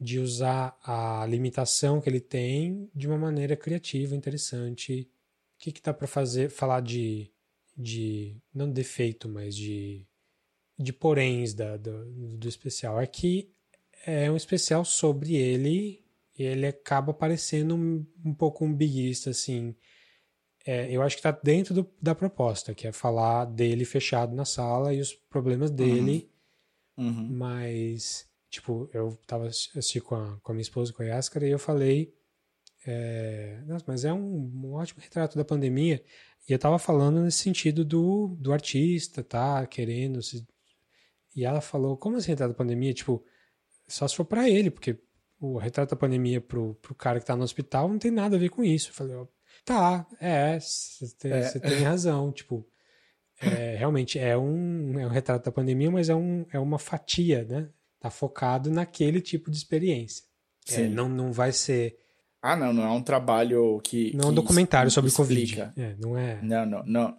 [0.00, 5.02] de usar a limitação que ele tem de uma maneira criativa, interessante.
[5.56, 7.30] O que, que dá para fazer, falar de,
[7.76, 10.06] de, não defeito, mas de,
[10.78, 12.98] de poréns da, do, do especial?
[12.98, 13.52] É que
[14.06, 16.03] é um especial sobre ele
[16.42, 19.74] ele acaba parecendo um, um pouco um biguista, assim.
[20.66, 24.44] É, eu acho que está dentro do, da proposta, que é falar dele fechado na
[24.44, 26.30] sala e os problemas dele,
[26.96, 27.28] Uhum.
[27.30, 31.50] mas, tipo, eu tava assistindo com a, com a minha esposa, com a Yaskara, e
[31.50, 32.14] eu falei,
[32.86, 36.02] é, Nossa, mas é um, um ótimo retrato da pandemia,
[36.48, 40.46] e eu tava falando nesse sentido do, do artista, tá, querendo se...
[41.34, 42.94] E ela falou, como assim retrato da pandemia?
[42.94, 43.24] Tipo,
[43.88, 44.98] só se for pra ele, porque
[45.44, 48.38] o retrato da pandemia pro, pro cara que tá no hospital não tem nada a
[48.38, 48.90] ver com isso.
[48.90, 49.26] Eu falei, ó,
[49.64, 51.48] tá, é, você tem, É.
[51.58, 52.66] tem razão, tipo,
[53.40, 57.44] é, realmente é um, é um retrato da pandemia, mas é, um, é uma fatia,
[57.44, 57.68] né?
[58.00, 60.24] Tá focado naquele tipo de experiência.
[60.70, 61.96] É, não, não vai ser.
[62.40, 64.14] Ah, não, não é um trabalho que.
[64.14, 65.72] Não é um documentário sobre explica.
[65.74, 65.80] Covid.
[65.80, 66.38] É, não é.
[66.42, 67.16] Não, não, não.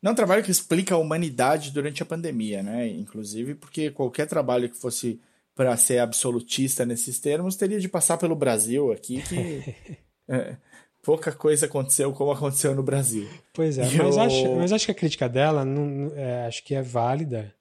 [0.00, 2.86] Não é um trabalho que explica a humanidade durante a pandemia, né?
[2.86, 5.20] Inclusive, porque qualquer trabalho que fosse
[5.58, 9.60] para ser absolutista nesses termos teria de passar pelo Brasil aqui, que
[10.30, 10.56] é,
[11.02, 13.28] pouca coisa aconteceu como aconteceu no Brasil.
[13.52, 16.76] Pois é, mas, eu- acho, mas acho que a crítica dela não, é, acho que
[16.76, 17.52] é válida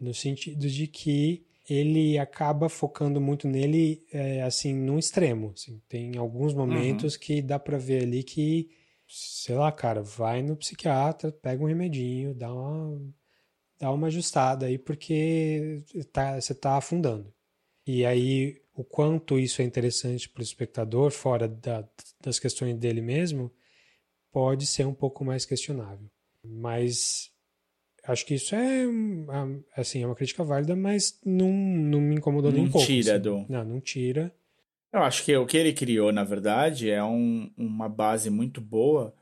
[0.00, 5.52] no sentido de que ele acaba focando muito nele é, assim num extremo.
[5.54, 5.82] assim.
[5.86, 8.70] Tem alguns momentos que dá pra ver ali que,
[9.06, 13.00] sei lá, cara, vai no psiquiatra, pega um remedinho, dá uma,
[13.78, 17.33] dá uma ajustada aí porque tá, você tá afundando.
[17.86, 21.86] E aí, o quanto isso é interessante para o espectador, fora da-
[22.22, 23.52] das questões dele mesmo,
[24.32, 26.08] pode ser um pouco mais questionável.
[26.42, 27.30] Mas
[28.04, 29.26] acho que isso é, hum,
[29.76, 32.86] assim, é uma crítica válida, mas não, não me incomodou nem Não um pouco.
[32.86, 33.22] tira assim.
[33.22, 34.34] do- Não, não tira.
[34.92, 39.14] Eu acho que o que ele criou, na verdade, é um- uma base muito boa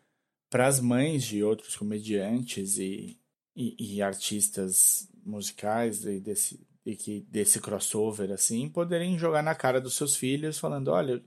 [0.50, 3.18] para as mães de outros comediantes e,
[3.56, 9.80] e, e artistas musicais e desse, e que, desse crossover, assim, poderem jogar na cara
[9.80, 11.22] dos seus filhos, falando: olha, o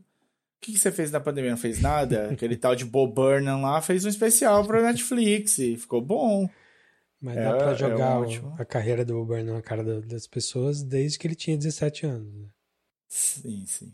[0.62, 1.52] que, que você fez na pandemia?
[1.52, 2.30] Não fez nada?
[2.34, 6.50] Aquele tal de Bob Burnham lá fez um especial para Netflix e ficou bom.
[7.22, 8.56] Mas É- dá pra é jogar o- ótimo.
[8.60, 12.34] a carreira do Uber na cara da- das pessoas desde que ele tinha 17 anos.
[12.34, 12.48] né?
[13.08, 13.94] Sim, sim.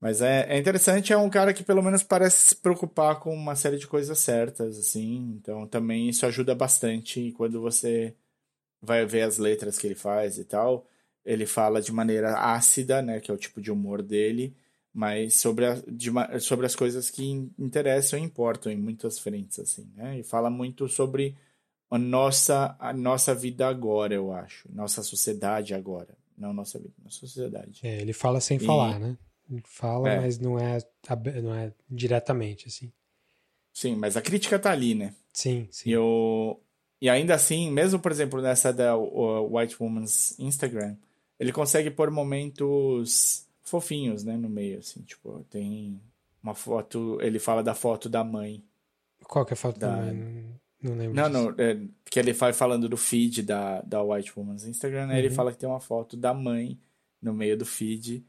[0.00, 3.54] Mas é, é interessante, é um cara que pelo menos parece se preocupar com uma
[3.54, 5.34] série de coisas certas, assim.
[5.38, 8.14] Então também isso ajuda bastante quando você
[8.80, 10.86] vai ver as letras que ele faz e tal.
[11.24, 14.54] Ele fala de maneira ácida, né, que é o tipo de humor dele,
[14.92, 16.10] mas sobre, a, de
[16.40, 20.18] sobre as coisas que in- interessam e importam em muitas frentes, assim, né?
[20.18, 21.36] E fala muito sobre
[21.90, 24.68] a nossa, a nossa vida agora, eu acho.
[24.72, 26.16] Nossa sociedade agora.
[26.36, 27.80] Não nossa vida, nossa sociedade.
[27.82, 29.16] É, ele fala sem E- falar, né?
[29.64, 30.16] Fala, É.
[30.20, 30.78] mas não é,
[31.42, 32.90] não é diretamente, assim.
[33.72, 35.14] Sim, mas a crítica tá ali, né?
[35.32, 35.90] Sim, sim.
[35.90, 36.60] E, eu,
[37.00, 40.96] e ainda assim, mesmo, por exemplo, nessa da White Woman's Instagram,
[41.40, 46.00] ele consegue pôr momentos fofinhos, né, no meio, assim, tipo, tem
[46.42, 48.62] uma foto, ele fala da foto da mãe.
[49.24, 50.14] Qual que é a foto Da- da mãe?
[50.82, 51.54] Não, não lembro Não, disso.
[51.56, 55.28] não, é, que ele vai falando do feed da, da White Woman's Instagram, né, ele
[55.28, 55.34] Uhum.
[55.34, 56.78] fala que tem uma foto da mãe
[57.22, 58.24] no meio do feed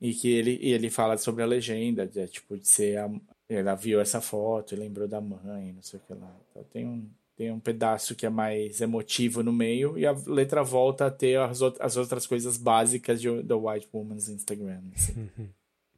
[0.00, 3.10] e que ele, e ele fala sobre a legenda, de, tipo, de ser a,
[3.48, 6.34] ela viu essa foto e lembrou da mãe, não sei o que lá.
[6.50, 10.62] Então, tem um, tem um pedaço que é mais emotivo no meio e a letra
[10.62, 14.82] volta a ter as, as outras coisas básicas de, do White Woman's Instagram.
[14.94, 15.28] assim.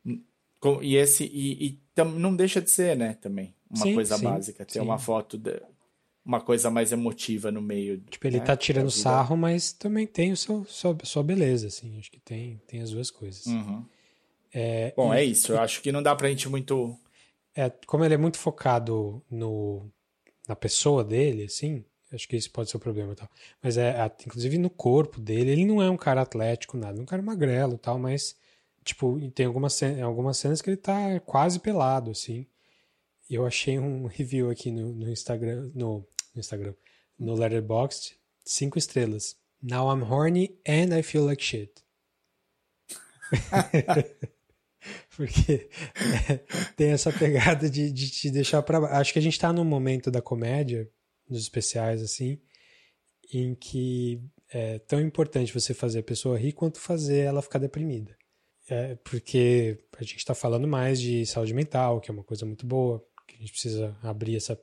[0.05, 0.23] Uhum.
[0.61, 4.17] Com- E esse e, e tam- não deixa de ser, né, também uma Sim, coisa
[4.17, 4.81] sim, básica, ter sim.
[4.81, 5.61] uma foto de,
[6.25, 7.99] uma coisa mais emotiva no meio.
[8.09, 11.67] Tipo, ele né, tá tirando da sarro, mas também tem o seu, sua, sua beleza,
[11.67, 11.99] assim.
[11.99, 13.45] Acho que tem, tem as duas coisas.
[13.47, 13.85] Uhum.
[14.53, 15.53] É, Bom, e- é isso.
[15.53, 16.97] Eu acho que não dá pra gente muito.
[17.55, 19.91] é, como ele é muito focado no,
[20.49, 23.29] na pessoa dele, assim, acho que esse pode ser o problema e tal.
[23.63, 23.95] Mas é,
[24.27, 27.79] inclusive no corpo dele, ele não é um cara atlético, nada, é um cara magrelo
[27.79, 28.37] tal, mas,
[28.85, 32.47] tipo, tem algumas, algumas cenas que ele tá quase pelado, assim.
[33.29, 36.75] Eu achei um review aqui no, no Instagram, no, no Instagram,
[37.19, 39.37] no Letterboxd, cinco estrelas.
[39.63, 41.83] Now I'm horny and I feel like shit.
[45.17, 45.69] Porque
[46.31, 46.37] é,
[46.77, 50.11] tem essa pegada de, de te deixar para Acho que a gente tá num momento
[50.11, 50.89] da comédia,
[51.29, 52.39] dos especiais, assim,
[53.33, 54.21] em que
[54.51, 58.17] é tão importante você fazer a pessoa rir quanto fazer ela ficar deprimida.
[58.69, 62.67] É, porque a gente está falando mais de saúde mental, que é uma coisa muito
[62.67, 64.59] boa, que a gente precisa abrir essa,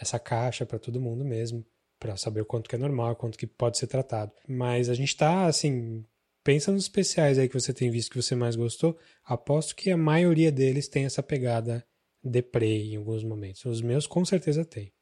[0.00, 1.64] essa caixa para todo mundo mesmo,
[1.98, 4.32] para saber o quanto que é normal, quanto que pode ser tratado.
[4.46, 6.04] Mas a gente está, assim,
[6.44, 9.96] pensa nos especiais aí que você tem visto que você mais gostou, aposto que a
[9.96, 11.84] maioria deles tem essa pegada
[12.22, 13.64] deprê em alguns momentos.
[13.64, 14.92] Os meus com certeza tem.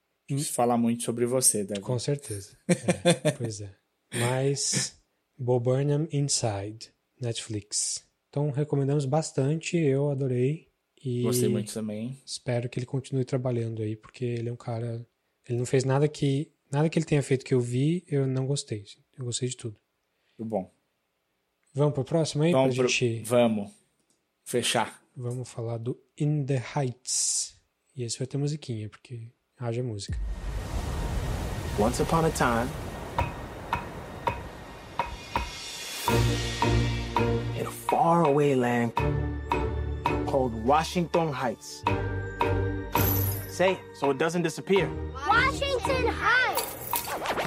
[0.51, 1.81] Falar muito sobre você, Davi.
[1.81, 2.56] Com certeza.
[3.05, 3.74] É, pois é.
[4.14, 4.98] Mas
[5.36, 6.90] Bo Burnham Inside,
[7.20, 8.06] Netflix.
[8.28, 10.69] Então recomendamos bastante, eu adorei.
[11.05, 12.16] E Gostei muito também.
[12.24, 15.05] Espero que ele continue trabalhando aí, porque ele é um cara.
[15.48, 16.51] Ele não fez nada que.
[16.70, 18.85] Nada que ele tenha feito que eu vi, eu não gostei.
[19.19, 19.77] Eu gostei de tudo.
[20.39, 20.81] Muito bom.
[21.74, 22.53] Vamos pro próximo aí?
[22.53, 22.93] Vamos, pra pro...
[22.93, 23.23] gente...
[23.24, 23.70] Vamos.
[24.44, 25.01] Fechar.
[25.16, 27.59] Vamos falar do In the Heights.
[27.97, 29.28] E esse vai ter musiquinha, porque
[29.59, 30.19] haja música.
[31.78, 32.69] Once upon a time,
[37.59, 38.93] in a faraway land
[40.27, 41.82] called Washington Heights.
[43.49, 44.90] Say it so it doesn't disappear.
[45.27, 46.52] Washington Heights!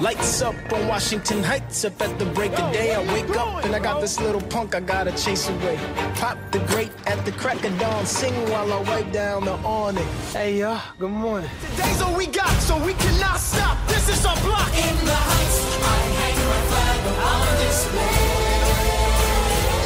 [0.00, 1.86] Lights up on Washington Heights.
[1.86, 4.74] Up at the break of day, I wake up and I got this little punk
[4.74, 5.78] I gotta chase away.
[6.16, 10.06] Pop the grape at the crack of dawn, sing while I wipe down the awning.
[10.34, 11.48] Hey, y'all, good morning.
[11.76, 13.78] Today's all we got, so we cannot stop.
[13.88, 14.68] This is our block.
[14.76, 17.00] In the Heights, I hang my flag
[17.32, 18.20] on display.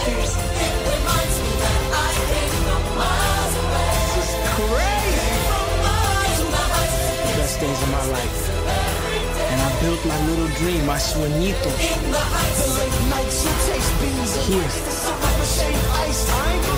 [0.02, 0.34] Cheers.
[0.66, 3.94] It reminds me that I came from miles away.
[4.10, 5.30] This is crazy.
[5.46, 6.98] From miles to the heights.
[7.38, 8.39] Best days of my life.
[9.80, 11.70] Built my little dream, my sueñito.
[11.72, 14.70] In the heights, the late nights, you taste beans Here.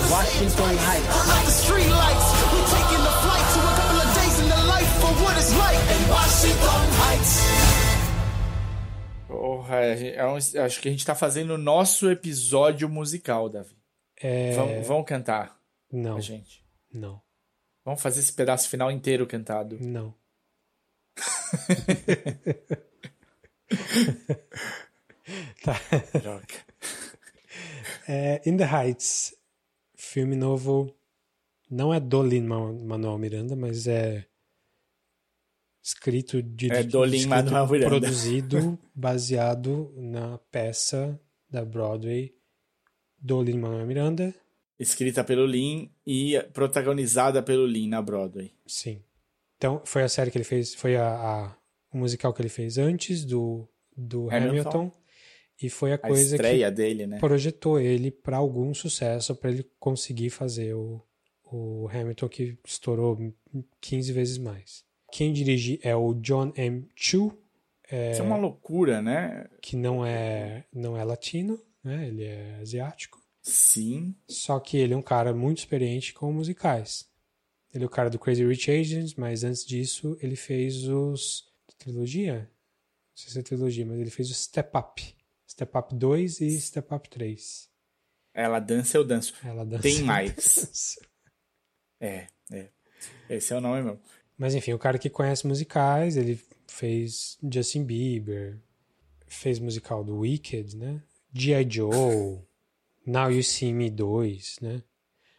[0.09, 1.27] Washington Heights.
[1.27, 4.61] Like the street lights, we taking the flight to a couple of days in the
[4.71, 7.33] life for what it's like in Washington Heights.
[9.27, 13.75] Porra, é um, acho que a gente tá fazendo o nosso episódio musical, Davi.
[14.21, 14.53] É...
[14.53, 15.59] Vamos, vamos cantar.
[15.91, 16.15] Não.
[16.15, 16.63] A gente.
[16.93, 17.21] Não.
[17.83, 19.77] Vamos fazer esse pedaço final inteiro cantado.
[19.81, 20.15] Não.
[25.63, 25.79] tá.
[26.19, 26.45] Droga.
[28.07, 29.35] É, In the Heights,
[29.95, 30.93] filme novo,
[31.69, 34.25] não é do Lin-Manuel Miranda, mas é
[35.81, 37.89] escrito, de, É do Lin-Manuel Miranda.
[37.89, 41.19] produzido, baseado na peça
[41.49, 42.33] da Broadway
[43.17, 44.35] do Lin-Manuel Miranda.
[44.79, 48.53] Escrita pelo Lin e protagonizada pelo Lin na Broadway.
[48.65, 49.01] Sim.
[49.57, 51.55] Então, foi a série que ele fez, foi a, a
[51.93, 54.69] o musical que ele fez antes do, do Hamilton.
[54.69, 54.91] Hamilton,
[55.61, 57.19] e foi a A coisa estreia que dele, né?
[57.19, 61.01] projetou ele para algum sucesso, para ele conseguir fazer o,
[61.43, 63.33] o Hamilton que estourou
[63.79, 64.83] 15 vezes mais.
[65.11, 66.87] Quem dirige é o John M.
[66.95, 67.37] Chu,
[68.11, 69.47] Isso é uma loucura, né?
[69.61, 72.07] que não é não é latino, né?
[72.07, 73.21] Ele é asiático.
[73.41, 74.15] Sim.
[74.27, 77.05] Só que ele é um cara muito experiente com musicais.
[77.73, 81.45] Ele é o cara do Crazy Rich Asians, mas antes disso ele fez os
[81.83, 85.15] trilogia, não sei se é trilogia, mas ele fez o Step Up,
[85.47, 87.69] Step Up 2 e Step Up 3.
[88.33, 89.35] Ela dança, eu danço.
[89.43, 89.83] Ela dança.
[89.83, 90.95] Tem mais.
[91.99, 92.69] É, é.
[93.29, 94.01] Esse é o nome mesmo.
[94.37, 98.59] Mas enfim, o cara que conhece musicais, ele fez Justin Bieber,
[99.27, 101.01] fez musical do Wicked, né?
[101.33, 101.67] G.I.
[101.69, 102.41] Joe,
[103.05, 104.83] Now You See Me 2, né?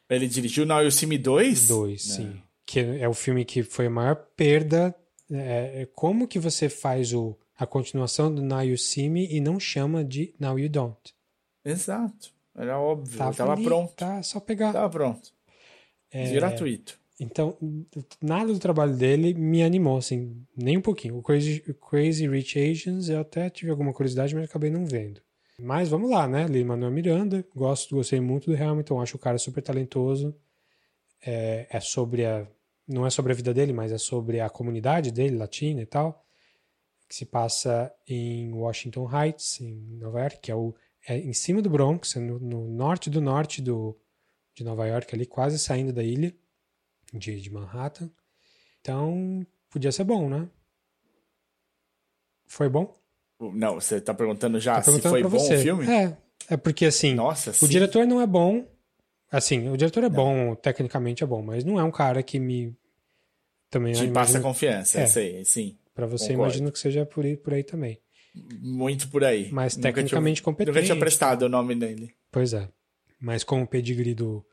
[0.08, 1.68] Ele dirigiu Now You See Me 2?
[1.68, 2.42] 2, sim.
[2.64, 4.94] Que é o filme que foi a maior perda.
[5.34, 9.40] É, é como que você faz o, a continuação do Now You See Me e
[9.40, 11.14] não chama de Now You Don't?
[11.64, 12.32] Exato.
[12.56, 13.18] Era óbvio.
[13.18, 13.92] Tava Tava ali, pronto.
[13.94, 14.72] Tá, só pegar.
[14.72, 15.32] Tava pronto.
[16.10, 16.98] É, Gratuito.
[17.18, 17.56] Então,
[18.20, 21.16] nada do trabalho dele me animou, assim, nem um pouquinho.
[21.16, 25.20] O Crazy, o Crazy Rich Asians eu até tive alguma curiosidade, mas acabei não vendo.
[25.58, 26.46] Mas vamos lá, né?
[26.48, 30.34] Lin-Manuel Miranda, gosto, gostei muito do Hamilton, acho o cara super talentoso.
[31.24, 32.46] É, é sobre a.
[32.86, 36.24] Não é sobre a vida dele, mas é sobre a comunidade dele, latina e tal.
[37.08, 40.74] Que se passa em Washington Heights, em Nova York, que é, o,
[41.08, 43.98] é em cima do Bronx, é no, no norte do norte do,
[44.54, 46.34] de Nova York, ali quase saindo da ilha
[47.12, 48.10] de, de Manhattan.
[48.80, 50.48] Então, podia ser bom, né?
[52.46, 52.94] Foi bom?
[53.40, 55.56] Não, você tá perguntando já se perguntando foi pra bom você.
[55.56, 55.86] o filme?
[55.90, 56.16] É,
[56.50, 57.68] é porque assim, Nossa, o sim.
[57.68, 58.66] diretor não é bom.
[59.36, 62.74] Assim, o diretor é bom, tecnicamente é bom, mas não é um cara que me.
[63.70, 65.06] Também Te eu passa imagino- confiança, É.
[65.06, 65.76] sei, sim.
[65.94, 66.42] Pra você, concordo.
[66.52, 67.98] imagino que seja por aí, por aí também.
[68.60, 69.50] Muito por aí.
[69.50, 70.74] Mas Nunca tinha- tecnicamente competente.
[70.74, 72.14] Nunca tinha prestado o nome dele.
[72.30, 72.68] Pois é.
[73.20, 74.44] Mas como o pedigree do,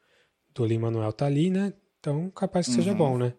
[0.53, 1.73] do Lin-Manuel tá ali, né?
[1.99, 2.97] Então capaz que seja Uhum.
[2.97, 3.33] bom, né?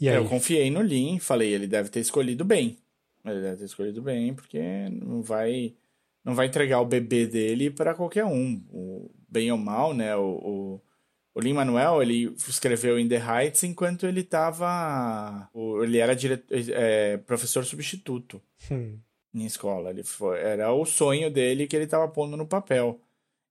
[0.00, 0.16] E aí?
[0.16, 2.78] Eu confiei no Lin, falei, ele deve ter escolhido bem.
[3.24, 4.58] Ele deve ter escolhido bem, porque
[4.90, 5.74] não vai
[6.28, 8.62] não vai entregar o bebê dele para qualquer um.
[8.70, 10.14] O, bem ou mal, né?
[10.14, 10.80] O, o,
[11.34, 15.48] o Lin Manuel ele escreveu In the Heights enquanto ele estava
[15.82, 16.42] ele era dire,
[16.72, 18.40] é, professor substituto
[18.70, 18.98] Hum,
[19.34, 19.90] em escola.
[19.90, 23.00] Ele foi, era o sonho dele que ele estava pondo no papel.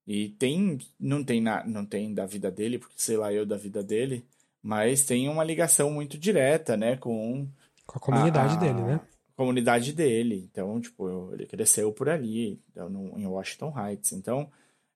[0.06, 3.56] E tem, não tem, na, não tem da vida dele, porque sei lá eu da
[3.56, 4.24] vida dele,
[4.62, 7.46] mas tem uma ligação muito direta, né, com
[7.86, 9.00] com a comunidade a- dele, né?
[9.38, 10.48] Comunidade dele.
[10.50, 12.60] Então, tipo, ele cresceu por ali,
[13.16, 14.12] em Washington Heights.
[14.12, 14.50] Então,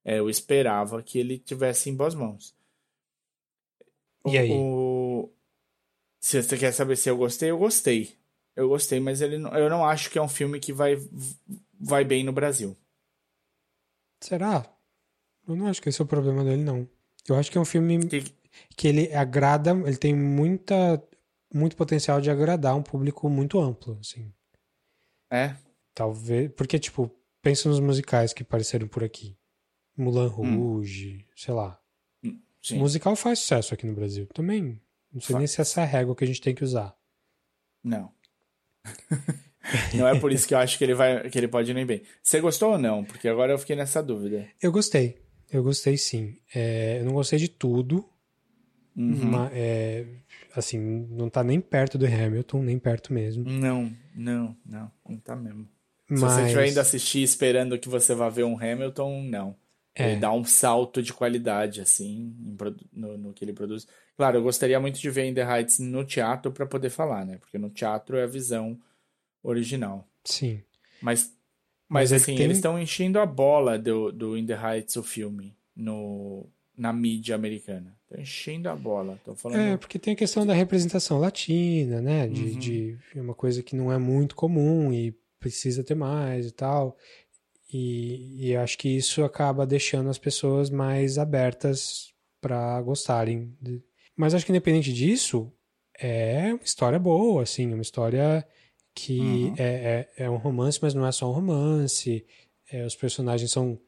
[0.05, 2.55] é, eu esperava que ele tivesse em boas mãos.
[4.27, 4.51] E aí?
[4.51, 5.31] O-
[6.21, 8.17] Se você quer saber se eu gostei, eu gostei.
[8.55, 10.97] Eu gostei, mas ele não- eu não acho que é um filme que vai,
[11.81, 12.77] vai bem no Brasil.
[14.21, 14.65] Será?
[15.49, 16.89] Eu não acho que esse é o problema dele, não.
[17.29, 18.25] Eu acho que é um filme Que-
[18.77, 21.03] que ele agrada, ele tem muita,
[21.53, 24.33] muito potencial de agradar um público muito amplo, assim.
[25.31, 25.57] É,
[25.95, 27.11] Talvez, porque, tipo,
[27.43, 29.37] pensa nos musicais que apareceram por aqui.
[29.97, 31.79] Mulan Rouge, sei lá.
[32.25, 32.41] Hum.
[32.63, 32.79] sim.
[32.79, 34.27] Musical faz sucesso aqui no Brasil.
[34.29, 34.81] Também,
[35.13, 36.97] não sei nem se essa é a régua que a gente tem que usar.
[37.85, 38.11] Não.
[39.95, 41.85] não é por isso que eu acho que ele vai, que ele pode ir nem
[41.85, 42.03] bem.
[42.23, 43.05] Você gostou ou não?
[43.05, 44.49] Porque agora eu fiquei nessa dúvida.
[44.63, 45.21] Eu gostei.
[45.51, 46.41] Eu gostei sim.
[46.55, 48.09] É, eu não gostei de tudo.
[48.97, 49.49] Uhum.
[49.53, 50.07] é,
[50.55, 50.79] assim,
[51.11, 53.45] não tá nem perto do Hamilton, nem perto mesmo.
[53.49, 55.69] Não, não, não, não tá mesmo.
[56.09, 59.57] Se Mas você estiver indo assistir esperando que você vá ver um Hamilton, não.
[59.95, 60.13] É.
[60.13, 62.35] Ele dá um salto de qualidade, assim,
[62.93, 63.87] no, no que ele produz.
[64.17, 67.37] Claro, eu gostaria muito de ver In the Heights no teatro para poder falar, né?
[67.39, 68.79] Porque no teatro é a visão
[69.43, 70.07] original.
[70.25, 70.63] sim.
[71.01, 71.25] Mas,
[71.89, 75.03] Mas mas, assim, tem- eles estão enchendo a bola do, do In the Heights, o
[75.03, 77.97] filme, no, na mídia americana.
[78.05, 79.15] Estão enchendo a bola.
[79.15, 79.59] Estão falando.
[79.61, 82.27] É, porque tem a questão da representação latina, né?
[82.29, 82.59] De, Uhum.
[82.59, 86.97] de é uma coisa que não é muito comum e precisa ter mais e tal.
[87.73, 93.57] E, e acho que isso acaba deixando as pessoas mais abertas para gostarem.
[93.61, 93.83] de-
[94.17, 95.51] Mas acho que independente disso,
[95.99, 98.47] é uma história boa, assim, uma história
[98.95, 99.55] que Uhum.
[99.59, 102.25] é, é, é um romance, mas não é só um romance.
[102.71, 103.79] É, os personagens são.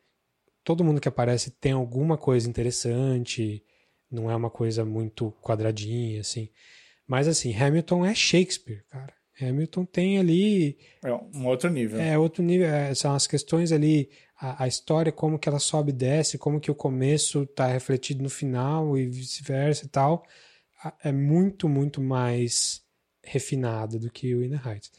[0.65, 3.63] Todo mundo que aparece tem alguma coisa interessante
[4.11, 6.49] não é uma coisa muito quadradinha, assim.
[7.07, 9.13] Mas, assim, Hamilton é Shakespeare, cara.
[9.41, 10.79] Hamilton tem ali.
[11.05, 12.01] É um outro nível.
[12.01, 12.69] É outro nível.
[12.69, 14.11] é, são as questões ali.
[14.41, 18.23] A, a história, como que ela sobe e desce, como que o começo está refletido
[18.23, 20.25] no final e vice-versa e tal.
[21.03, 22.83] É muito, muito mais
[23.23, 24.93] refinado do que o In the Heights.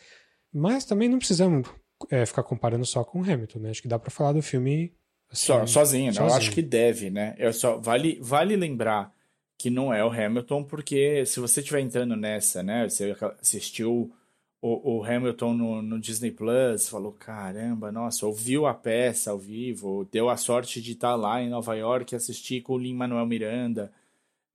[0.52, 1.68] Mas também não precisamos
[2.10, 3.70] é, ficar comparando só com Hamilton, né?
[3.70, 4.94] Acho que dá para falar do filme.
[5.32, 6.20] Assim, Só, sozinho, né?
[6.20, 6.38] Eu sozinho.
[6.38, 7.36] acho que deve, né?
[7.38, 9.14] Eu só, vale, vale lembrar
[9.58, 12.88] que não é o Hamilton, porque se você estiver entrando nessa, né?
[12.88, 14.14] Você assistiu
[14.62, 20.08] o, o Hamilton no, no Disney Plus, falou: caramba, nossa, ouviu a peça ao vivo,
[20.12, 23.92] deu a sorte de estar lá em Nova York assistir com o Lin-Manuel Miranda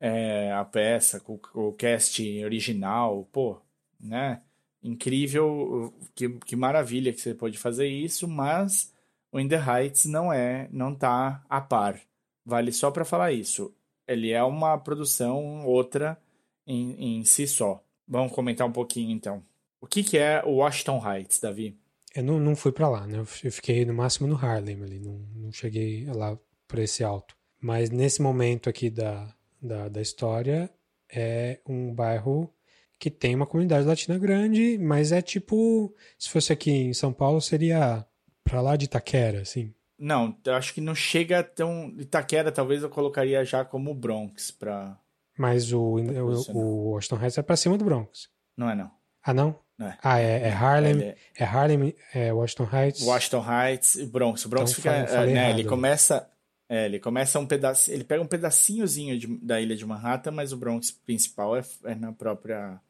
[0.01, 3.61] é, a peça, com, com o cast original, pô,
[4.01, 4.41] né?
[4.83, 8.93] Incrível, que, que maravilha que você pode fazer isso, mas
[9.33, 12.01] o In the Heights não é, não tá a par.
[12.45, 13.75] Vale só para falar isso.
[14.07, 16.21] Ele é uma produção outra
[16.67, 17.83] em, em si só.
[18.07, 19.43] Vamos comentar um pouquinho então.
[19.81, 21.79] O que, que é o Washington Heights, Davi?
[22.15, 23.19] Eu não, não fui pra lá, né?
[23.19, 26.37] Eu fiquei no máximo no Harlem ali, não, não cheguei lá
[26.67, 27.37] por esse alto.
[27.61, 29.33] Mas nesse momento aqui da,
[29.63, 30.69] da, da história,
[31.13, 32.53] é um bairro
[32.99, 37.41] que tem uma comunidade latina grande, mas é tipo, se fosse aqui em São Paulo,
[37.41, 38.05] seria
[38.51, 39.73] pra lá de Itaquera, assim.
[39.99, 41.95] Não, eu acho que não chega tão.
[41.99, 44.99] Itaquera talvez eu colocaria já como Bronx pra.
[45.39, 48.29] Mas o, o, o Washington Heights é pra cima do Bronx.
[48.57, 48.91] Não é não.
[49.23, 49.59] Ah, não?
[49.79, 49.99] Não é.
[50.03, 53.03] Ah, é, é Harlem, é é Harlem, é Washington Heights.
[53.03, 54.45] Washington Heights e Bronx.
[54.45, 54.91] O Bronx Então, fica.
[54.93, 56.31] falei- falei é, né, ele começa.
[56.69, 57.91] É, ele começa um pedaço.
[57.91, 61.95] Ele pega um pedacinhozinho de- da ilha de Manhattan, mas o Bronx principal é, é
[61.95, 62.81] na própria.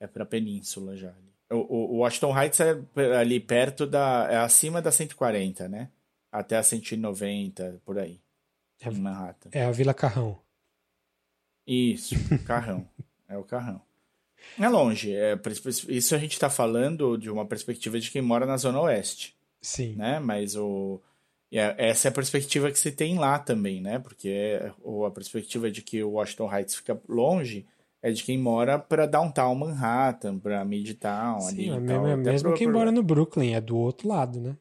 [0.00, 1.10] É pra península já.
[1.10, 2.76] O, o- o Washington Heights é
[3.18, 4.28] ali perto da.
[4.30, 5.88] É acima da 140, né?
[6.30, 8.20] Até a 190, por aí.
[8.80, 9.50] É- Em Manhattan.
[9.52, 10.38] É a Vila Carrão.
[11.66, 12.14] Isso,
[12.44, 12.86] carrão.
[13.28, 13.80] é o carrão.
[14.58, 15.14] É longe.
[15.14, 15.38] É,
[15.88, 19.34] isso a gente tá falando de uma perspectiva de quem mora na Zona Oeste.
[19.62, 19.94] Sim.
[19.96, 20.18] né?
[20.18, 21.00] Mas o
[21.50, 23.98] é- essa é a perspectiva que se tem lá também, né?
[23.98, 27.66] Porque ou a perspectiva de que o Washington Heights fica longe
[28.06, 31.64] é de quem mora para downtown Manhattan, para Midtown ali.
[31.64, 34.06] Sim, é e mesmo, é mesmo pro- quem pro- mora no Brooklyn, é do outro
[34.08, 34.56] lado, né?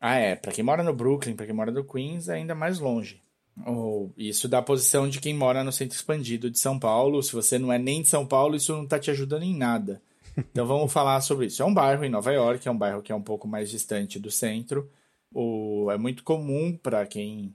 [0.00, 0.34] Ah, é.
[0.34, 3.22] Para quem mora no Brooklyn, para quem mora no Queens, é ainda mais longe.
[3.64, 7.22] Ou isso dá a posição de quem mora no centro expandido de São Paulo.
[7.22, 10.02] Se você não é nem de São Paulo, isso não está te ajudando em nada.
[10.50, 11.62] Então vamos falar sobre isso.
[11.62, 14.18] É um bairro em Nova York, é um bairro que é um pouco mais distante
[14.18, 14.90] do centro.
[15.30, 17.54] O, é muito comum para quem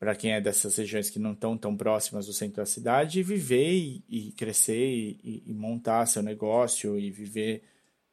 [0.00, 3.70] para quem é dessas regiões que não estão tão próximas do centro da cidade viver
[3.70, 4.82] e, e crescer
[5.22, 7.62] e, e, montar seu negócio e viver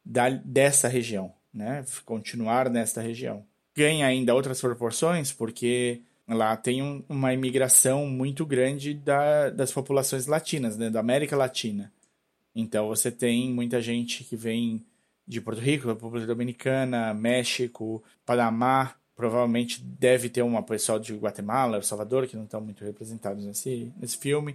[0.04, 1.82] da, dessa região, né?
[2.04, 3.42] Continuar nesta região.
[3.74, 10.26] Ganha ainda outras proporções porque lá tem um, uma imigração muito grande da, das populações
[10.26, 10.90] latinas, né?
[10.90, 11.90] Da América Latina.
[12.54, 14.84] Então você tem muita gente que vem
[15.26, 21.82] de Porto Rico, República Dominicana, México, Panamá, provavelmente deve ter uma pessoal de Guatemala, El
[21.82, 24.54] Salvador, que não estão muito representados nesse, nesse filme.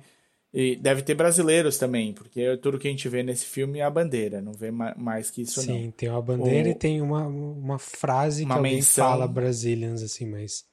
[0.54, 3.90] E deve ter brasileiros também, porque tudo que a gente vê nesse filme é a
[3.90, 5.78] bandeira, não vê mais que isso Sim, não.
[5.80, 9.06] Sim, tem uma bandeira e tem uma, uma frase uma que alguém menção...
[9.06, 10.64] fala Brazilians, assim, mas...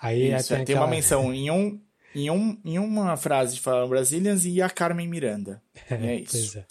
[0.00, 0.86] Aí isso, tem, é, tem aquela...
[0.86, 1.80] uma menção em um,
[2.12, 5.62] em, um, em uma frase de falar Brazilians e a Carmen Miranda.
[5.88, 6.58] É, é isso.
[6.58, 6.64] É.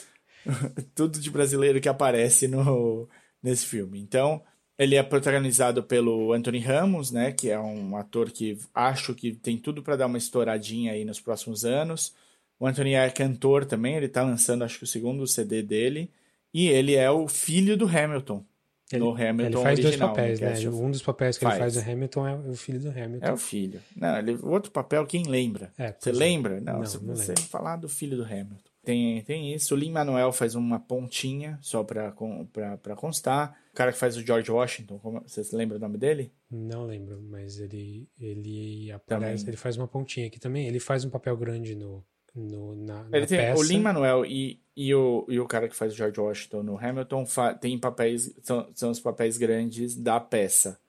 [0.94, 3.07] Tudo de brasileiro que aparece no,
[3.41, 3.98] nesse filme.
[4.02, 4.44] Então,
[4.80, 9.57] ele é protagonizado pelo Anthony Ramos, né, que é um ator que acho que tem
[9.57, 12.15] tudo para dar uma estouradinha aí nos próximos anos.
[12.57, 16.10] O Anthony é cantor também, ele está lançando acho que o segundo CD dele,
[16.53, 18.43] e ele é o filho do Hamilton.
[18.91, 20.69] Ele, no Hamilton ele faz original, dois papéis, né?
[20.69, 21.56] Um dos papéis que faz.
[21.56, 23.26] ele faz no Hamilton é o filho do Hamilton.
[23.27, 23.81] É o filho.
[23.95, 25.72] Não, ele, o outro papel, quem lembra?
[25.77, 26.14] É, você é.
[26.14, 26.60] lembra?
[26.60, 28.69] Não, não se não você falar do filho do Hamilton.
[28.84, 29.76] Tem, tem isso.
[29.76, 32.14] O Lin Manuel faz uma pontinha, só pra,
[32.51, 33.57] pra, pra constar.
[33.72, 36.31] O cara que faz o George Washington, como, vocês lembram o nome dele?
[36.49, 39.51] Não lembro, mas ele, ele aparece, também.
[39.51, 40.68] ele faz uma pontinha aqui também.
[40.68, 42.03] Ele faz um papel grande no,
[42.34, 43.60] no na, ele na tem, peça.
[43.60, 46.77] O Lin Manuel e, e, o, e o cara que faz o George Washington no
[46.77, 47.26] Hamilton
[47.60, 50.80] tem papéis, são, são os papéis grandes da peça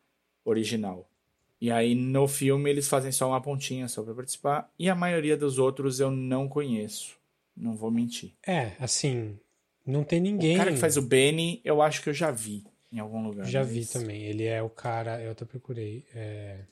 [0.44, 1.08] original.
[1.60, 4.70] E aí no filme eles fazem só uma pontinha só pra participar.
[4.78, 7.19] E a maioria dos outros eu não conheço.
[7.56, 8.35] Não vou mentir.
[8.47, 9.39] É, assim,
[9.86, 10.55] não tem ninguém.
[10.55, 13.47] O cara que faz o Benny, eu acho que eu já vi em algum lugar.
[13.47, 13.70] Já mas...
[13.70, 14.22] vi também.
[14.22, 16.06] Ele é o cara, eu até procurei.
[16.14, 16.64] É...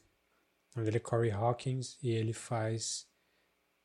[0.76, 3.06] Ele é Corey Hawkins e ele faz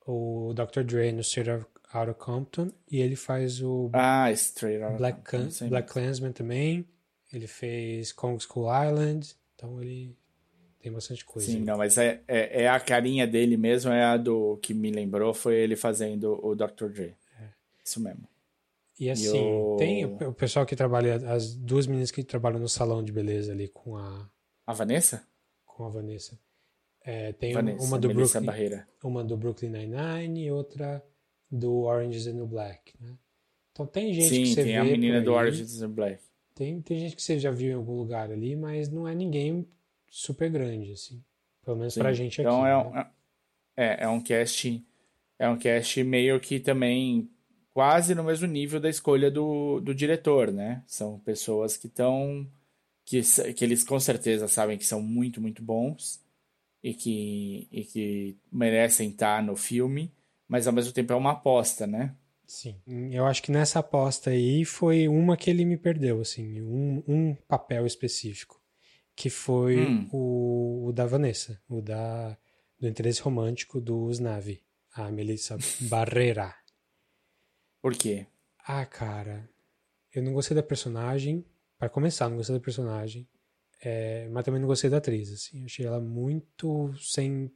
[0.06, 0.84] o Dr.
[0.84, 5.92] Dre no Straight Outta Compton e ele faz o ah, Straight Outta Black, Can Black
[5.92, 6.88] Clansman também.
[7.32, 9.36] Ele fez Kong School Island.
[9.56, 10.16] Então ele
[10.84, 11.50] tem bastante coisa.
[11.50, 11.64] Sim, aí.
[11.64, 15.34] não, mas é, é, é, a carinha dele mesmo, é a do que me lembrou,
[15.34, 16.90] foi ele fazendo o Dr.
[16.90, 17.16] Dre.
[17.40, 17.48] É.
[17.84, 18.28] Isso mesmo.
[19.00, 19.32] E assim,
[19.80, 23.70] tem o pessoal que trabalha, as duas meninas que trabalham no salão de beleza ali
[23.70, 24.30] com a.
[24.68, 25.26] A Vanessa?
[25.66, 26.38] Com a Vanessa.
[27.02, 28.88] É, tem Vanessa, uma do Melissa Brooklyn, Barreira.
[29.04, 31.04] uma do Brooklyn Nine-Nine e outra
[31.50, 33.18] do Orange is the New Black, né?
[33.72, 36.22] Então tem gente Sim, que você tem vê a menina do Orange is the Black.
[36.54, 39.68] Tem, tem gente que você já viu em algum lugar ali, mas não é ninguém
[40.14, 41.24] super grande, assim.
[41.66, 42.00] Pelo menos Sim.
[42.02, 42.48] pra gente aqui.
[42.48, 42.84] Então é, né?
[42.86, 44.86] um, é, é um cast.
[45.40, 47.30] É um cast meio que também
[47.74, 50.84] quase no mesmo nível da escolha do, do diretor, né?
[50.86, 52.48] São pessoas que estão.
[53.06, 53.22] Que,
[53.54, 56.24] que eles com certeza sabem que são muito, muito bons
[56.82, 60.14] e que, e que merecem estar no filme,
[60.48, 62.16] mas ao mesmo tempo é uma aposta, né?
[62.48, 62.80] Sim.
[63.12, 67.36] Eu acho que nessa aposta aí foi uma que ele me perdeu, assim, um, um
[67.46, 68.63] papel específico.
[69.16, 70.10] Que foi Hum.
[70.12, 72.38] o, o da Vanessa, o da,
[72.80, 74.64] do interesse romântico do Snavi,
[74.94, 75.58] a Melissa
[75.90, 76.54] Barrera.
[77.82, 78.26] Por quê?
[78.66, 79.50] Ah, cara,
[80.14, 81.46] eu não gostei da personagem.
[81.78, 83.28] Para começar, não gostei da personagem.
[83.82, 85.64] É, mas também não gostei da atriz, assim.
[85.66, 87.52] Achei ela muito sem.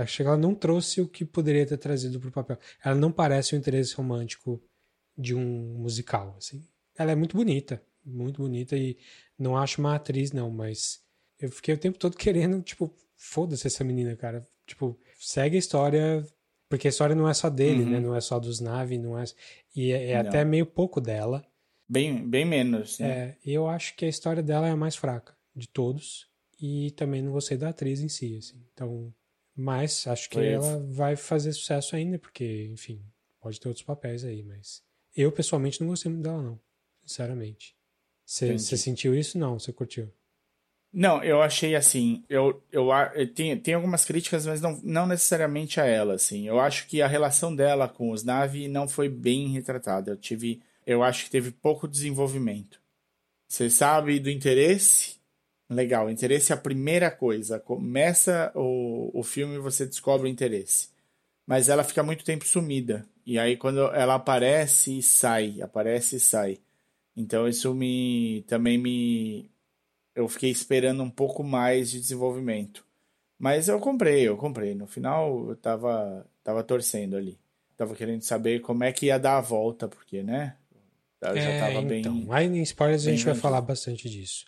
[0.00, 2.56] achei que ela não trouxe o que poderia ter trazido pro papel.
[2.84, 4.62] Ela não parece o interesse romântico
[5.18, 6.64] de um musical, assim.
[6.96, 8.96] Ela é muito bonita, muito bonita e
[9.42, 11.00] não acho uma atriz, não, mas
[11.38, 14.44] eu fiquei o tempo todo querendo, tipo, foda-se essa menina, cara.
[14.66, 16.26] Tipo, segue a história,
[16.68, 17.90] porque a história não é só dele, Uhum.
[17.90, 18.00] né?
[18.00, 19.24] Não é só dos Nave, não é.
[19.74, 21.44] E é, é até meio pouco dela.
[21.88, 23.08] Bem, bem menos, né?
[23.10, 26.30] É, eu acho que a história dela é a mais fraca de todos.
[26.64, 28.64] E também não gostei da atriz em si, assim.
[28.72, 29.12] Então,
[29.54, 30.46] mas acho que Pois.
[30.46, 33.02] ela vai fazer sucesso ainda, porque, enfim,
[33.40, 34.80] pode ter outros papéis aí, mas
[35.16, 36.60] eu pessoalmente não gostei muito dela, não.
[37.04, 37.74] Sinceramente.
[38.32, 39.38] Você sentiu isso?
[39.38, 40.10] Não, você curtiu?
[40.90, 45.80] Não, eu achei assim, eu, eu, eu tenho, tem algumas críticas, mas não, não necessariamente
[45.80, 46.46] a ela, assim.
[46.46, 50.12] Eu acho que a relação dela com os Na'vi não foi bem retratada.
[50.12, 52.80] Eu tive, eu acho que teve pouco desenvolvimento.
[53.48, 55.16] Você sabe do interesse?
[55.68, 57.58] Legal, interesse é a primeira coisa.
[57.58, 60.88] Começa o, o filme e você descobre o interesse.
[61.46, 63.06] Mas ela fica muito tempo sumida.
[63.26, 66.58] E aí quando ela aparece e sai, aparece e sai.
[67.16, 69.50] Então isso me também me
[70.14, 72.84] eu fiquei esperando um pouco mais de desenvolvimento.
[73.38, 74.74] Mas eu comprei, eu comprei.
[74.74, 77.38] No final eu tava, tava torcendo ali.
[77.76, 80.56] Tava querendo saber como é que ia dar a volta, porque, né?
[81.20, 82.00] Eu já É, tava bem.
[82.00, 84.44] então, aí em spoilers a gente vai falar bastante disso.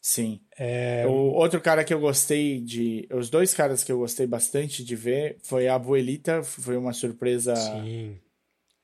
[0.00, 0.40] Sim.
[0.58, 3.08] É, O outro cara que eu gostei de.
[3.12, 7.54] Os dois caras que eu gostei bastante de ver foi a Abuelita, foi uma surpresa
[7.54, 8.18] sim.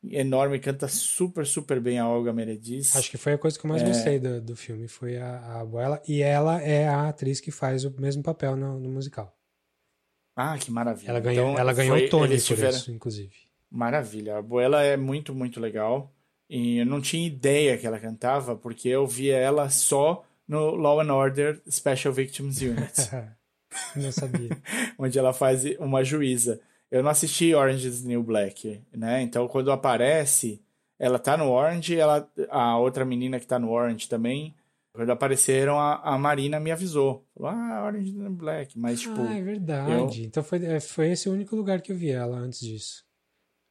[0.04, 2.90] Enorme, canta super, super bem a Olga Meredith.
[2.94, 3.72] Acho que foi a coisa que eu É.
[3.72, 6.00] mais gostei do, do filme, foi a, a abuela.
[6.06, 9.34] E ela é a atriz que faz o mesmo papel no, no musical.
[10.36, 11.10] Ah, que maravilha.
[11.10, 13.34] Ela ganhou, Então, ela ganhou foi- o Tony por tiveram- isso, inclusive.
[13.70, 14.36] Maravilha.
[14.36, 16.14] A Abuela é muito, muito legal.
[16.48, 21.00] E eu não tinha ideia que ela cantava, porque eu via ela só no Law
[21.00, 22.94] and Order Special Victims Unit,
[23.96, 24.56] Não sabia.
[24.98, 26.58] onde ela faz uma juíza.
[26.90, 29.20] Eu não assisti Orange is the New Black, né?
[29.22, 30.62] Então, quando aparece,
[30.98, 34.54] ela tá no Orange, ela, a outra menina que tá no Orange também,
[34.92, 37.26] quando apareceram, a, a Marina me avisou.
[37.34, 38.78] Falou, ah, Orange is the New Black.
[38.78, 40.24] Mas, tipo, ah, é verdade.
[40.24, 43.04] Então foi, é, foi esse o único lugar que eu vi ela antes disso.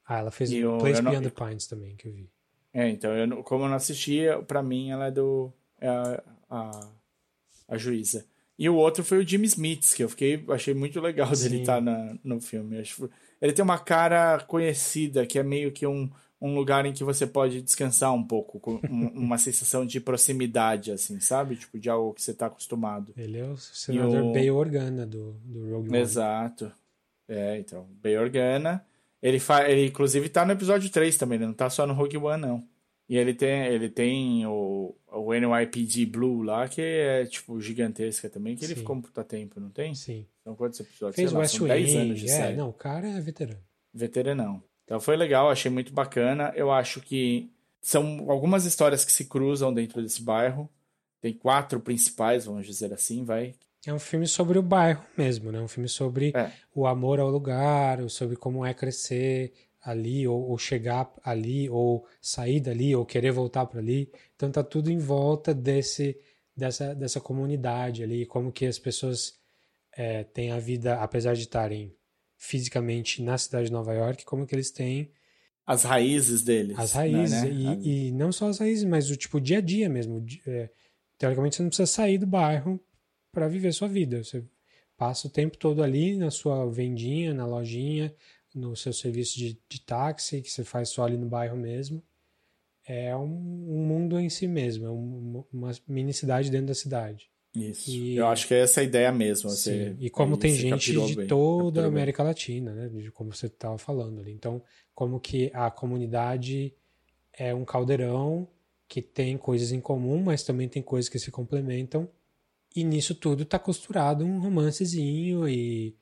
[0.05, 2.29] Ah, ela fez o eu- Place eu não- Beyond the Pines também, que eu vi.
[2.73, 5.51] É, então, eu, como eu não assistia, pra mim ela é do.
[5.81, 6.89] É a, a,
[7.67, 8.25] a juíza.
[8.59, 11.59] E o outro foi o Jimmy Smith, que eu fiquei, achei muito legal dele Sim.
[11.61, 12.81] estar na, no filme.
[13.41, 16.09] Ele tem uma cara conhecida, que é meio que um,
[16.41, 20.91] um lugar em que você pode descansar um pouco, com um- uma sensação de proximidade,
[20.91, 21.55] assim, sabe?
[21.55, 23.13] Tipo, de algo que você tá acostumado.
[23.15, 25.99] Ele é o senador o- Bay Organa do, do Rogue One.
[25.99, 26.71] Exato.
[27.27, 28.83] É, então, Bay Organa.
[29.21, 29.69] Ele, fa...
[29.69, 32.63] ele inclusive tá no episódio 3 também, ele não tá só no Rogue One, não.
[33.09, 38.55] E ele tem, ele tem o, o NYPD Blue lá, que é, tipo, gigantesca também,
[38.55, 38.79] que ele Sim.
[38.81, 39.95] ficou um puta tempo, não tem?
[39.95, 40.25] Sim.
[40.43, 41.15] São quantos episódios?
[41.15, 42.55] Fez Sei lá, West são 10 anos de É, série.
[42.57, 43.61] não, o cara é veterano.
[43.93, 44.61] Veteranão.
[44.83, 46.51] Então foi legal, achei muito bacana.
[46.55, 47.49] Eu acho que
[47.81, 50.69] são algumas histórias que se cruzam dentro desse bairro.
[51.21, 53.53] Tem quatro principais, vamos dizer assim, vai.
[53.85, 55.59] É um filme sobre o bairro mesmo, né?
[55.61, 56.51] Um filme sobre É.
[56.75, 59.53] o amor ao lugar, sobre como é crescer
[59.89, 64.11] ali, ou, ou chegar ali, ou sair dali, ou querer voltar para ali.
[64.35, 66.17] Então tá tudo em volta desse,
[66.55, 69.39] dessa, dessa comunidade ali, como que as pessoas
[69.95, 71.95] é, têm a vida, apesar de estarem
[72.35, 75.11] fisicamente na cidade de Nova York, como que eles têm
[75.65, 76.77] As raízes deles.
[76.77, 77.79] as raízes, né?
[77.81, 80.23] e, e não só as raízes, mas o tipo dia a dia mesmo.
[80.45, 80.69] É,
[81.17, 82.79] teoricamente você não precisa sair do bairro
[83.31, 84.23] para viver sua vida.
[84.23, 84.43] Você
[84.95, 88.13] passa o tempo todo ali na sua vendinha, na lojinha,
[88.57, 92.03] no seu serviço de, de táxi, que você faz só ali no bairro mesmo.
[92.85, 97.29] É um, um mundo em si mesmo, é um- uma mini cidade dentro da cidade.
[97.53, 97.89] Isso.
[97.89, 99.49] E- Eu acho que é essa a ideia mesmo.
[99.49, 101.85] Você, Sim, e como tem gente de bem, toda a capturou bem.
[101.87, 102.87] América Latina, né?
[102.89, 104.31] De como você estava falando ali.
[104.31, 104.61] Então,
[104.93, 106.73] como que a comunidade
[107.33, 108.47] é um caldeirão
[108.87, 112.07] que tem coisas em comum, mas também tem coisas que se complementam.
[112.75, 115.95] E nisso tudo tá costurado um romancezinho e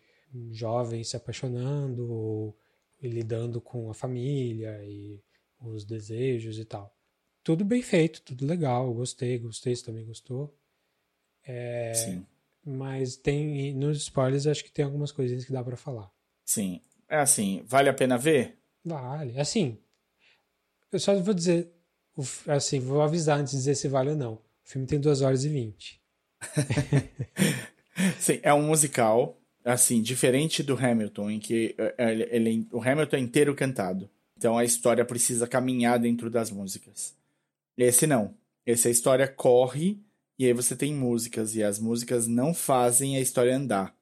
[0.52, 2.58] jovens se apaixonando ou-
[3.02, 5.22] e lidando com a família e
[5.62, 6.96] os desejos e tal.
[7.44, 10.56] Tudo bem feito, tudo legal, gostei, gostei, você também gostou.
[11.46, 12.26] É, Sim.
[12.66, 16.12] Mas tem, nos spoilers, acho que tem algumas coisinhas que dá pra falar.
[16.44, 16.82] Sim.
[17.08, 18.58] É assim, vale a pena ver?
[18.84, 19.40] Vale.
[19.40, 19.78] Assim,
[20.92, 21.72] eu só vou dizer,
[22.48, 24.34] assim, vou avisar antes de dizer se vale ou não.
[24.34, 26.02] O filme tem 2 horas e 20.
[28.20, 33.18] Sim, é um musical, assim, diferente do Hamilton, em que eh, ele, ele- o Hamilton
[33.18, 34.10] é inteiro cantado.
[34.38, 37.14] Então a história precisa caminhar dentro das músicas.
[37.78, 38.34] Esse não.
[38.66, 40.00] Esse a história corre
[40.40, 43.94] e aí você tem músicas e as músicas não fazem a história andar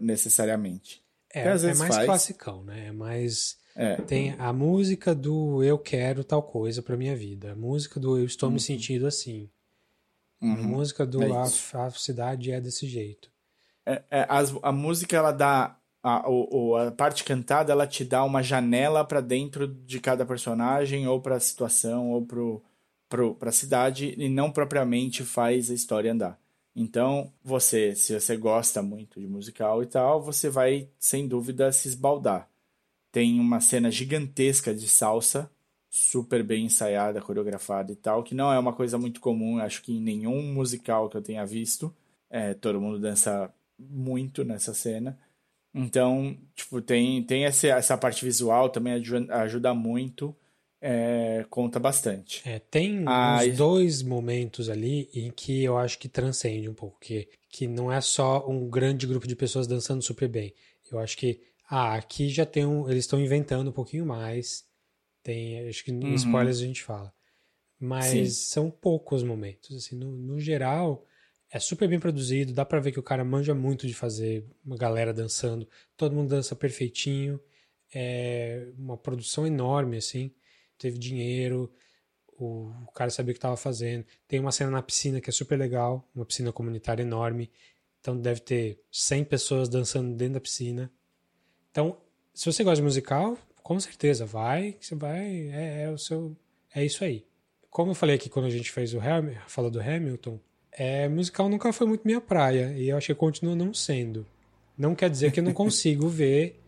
[0.00, 1.02] necessariamente.
[1.32, 2.06] É, às é vezes mais faz.
[2.06, 2.88] classicão, né?
[2.88, 3.56] É mais.
[3.74, 3.96] É.
[3.96, 7.52] Tem a música do eu quero tal coisa pra minha vida.
[7.52, 9.48] A música do eu estou me sentindo assim.
[10.40, 10.62] A Uhum.
[10.64, 13.30] música do É a, a cidade é desse jeito.
[13.84, 18.04] É, é, as- a música ela dá a, o, o- a parte cantada ela te
[18.04, 22.62] dá uma janela para dentro de cada personagem ou para a situação ou pro,
[23.08, 26.38] pro, para a cidade e não propriamente faz a história andar.
[26.74, 31.88] Então você, se você gosta muito de musical e tal, você vai sem dúvida se
[31.88, 32.48] esbaldar.
[33.10, 35.50] Tem uma cena gigantesca de salsa,
[35.90, 39.92] super bem ensaiada, coreografada e tal, que não é uma coisa muito comum, acho que
[39.92, 41.94] em nenhum musical que eu tenha visto.
[42.30, 43.52] É, todo mundo dança
[43.90, 45.18] muito nessa cena.
[45.74, 50.36] Então, tipo, tem, tem essa, essa parte visual também ajuda, ajuda muito,
[50.80, 52.42] é, conta bastante.
[52.44, 56.98] É, tem Ah, uns dois momentos ali em que eu acho que transcende um pouco,
[57.00, 60.54] que, que não é só um grande grupo de pessoas dançando super bem.
[60.90, 61.40] Eu acho que,
[61.70, 64.64] ah, aqui já tem um, eles estão inventando um pouquinho mais.
[65.22, 66.14] Tem, acho que Uhum.
[66.16, 67.12] spoilers a gente fala.
[67.80, 68.28] Mas Sim.
[68.28, 71.04] são poucos momentos, assim, no, no geral,
[71.54, 74.74] É super bem produzido, dá pra ver que o cara manja muito de fazer uma
[74.74, 75.68] galera dançando.
[75.98, 77.38] Todo mundo dança perfeitinho.
[77.94, 80.32] É uma produção enorme, assim.
[80.78, 81.70] Teve dinheiro,
[82.38, 84.06] o, o cara sabia o que estava fazendo.
[84.26, 87.50] Tem uma cena na piscina que é super legal, uma piscina comunitária enorme.
[88.00, 90.90] Então deve ter 100 pessoas dançando dentro da piscina.
[91.70, 91.98] Então,
[92.32, 96.34] se você gosta de musical, com certeza vai, você vai, é, é o seu,
[96.74, 97.26] é isso aí.
[97.68, 100.40] Como eu falei aqui quando a gente fez o Hamilton, falou do Hamilton,
[100.72, 104.26] é, musical nunca foi muito minha praia e eu acho que continua não sendo.
[104.76, 106.58] Não quer dizer que eu não consigo ver,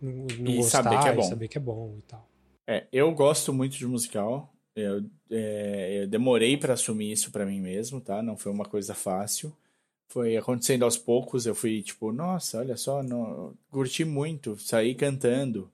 [0.00, 1.22] não, não E gostar, saber que é bom.
[1.22, 2.28] saber que é bom e tal.
[2.66, 4.52] É, eu gosto muito de musical.
[4.74, 8.22] Eu, é, eu demorei para assumir isso para mim mesmo, tá?
[8.22, 9.54] Não foi uma coisa fácil.
[10.08, 11.44] Foi acontecendo aos poucos.
[11.44, 15.70] Eu fui tipo, nossa, olha só, não, curti muito, saí cantando.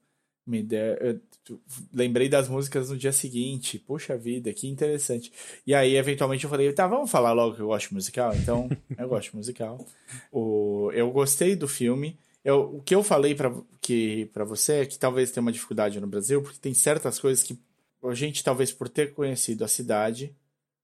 [1.48, 1.60] Eu
[1.92, 3.78] lembrei das músicas no dia seguinte.
[3.78, 5.32] Puxa vida, que interessante.
[5.66, 8.34] E aí, eventualmente, eu falei, tá, vamos falar logo que eu gosto de musical?
[8.34, 9.86] Então, eu gosto de musical.
[10.32, 12.18] O, eu gostei do filme.
[12.44, 16.42] Eu, o que eu falei para você é que talvez tenha uma dificuldade no Brasil,
[16.42, 17.58] porque tem certas coisas que
[18.02, 20.34] a gente, talvez por ter conhecido a cidade,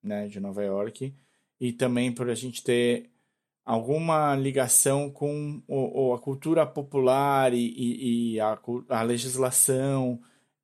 [0.03, 1.15] né, de Nova York,
[1.61, 3.11] e também por a gente ter
[3.65, 8.59] alguma ligação com o, a cultura popular e, e- e a,
[8.89, 10.21] a legislação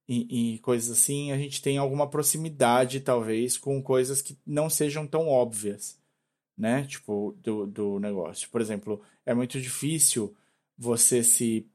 [0.09, 5.06] e, e coisas assim, a gente tem alguma proximidade, talvez, com coisas que não sejam
[5.06, 5.98] tão óbvias,
[6.56, 6.85] né?
[6.86, 8.48] Tipo, do, do negócio.
[8.51, 10.35] Por exemplo, é muito difícil
[10.77, 11.66] você se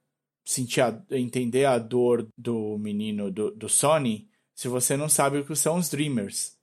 [0.43, 5.45] sentir a, entender a dor do menino do, do Sony se você não sabe o
[5.45, 6.57] que são os Dreamers.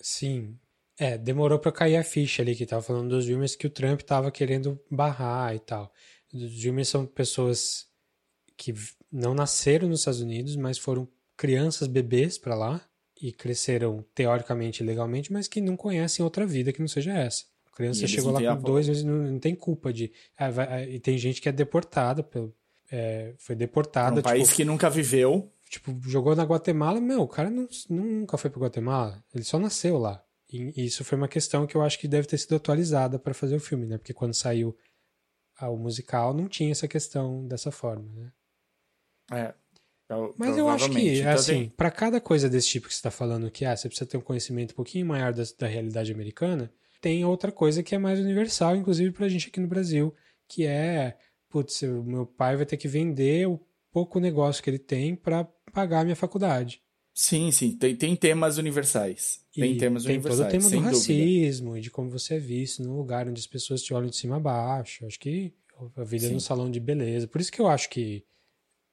[0.00, 0.58] Sim.
[1.02, 4.02] É, demorou pra cair a ficha ali que tava falando dos Dreamers que o Trump
[4.02, 5.90] tava querendo barrar e tal.
[6.32, 7.86] Os Dreamers são pessoas
[8.56, 8.74] que
[9.10, 11.08] não nasceram nos Estados Unidos, mas foram
[11.38, 12.82] crianças bebês pra lá
[13.20, 17.44] e cresceram teoricamente e legalmente, mas que não conhecem outra vida que não seja essa.
[17.72, 20.12] A criança chegou lá com dois meses e não, não tem culpa de.
[20.36, 22.54] ah, vai- ah, e tem gente que é deportada, pelo,
[22.92, 24.20] é, foi Para deportada.
[24.20, 25.50] um país tipo, que nunca viveu.
[25.70, 29.96] tipo, jogou na Guatemala, meu, o cara não- nunca foi para Guatemala, ele só nasceu
[29.96, 30.22] lá.
[30.52, 33.54] E isso foi uma questão que eu acho que deve ter sido atualizada para fazer
[33.56, 33.98] o filme, né?
[33.98, 34.76] Porque quando saiu
[35.62, 38.32] o musical não tinha essa questão dessa forma, né?
[39.32, 39.54] É,
[40.08, 42.98] pro- Mas eu acho que, Então assim, tem- para cada coisa desse tipo que você
[42.98, 46.12] está falando, que ah, você precisa ter um conhecimento um pouquinho maior da, da realidade
[46.12, 50.14] americana, tem outra coisa que é mais universal, inclusive pra gente aqui no Brasil,
[50.48, 51.16] que é,
[51.48, 53.60] putz, meu pai vai ter que vender o
[53.92, 56.82] pouco negócio que ele tem para pagar a minha faculdade.
[57.20, 59.44] Sim, sim, tem, tem temas universais.
[59.54, 60.38] Tem E temas tem universais.
[60.38, 60.90] todo o tema do dúvida.
[60.90, 64.16] racismo e de como você é visto num lugar onde as pessoas te olham de
[64.16, 65.04] cima a baixo.
[65.04, 65.52] Acho que
[65.98, 66.32] a vida Sim.
[66.32, 67.28] no salão de beleza.
[67.28, 68.24] Por isso que eu acho que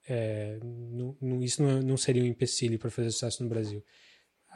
[0.09, 3.81] é, não- não- isso não, é- não seria um empecilho para fazer sucesso no Brasil.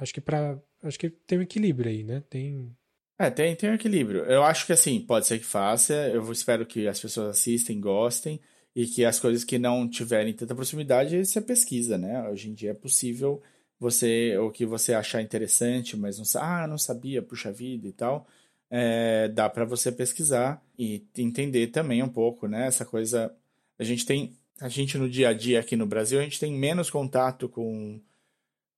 [0.01, 2.21] Acho que para acho que tem um equilíbrio aí, né?
[2.29, 2.75] Tem
[3.17, 4.25] É, tem, tem um equilíbrio.
[4.25, 5.93] Eu acho que assim, pode ser que faça.
[6.09, 8.37] Eu espero que as pessoas assistem, gostem,
[8.75, 12.27] e que as coisas que não tiverem tanta proximidade, você pesquisa, né?
[12.29, 13.41] Hoje em dia é possível
[13.81, 18.27] você, o que você achar interessante, mas não ah, não sabia, puxa vida e tal.
[18.69, 22.67] É, dá para você pesquisar e entender também um pouco, né?
[22.67, 23.35] Essa coisa.
[23.79, 24.33] A gente tem.
[24.61, 27.99] A gente no dia a dia aqui no Brasil, a gente tem menos contato com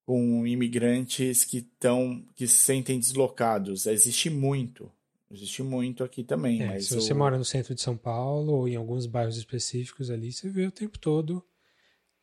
[0.05, 3.85] com imigrantes que estão que se sentem deslocados.
[3.85, 4.89] Existe muito,
[5.29, 8.67] existe muito aqui também, é, se você o- mora no centro de São Paulo ou
[8.69, 11.43] em alguns bairros específicos ali, você vê o tempo todo.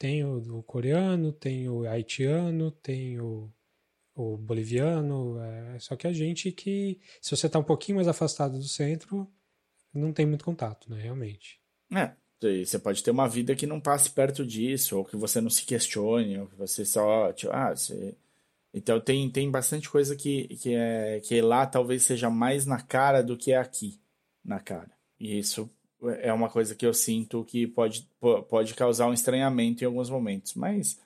[0.01, 3.53] Tem o, o coreano, tem o haitiano, tem o,
[4.15, 5.39] o boliviano.
[5.39, 9.31] é, só que a gente que, se você está um pouquinho mais afastado do centro,
[9.93, 10.99] não tem muito contato, né?
[11.03, 11.61] Realmente.
[12.43, 15.51] é, você pode ter uma vida que não passe perto disso, ou que você não
[15.51, 18.17] se questione, ou que você só, tipo, ah, você...
[18.73, 23.23] Então tem, tem bastante coisa que, que, é, que lá talvez seja mais na cara
[23.23, 24.01] do que aqui,
[24.43, 24.93] na cara.
[25.19, 25.69] E isso
[26.21, 30.11] é uma coisa que eu sinto que pode, po- pode causar um estranhamento em alguns
[30.11, 30.55] momentos.
[30.55, 30.99] Mas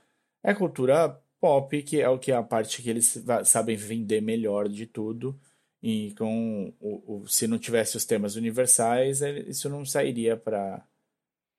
[0.42, 4.68] é cultura pop, que é o que é a parte que eles sabem vender melhor
[4.68, 5.38] de tudo.
[5.82, 10.82] E com o, o- se não tivesse os temas universais, isso não sairia para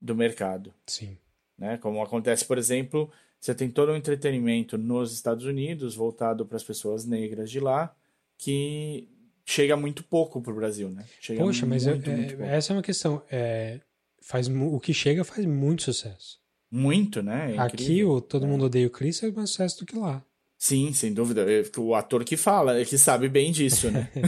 [0.01, 1.17] do mercado Sim.
[1.57, 1.77] né?
[1.77, 3.09] Como acontece, por exemplo,
[3.39, 7.95] você tem todo um entretenimento nos Estados Unidos voltado para as pessoas negras de lá,
[8.37, 9.07] que
[9.45, 11.05] chega muito pouco pro Brasil, né?
[11.21, 13.21] Chega Poxa, mas eu- muito, é- muito essa é uma questão.
[13.31, 13.79] é,
[14.21, 16.39] faz, o que chega faz muito sucesso.
[16.71, 17.53] Muito, né?
[17.55, 20.21] É Aqui, o Todo Mundo Odeia o Chris é mais sucesso do que lá.
[20.57, 21.45] Sim, sem dúvida.
[21.49, 24.09] É O ator que fala, é que sabe bem disso, né?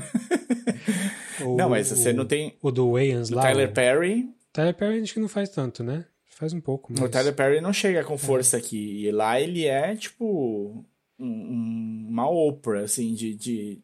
[1.43, 2.57] O- não, mas você o- não tem.
[2.61, 3.41] O do Wayans O lá.
[3.43, 4.29] Tyler Perry.
[4.51, 6.05] Tyler Perry acho que não faz tanto, né?
[6.29, 7.01] Faz um pouco, mas...
[7.01, 9.05] O Tyler Perry não chega com força aqui.
[9.05, 10.85] E lá ele é, tipo,
[11.19, 13.79] um- uma Oprah, assim, de, de,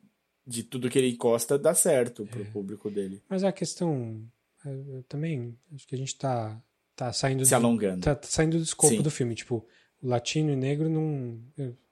[0.46, 2.46] de tudo que ele encosta dá certo pro É.
[2.46, 3.22] público dele.
[3.30, 4.22] Mas a questão.
[4.66, 5.58] é, eu também.
[5.74, 6.62] Acho que a gente tá,
[6.96, 7.44] tá saindo.
[7.46, 8.02] Se do- alongando.
[8.02, 9.02] Tá, tá saindo do escopo Sim.
[9.02, 9.36] do filme.
[9.36, 9.66] Tipo,
[10.02, 11.40] latino e negro não,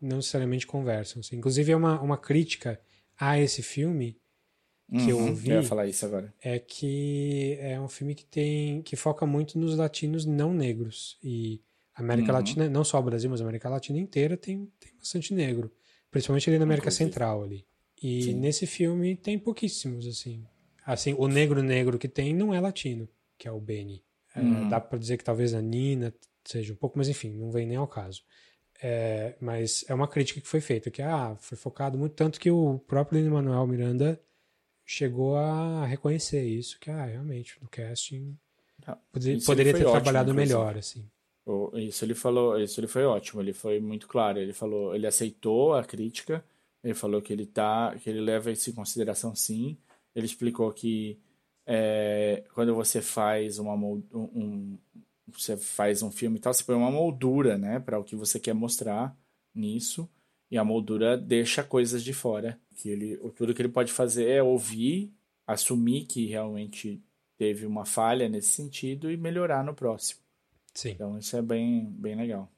[0.01, 1.19] não necessariamente conversam.
[1.21, 1.35] assim.
[1.37, 2.79] Inclusive, é uma, uma crítica
[3.19, 4.17] a esse filme
[4.89, 5.49] que eu Uhum, ouvi.
[5.51, 6.33] Eu ia falar isso agora.
[6.41, 11.61] é que é um filme que tem que foca muito nos latinos não negros e
[11.95, 12.37] a América Uhum.
[12.37, 15.71] Latina não só o Brasil mas a América Latina inteira tem, tem bastante negro
[16.09, 17.09] principalmente ali na América Inclusive.
[17.09, 17.65] Central ali
[18.01, 18.33] e Sim.
[18.35, 20.43] nesse filme tem pouquíssimos assim
[20.85, 23.07] assim o negro negro que tem não é latino
[23.37, 24.03] que é o Benny
[24.35, 24.69] É, Uhum.
[24.69, 26.13] dá para dizer que talvez a Nina
[26.45, 28.23] seja um pouco mas enfim não vem nem ao caso
[28.83, 32.49] É, mas é uma crítica que foi feita que ah foi focado muito tanto que
[32.49, 34.19] o próprio Lin Manuel Miranda
[34.85, 38.35] chegou a reconhecer isso, que ah, realmente, no casting
[38.85, 41.05] Ah, poderia, poderia ter ótimo, trabalhado melhor, assim.
[41.75, 45.73] Isso ele falou, isso ele foi ótimo, ele foi muito claro, ele falou, ele aceitou
[45.73, 46.43] a crítica,
[46.83, 49.77] ele falou que ele tá, que ele leva isso em consideração sim,
[50.15, 51.19] ele explicou que
[51.65, 54.77] é, quando você faz uma um, um-
[55.27, 58.39] você faz um filme e tal, você põe uma moldura, né, para o que você
[58.39, 59.15] quer mostrar
[59.55, 60.09] nisso,
[60.49, 64.43] e a moldura deixa coisas de fora, que ele, tudo que ele pode fazer é
[64.43, 65.13] ouvir,
[65.47, 67.01] assumir que realmente
[67.37, 70.19] teve uma falha nesse sentido e melhorar no próximo.
[70.73, 70.91] Sim.
[70.91, 72.51] Então isso é bem, bem legal.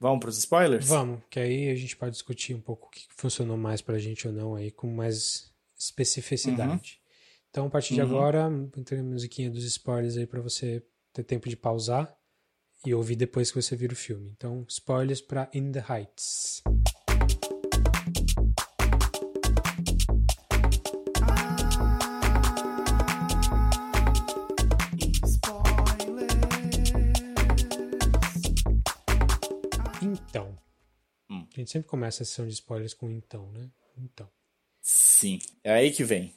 [0.00, 0.86] Vamos para os spoilers?
[0.88, 4.26] Vamos, que aí a gente pode discutir um pouco o que funcionou mais pra gente
[4.28, 7.00] ou não aí, com mais especificidade.
[7.50, 8.06] Então, a partir de Uhum.
[8.08, 12.14] agora, entrei a musiquinha dos spoilers aí pra você ter tempo de pausar
[12.86, 14.30] e ouvir depois que você vir o filme.
[14.36, 16.62] Então, spoilers pra In the Heights.
[31.58, 33.68] A gente sempre começa a sessão de spoilers com então, né?
[33.96, 34.28] Então.
[34.80, 35.40] Sim.
[35.64, 36.32] É aí que vem.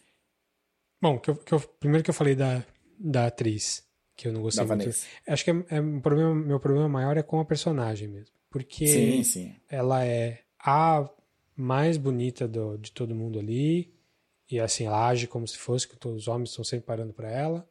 [1.00, 2.66] Bom, que eu, que eu- primeiro que eu falei da,
[3.00, 3.84] da atriz,
[4.16, 4.86] que eu não gostei Da muito.
[4.86, 5.06] Vanessa.
[5.28, 8.34] Acho que é, é um problema, meu problema maior é com a personagem mesmo.
[8.50, 9.56] Porque Sim, sim.
[9.70, 11.08] ela é a
[11.56, 13.94] mais bonita do, de todo mundo ali.
[14.50, 17.30] E assim, ela age como se fosse que todos os homens estão sempre parando pra
[17.30, 17.70] ela.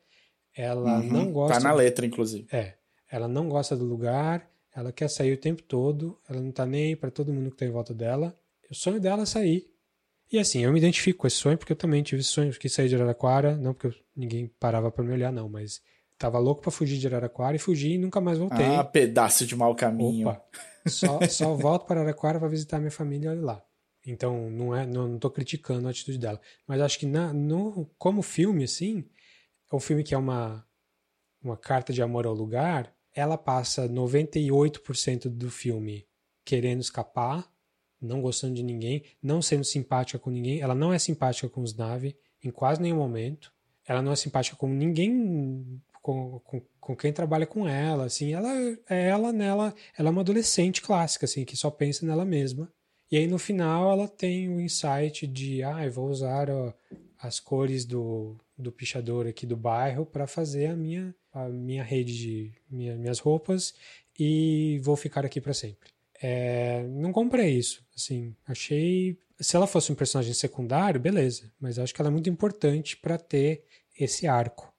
[0.55, 1.10] Ela Uhum.
[1.12, 1.59] não gosta.
[1.59, 2.47] Tá na letra, inclusive.
[2.52, 2.77] É.
[3.10, 6.97] Ela não gosta do lugar, ela quer sair o tempo todo, ela não tá nem
[6.97, 8.36] pra todo mundo que tá em volta dela.
[8.70, 9.68] O sonho dela é sair.
[10.32, 12.72] E assim, eu me identifico com esse sonho porque eu também tive esse sonho, quis
[12.72, 15.82] sair de Araraquara, não porque ninguém parava pra me olhar, não, mas
[16.16, 18.64] tava louco pra fugir de Araraquara e fugi e nunca mais voltei.
[18.64, 20.28] Ah, pedaço de mau caminho.
[20.28, 20.44] Opa,
[20.86, 23.60] só, só volto para Araraquara pra visitar minha família lá.
[24.06, 26.40] Então, não é, não, não tô criticando a atitude dela.
[26.66, 29.05] Mas acho que na, no, como filme, assim,
[29.70, 30.64] é um filme que é uma,
[31.42, 36.06] uma carta de amor ao lugar, ela passa 98% do filme
[36.44, 37.48] querendo escapar,
[38.01, 40.60] não gostando de ninguém, não sendo simpática com ninguém.
[40.60, 43.52] Ela não é simpática com os Na'vi em quase nenhum momento.
[43.86, 48.32] Ela não é simpática com ninguém, com, com, com quem trabalha com ela, assim.
[48.32, 48.48] Ela
[48.88, 52.72] é ela nela, ela é uma adolescente clássica, assim, que só pensa nela mesma.
[53.10, 56.72] E aí no final ela tem o insight de, ah, eu vou usar ó,
[57.18, 62.16] as cores do, do pichador aqui do bairro para fazer a minha, a minha rede
[62.16, 63.74] de minha, minhas roupas
[64.18, 65.90] e vou ficar aqui para sempre.
[66.22, 69.18] É, não comprei isso, assim, achei.
[69.40, 73.16] Se ela fosse um personagem secundário, beleza, mas acho que ela é muito importante para
[73.16, 73.64] ter
[73.98, 74.70] esse arco.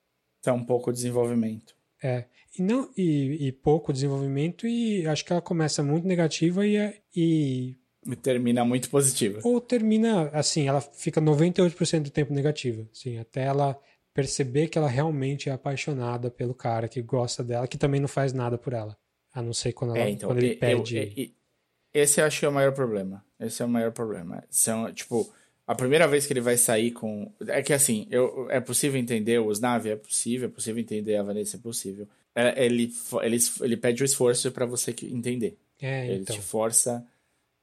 [0.42, 1.76] Tá um pouco de desenvolvimento.
[2.04, 2.26] É,
[2.58, 7.78] e, não, e, e pouco desenvolvimento, e acho que ela começa muito negativa e, e
[8.06, 9.40] E termina muito positiva.
[9.44, 13.80] ou termina assim, ela fica 98% do tempo negativa, assim, até ela
[14.14, 18.34] perceber que ela realmente é apaixonada pelo cara que gosta dela, que também não faz
[18.34, 18.98] nada por ela,
[19.34, 20.98] a não ser quando, ela, É, então, quando ele eu- pede.
[20.98, 21.34] e- e-
[21.94, 23.24] esse eu acho que é o maior problema.
[23.40, 24.44] Esse é o maior problema.
[24.50, 25.32] São, tipo,
[25.68, 27.32] a primeira vez que ele vai sair com.
[27.48, 31.24] É que assim, eu, é possível entender os Nave, é possível, é possível entender a
[31.24, 32.08] Vanessa, é possível.
[32.36, 32.92] É, Ele,
[33.24, 35.58] ele, ele pede o esforço pra você entender.
[35.82, 36.36] é, Ele então.
[36.36, 37.06] te força.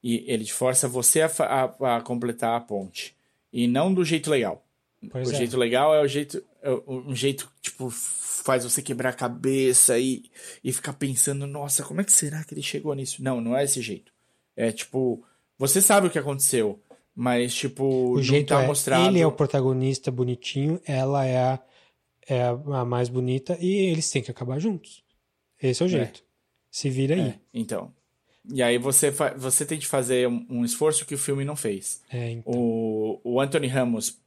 [0.02, 3.16] E ele te força você a, a- a completar a ponte.
[3.52, 4.64] E não do jeito legal.
[5.10, 5.36] Pois o é.
[5.38, 6.42] jeito legal é o jeito.
[6.62, 10.24] é um jeito, tipo, faz você quebrar a cabeça e,
[10.62, 13.22] e ficar pensando, nossa, como é que será que ele chegou nisso?
[13.22, 14.12] Não, não é esse jeito.
[14.56, 15.24] É tipo,
[15.56, 16.80] você sabe o que aconteceu,
[17.14, 19.06] mas tipo, O jeito tá é, mostrado.
[19.06, 21.60] ele é o protagonista bonitinho, ela é a,
[22.28, 25.04] é a mais bonita e eles têm que acabar juntos.
[25.62, 26.24] Esse é o jeito.
[26.70, 27.20] Se vira aí.
[27.20, 27.92] É, então.
[28.50, 32.02] E aí você, você tem que fazer um, um esforço que o filme não fez.
[32.10, 32.52] É, então.
[32.54, 34.18] O, o Anthony Ramos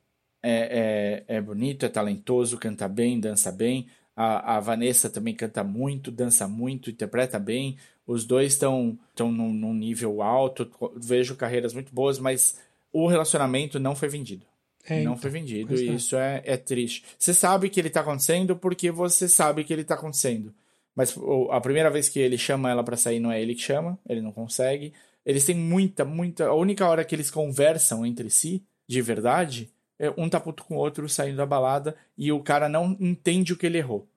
[0.43, 3.87] é, é, é bonito, é talentoso, canta bem, dança bem.
[4.15, 7.77] A, a Vanessa também canta muito, dança muito, interpreta bem.
[8.05, 10.69] Os dois estão num, num nível alto.
[10.97, 12.59] Vejo carreiras muito boas, mas
[12.91, 14.45] o relacionamento não foi vendido.
[14.85, 15.93] É, não então, foi vendido e é.
[15.93, 17.03] isso é, é triste.
[17.17, 20.53] Você sabe que ele tá acontecendo porque você sabe que ele tá acontecendo.
[20.95, 21.15] Mas
[21.51, 24.21] a primeira vez que ele chama ela pra sair não é ele que chama, ele
[24.21, 24.93] não consegue.
[25.25, 26.47] Eles têm muita, muita.
[26.47, 30.75] A única hora que eles conversam entre si, de verdade, é um tá puto com
[30.75, 34.07] o outro saindo da balada e o cara não entende o que ele errou.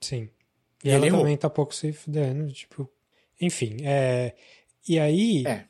[0.00, 0.28] Sim.
[0.82, 1.20] E Ele ela errou.
[1.20, 2.88] também tá pouco se fudendo, tipo.
[3.40, 4.34] Enfim, é.
[4.88, 5.46] E aí.
[5.46, 5.64] É.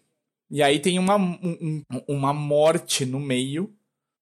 [0.50, 3.74] E aí tem uma, um- um- uma morte no meio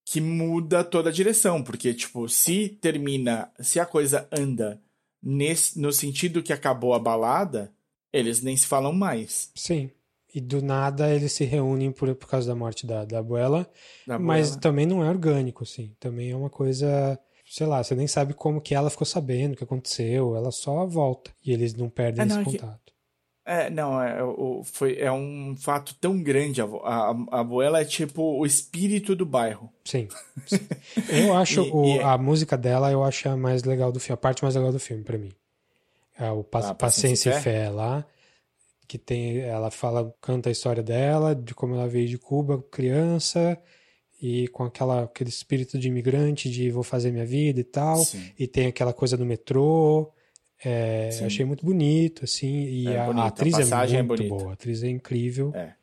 [0.05, 4.81] que muda toda a direção, porque, tipo, se termina, se a coisa anda
[5.23, 7.73] nesse, no sentido que acabou a balada,
[8.13, 9.51] eles nem se falam mais.
[9.55, 9.91] Sim.
[10.35, 13.71] E do nada eles se reúnem por, por causa da morte da, da abuela.
[14.07, 14.61] da Mas bola.
[14.61, 15.95] também não é orgânico, assim.
[16.01, 17.19] Também é uma coisa.
[17.45, 20.35] Sei lá, você nem sabe como que ela ficou sabendo o que aconteceu.
[20.35, 21.31] Ela só volta.
[21.45, 22.82] E eles não perdem É, não, esse é contato.
[23.45, 26.61] É, não, é, o- foi, é um fato tão grande.
[26.61, 29.69] A, a, a abuela é tipo o espírito do bairro.
[29.85, 30.07] Sim.
[30.47, 30.61] sim.
[31.09, 33.99] Eu acho E- o- e é- a música dela, eu acho a mais legal do
[33.99, 35.33] filme, a parte mais legal do filme pra mim.
[36.19, 38.07] É o Pa- Ah, Paciência e e Fé lá,
[38.87, 43.59] que tem, ela fala, canta a história dela, de como ela veio de Cuba, criança,
[44.21, 48.31] e com aquela, aquele espírito de imigrante, de vou fazer minha vida e tal, Sim.
[48.39, 50.13] e tem aquela coisa do metrô.
[50.65, 54.03] É, achei muito bonito, assim, e É a, a bonito, a atriz é passagem é
[54.03, 54.35] muito bonita.
[54.37, 55.75] boa, a atriz é incrível, É.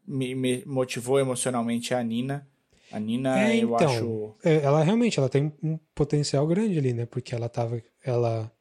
[0.07, 2.47] me, me motivou emocionalmente é a Nina.
[2.93, 4.35] A Nina, É, eu então, acho...
[4.43, 7.07] é, ela realmente ela tem um potencial grande ali, né?
[7.07, 8.51] Porque ela tava, ela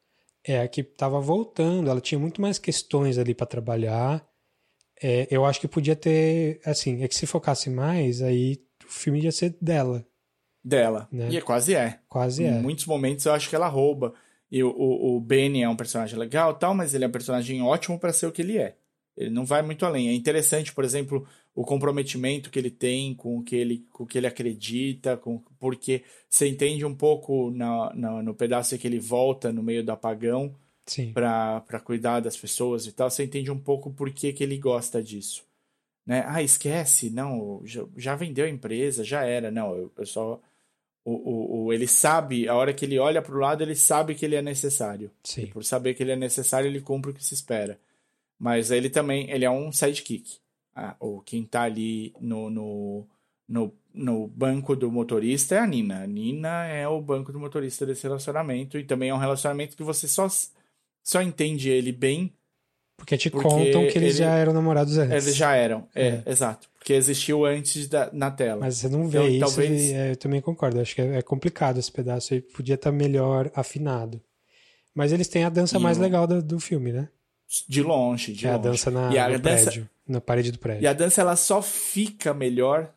[0.42, 4.26] é a que tava voltando, ela tinha muito mais questões ali para trabalhar.
[5.02, 9.20] É, eu acho que podia ter, assim, é que se focasse mais, aí o filme
[9.20, 10.02] ia ser dela,
[10.64, 11.06] dela.
[11.12, 11.28] né?
[11.30, 11.98] E é, quase é.
[12.08, 12.52] quase Em é.
[12.52, 14.14] muitos momentos eu acho que ela rouba.
[14.50, 17.60] E o, o, o Benny é um personagem legal tal, mas ele é um personagem
[17.62, 18.76] ótimo para ser o que ele é.
[19.14, 20.08] Ele não vai muito além.
[20.08, 24.06] É interessante, por exemplo, o comprometimento que ele tem com o que ele, com o
[24.06, 28.98] que ele acredita, com, porque você entende um pouco na, na- no pedaço que ele
[28.98, 30.54] volta no meio do apagão
[31.14, 35.02] para cuidar das pessoas e tal, você entende um pouco por que, que ele gosta
[35.02, 35.44] disso.
[36.06, 36.24] Né?
[36.26, 39.50] Ah, esquece, não, já, já vendeu a empresa, já era.
[39.50, 40.40] Não, eu, eu só.
[41.04, 44.14] O, o, o- ele sabe, a hora que ele olha para o lado, ele sabe
[44.14, 45.10] que ele é necessário.
[45.24, 45.42] Sim.
[45.42, 47.78] E por saber que ele é necessário, ele cumpre o que se espera.
[48.38, 50.38] Mas ele também, ele é um sidekick.
[50.74, 53.06] Ah, o quem tá ali no, no,
[53.48, 56.02] no, no banco do motorista é a Nina.
[56.02, 58.78] A Nina é o banco do motorista desse relacionamento.
[58.78, 60.26] E também é um relacionamento que você só,
[61.02, 62.32] só entende ele bem.
[62.96, 65.24] Porque te Porque contam que eles ele- já eram namorados antes.
[65.26, 65.88] Eles já eram.
[65.94, 66.68] É, exato.
[66.78, 68.60] Porque existiu antes da, na tela.
[68.60, 70.80] Mas você não vê Então, isso, talvez- e, é, eu também concordo.
[70.80, 74.20] Acho que é, é complicado esse pedaço aí, podia estar melhor afinado.
[74.94, 77.08] Mas eles têm a dança E mais o- legal do, do filme, né?
[77.68, 78.68] De longe, de é a longe.
[78.68, 80.82] dança na, e a no dança, prédio, na parede do prédio.
[80.82, 82.92] E a dança ela só fica melhor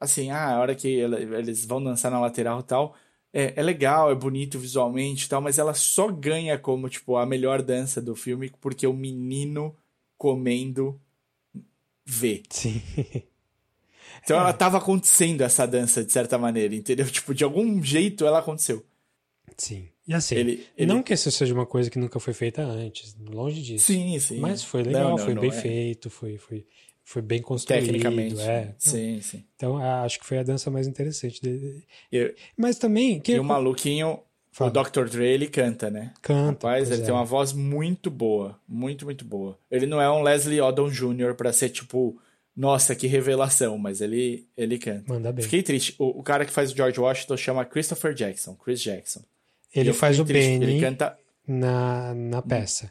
[0.00, 2.94] assim, ah, a hora que ela- eles vão dançar na lateral e tal,
[3.32, 7.26] é, é legal, é bonito visualmente e tal, mas ela só ganha como, tipo, a
[7.26, 9.76] melhor dança do filme porque o menino
[10.16, 11.00] comendo
[12.06, 12.42] vê.
[12.50, 12.80] Sim.
[14.24, 14.40] Então É.
[14.40, 17.06] ela tava acontecendo essa dança de certa maneira, entendeu?
[17.10, 18.84] Tipo, de algum jeito ela aconteceu.
[19.56, 19.88] Sim.
[20.08, 23.14] E assim, Ele- ele- não que isso seja uma coisa que nunca foi feita antes,
[23.28, 23.84] longe disso.
[23.86, 24.40] Sim, sim.
[24.40, 25.52] Mas foi legal, Não, não, foi não bem é.
[25.52, 26.64] feito, foi, foi,
[27.04, 27.84] foi bem construído.
[27.84, 28.40] Tecnicamente.
[28.40, 28.74] É.
[28.78, 29.44] Sim, sim.
[29.54, 31.84] Então acho que foi a dança mais interessante dele.
[32.10, 33.20] E, Mas também.
[33.20, 34.18] Que e o maluquinho,
[34.50, 34.70] Fala.
[34.70, 35.10] o Dr.
[35.10, 36.14] Dre, ele canta, né?
[36.22, 36.66] Canta.
[36.66, 37.04] Rapaz, ele é.
[37.04, 38.58] tem uma voz muito boa.
[38.66, 39.58] Muito, muito boa.
[39.70, 41.34] Ele não é um Leslie Odom Jr.
[41.36, 42.18] pra ser tipo,
[42.56, 45.04] nossa, que revelação, mas ele, ele canta.
[45.12, 45.44] Manda bem.
[45.44, 45.94] Fiquei triste.
[45.98, 49.20] O, o cara que faz o George Washington chama Christopher Jackson, Chris Jackson.
[49.74, 52.90] Ele faz o Benny Ele canta na, na peça.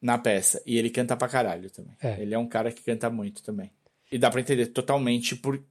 [0.00, 0.62] na peça.
[0.66, 1.94] E ele canta pra caralho também.
[2.02, 2.20] É.
[2.20, 3.70] Ele é um cara que canta muito também.
[4.10, 5.62] E dá pra entender totalmente por,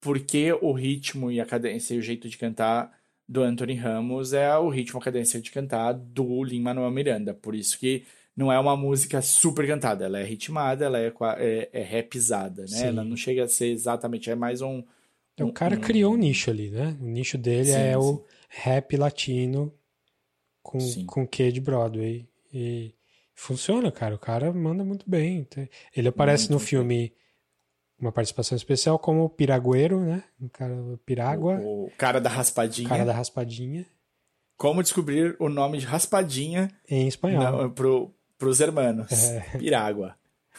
[0.00, 2.92] por que o ritmo e a cadência e o jeito de cantar
[3.28, 7.34] do Anthony Ramos é o ritmo e a cadência de cantar do Lin-Manuel Miranda.
[7.34, 8.04] Por isso que
[8.36, 12.68] não é uma música super cantada, ela é ritmada, ela é, é, é rapizada, né?
[12.68, 12.86] Sim.
[12.86, 14.82] Ela não chega a ser exatamente, é mais um...
[15.34, 16.96] Então, o cara um- criou um nicho ali, né?
[17.00, 17.96] O nicho dele Sim, é sim.
[17.98, 19.72] o rap latino
[20.70, 21.04] com, Sim.
[21.04, 22.28] com quê de Broadway.
[22.52, 22.94] E
[23.34, 24.14] funciona, cara.
[24.14, 25.46] O cara manda muito bem.
[25.96, 26.66] Ele aparece Muito no bem.
[26.66, 27.12] filme
[27.98, 30.22] uma participação especial como Piragueiro, né?
[30.40, 30.74] O cara
[31.04, 32.88] Pirágua, O, o cara da raspadinha.
[32.88, 33.84] cara da raspadinha,
[34.56, 37.42] Como descobrir o nome de raspadinha em espanhol.
[37.62, 39.12] na, pro, pros hermanos.
[39.12, 39.58] É.
[39.58, 40.14] Pirágua.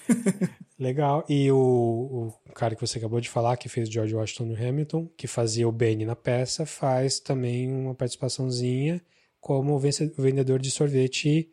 [0.78, 1.24] Legal.
[1.30, 5.08] E o, o cara que você acabou de falar, que fez George Washington no Hamilton,
[5.16, 9.00] que fazia o Benny na peça, faz também uma participaçãozinha
[9.42, 11.50] como vendedor de sorvete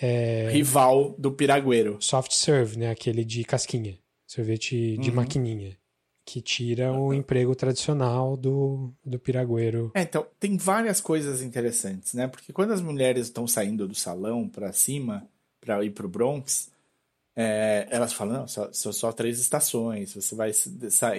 [0.00, 1.96] é, Rival do Piragueiro.
[2.00, 2.90] soft serve, né?
[2.90, 3.98] Aquele de casquinha.
[4.26, 5.16] Sorvete de Uhum.
[5.16, 5.76] maquininha.
[6.24, 9.92] Que tira o emprego tradicional do, do piragueiro.
[9.94, 12.26] É, então, tem várias coisas interessantes, né?
[12.26, 15.24] Porque quando as mulheres estão saindo do salão pra cima,
[15.60, 16.68] pra ir pro Bronx,
[17.36, 20.50] é, elas falam, não, só, são só três estações, você vai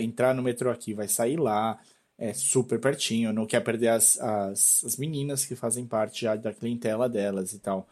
[0.02, 1.80] entrar no metrô aqui, vai sair lá,
[2.18, 6.53] é super pertinho, não quer perder as, as, as meninas que fazem parte já da
[6.53, 7.88] clientela delas e tal.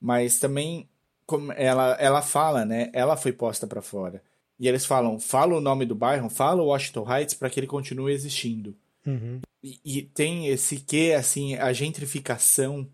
[0.00, 0.88] Mas também,
[1.26, 2.90] como ela, ela fala, né?
[2.92, 4.22] Ela foi posta pra fora.
[4.58, 8.12] E eles falam, fala o nome do bairro, fala Washington Heights para que ele continue
[8.12, 8.76] existindo.
[9.06, 9.40] Uhum.
[9.62, 12.86] E, e tem esse que, assim, a gentrificação,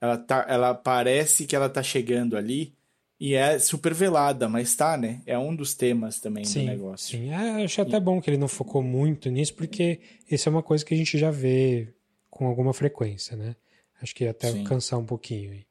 [0.00, 2.74] ela, tá, ela parece que ela tá chegando ali
[3.20, 5.20] e é super velada, mas tá, né?
[5.26, 7.18] É um dos temas também do Sim, negócio.
[7.18, 7.30] sim.
[7.30, 10.00] É, achei até bom que ele não focou muito nisso, porque
[10.30, 11.88] isso é uma coisa que a gente já vê
[12.30, 13.56] com alguma frequência, né?
[14.00, 14.62] Acho que até Sim.
[14.62, 15.66] cansar um pouquinho aí.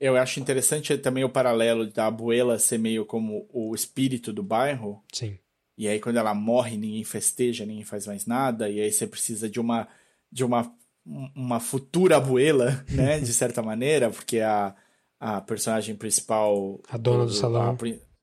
[0.00, 5.04] Eu acho interessante também o paralelo da abuela ser meio como o espírito do bairro,
[5.12, 5.38] Sim.
[5.76, 9.48] e aí quando ela morre ninguém festeja, ninguém faz mais nada, e aí você precisa
[9.48, 9.86] de uma
[10.32, 10.74] de uma
[11.34, 14.74] uma futura abuela, né, de certa maneira, porque a
[15.20, 17.76] a personagem principal A dona do salão.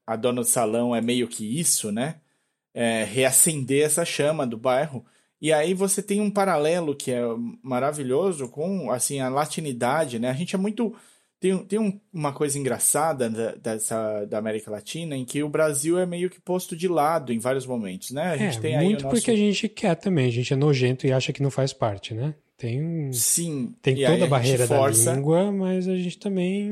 [0.05, 2.15] a, a dona do salão é meio que isso, né?
[2.73, 5.05] É, reacender essa chama do bairro.
[5.39, 7.21] E aí você tem um paralelo que é
[7.61, 10.29] maravilhoso com assim a latinidade, né?
[10.29, 10.95] A gente é muito
[11.39, 15.97] tem, tem um- uma coisa engraçada da, dessa, da América Latina em que o Brasil
[15.99, 18.31] é meio que posto de lado em vários momentos, né?
[18.31, 19.15] A gente é, tem aí muito nosso...
[19.15, 22.14] porque a gente quer também, a gente é nojento e acha que não faz parte,
[22.14, 22.34] né?
[22.57, 25.05] Tem, um- Sim, tem toda a barreira força...
[25.05, 26.69] da língua, mas a gente também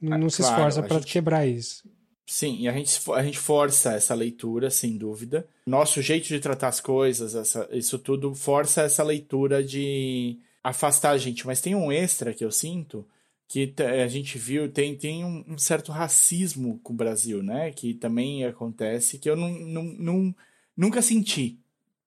[0.00, 1.82] não, Ah, não se claro, esforça para gente- quebrar isso.
[2.24, 5.44] Sim, e a gente, a gente força essa leitura, sem dúvida.
[5.66, 11.18] Nosso jeito de tratar as coisas, essa- isso tudo força essa leitura de afastar a
[11.18, 11.44] gente.
[11.46, 13.04] Mas tem um extra que eu sinto
[13.52, 17.70] que a gente viu, tem, tem um, um certo racismo com o Brasil, né?
[17.70, 20.34] Que também acontece, que eu não, não, não-
[20.74, 21.58] nunca senti.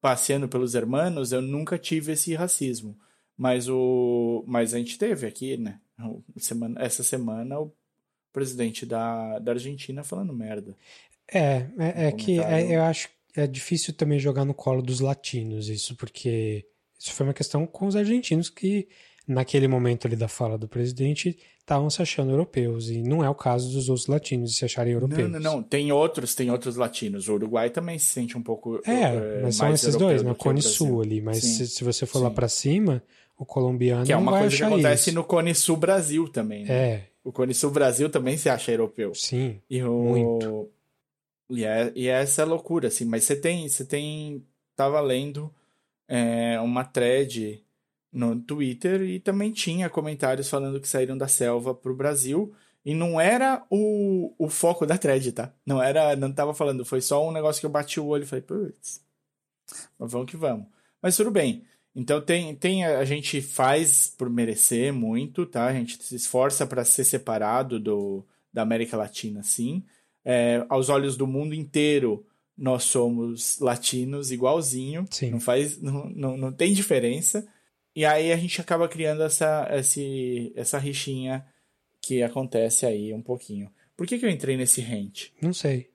[0.02, 2.98] Passeando pelos hermanos, eu nunca tive esse racismo.
[3.38, 5.80] Mas, o, mas a gente teve aqui, né?
[6.38, 7.72] Semana, essa semana, o
[8.34, 10.76] presidente da, da Argentina falando merda.
[11.32, 15.00] É, é, é que é- eu acho que é difícil também jogar no colo dos
[15.00, 16.66] latinos isso, porque
[16.98, 18.88] isso foi uma questão com os argentinos que,
[19.28, 23.34] naquele momento ali da fala do presidente, estavam se achando europeus, e não é o
[23.36, 25.30] caso dos outros latinos de se acharem europeus.
[25.30, 25.64] Não, não, não.
[25.64, 27.28] Tem outros, tem outros latinos.
[27.28, 28.80] O Uruguai também se sente um pouco.
[28.86, 30.32] É, eh, mas são esses dois, do né?
[30.32, 30.62] o Cone.
[30.62, 32.36] Sul ali, mas se, se você for lá sim.
[32.36, 33.04] pra cima,
[33.38, 35.16] o colombiano Que é uma coisa que acontece isso.
[35.16, 36.74] no Cone Sul Brasil também, né?
[36.74, 39.14] É, O Cone Sul Brasil também se acha europeu.
[39.16, 39.60] sim.
[39.70, 39.92] E o...
[39.92, 40.70] Muito.
[41.50, 43.06] E é, e é essa loucura, assim.
[43.06, 44.44] Mas você tem, você tem,
[44.76, 45.54] tava lendo
[46.08, 47.64] é, uma thread
[48.16, 52.54] no Twitter e também tinha comentários falando que saíram da selva pro Brasil.
[52.86, 55.52] E não era o, o foco da thread, tá?
[55.66, 58.28] Não era, não tava falando, foi só um negócio que eu bati o olho e
[58.28, 59.02] falei, putz,
[60.00, 60.68] mas vamos que vamos.
[61.02, 61.66] Mas tudo bem.
[61.94, 65.66] Então tem, tem a a gente faz por merecer muito, tá?
[65.66, 68.24] A gente se esforça para ser separado do,
[68.54, 69.84] da América Latina, sim.
[70.24, 72.26] É, aos olhos do mundo inteiro,
[72.58, 75.06] nós somos latinos igualzinho.
[75.10, 75.32] Sim.
[75.32, 77.46] Não faz, não, não, não tem diferença.
[77.96, 81.46] E aí a gente acaba criando essa, esse, essa rixinha
[82.02, 83.72] que acontece aí um pouquinho.
[83.96, 85.28] Por que, que eu entrei nesse rant?
[85.42, 85.90] Não sei.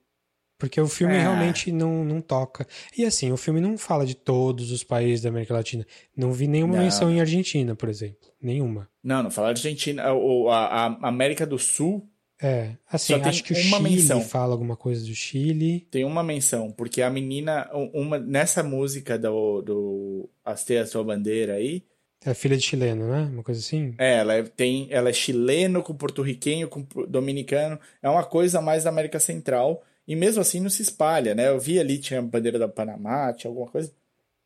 [0.57, 1.21] Porque o filme É.
[1.21, 2.67] realmente não, não toca.
[2.97, 5.85] E assim, o filme não fala de todos os países da América Latina.
[6.15, 6.83] Não vi nenhuma Não.
[6.83, 8.29] menção em Argentina, por exemplo.
[8.41, 8.87] Nenhuma.
[9.03, 10.03] Não, não fala Argentina.
[10.03, 12.07] A, a América do Sul
[12.41, 14.21] É, assim, acho que o uma Chile menção.
[14.21, 15.87] fala alguma coisa do Chile.
[15.91, 21.53] tem uma menção, porque a menina, uma, nessa música do, do Astei a Sua Bandeira
[21.55, 21.83] aí,
[22.23, 23.29] É filha de chileno, né?
[23.31, 23.95] Uma coisa assim.
[23.97, 28.83] é, ela é, tem, ela é chileno com porto-riquenho, com dominicano, é uma coisa mais
[28.83, 31.47] da América Central, e mesmo assim não se espalha, né?
[31.49, 33.91] Eu vi ali, tinha bandeira da Panamá, tinha alguma coisa,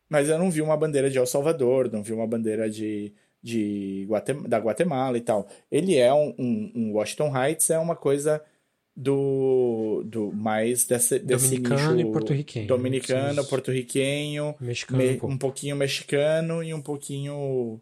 [0.08, 3.12] mas eu não vi uma bandeira de El Salvador, não vi uma bandeira de,
[3.42, 5.46] de Guatem da Guatemala e tal.
[5.70, 8.42] Ele é um, um, um, Washington Heights é uma coisa
[8.96, 12.66] do, do mais desse, desse dominicano e porto-riquenho.
[12.66, 17.80] dominicano, porto-riquenho, Mexicano me- um um pouquinho mexicano e um pouquinho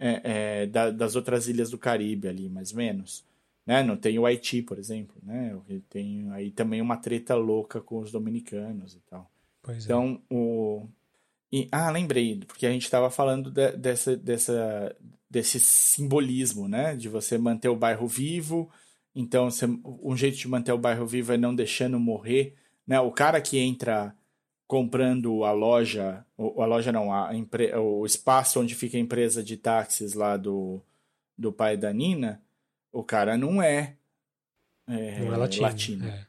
[0.00, 0.20] é,
[0.62, 3.24] é, da- das outras ilhas do Caribe ali, mais ou menos.
[3.66, 3.82] Né?
[3.82, 5.54] Não tem o Haiti, por exemplo, né?
[5.90, 9.30] Tem aí também uma treta louca com os dominicanos e tal.
[9.62, 9.80] Pois é.
[9.84, 10.86] Então, o.
[11.52, 14.96] e- ah, lembrei, porque a gente estava falando de- dessa, dessa,
[15.30, 16.96] desse simbolismo, né?
[16.96, 18.70] De você manter o bairro vivo.
[19.20, 19.48] Então,
[20.00, 22.54] um jeito de manter o bairro vivo é não deixando morrer.
[22.86, 23.00] Né?
[23.00, 24.14] O cara que entra
[24.64, 29.42] comprando a loja, ou a loja não, a empre, o espaço onde fica a empresa
[29.42, 30.80] de táxis lá do,
[31.36, 32.40] do pai da Nina,
[32.92, 33.96] o cara não é,
[34.86, 35.62] é, não é latino.
[35.64, 36.06] latino.
[36.06, 36.24] é.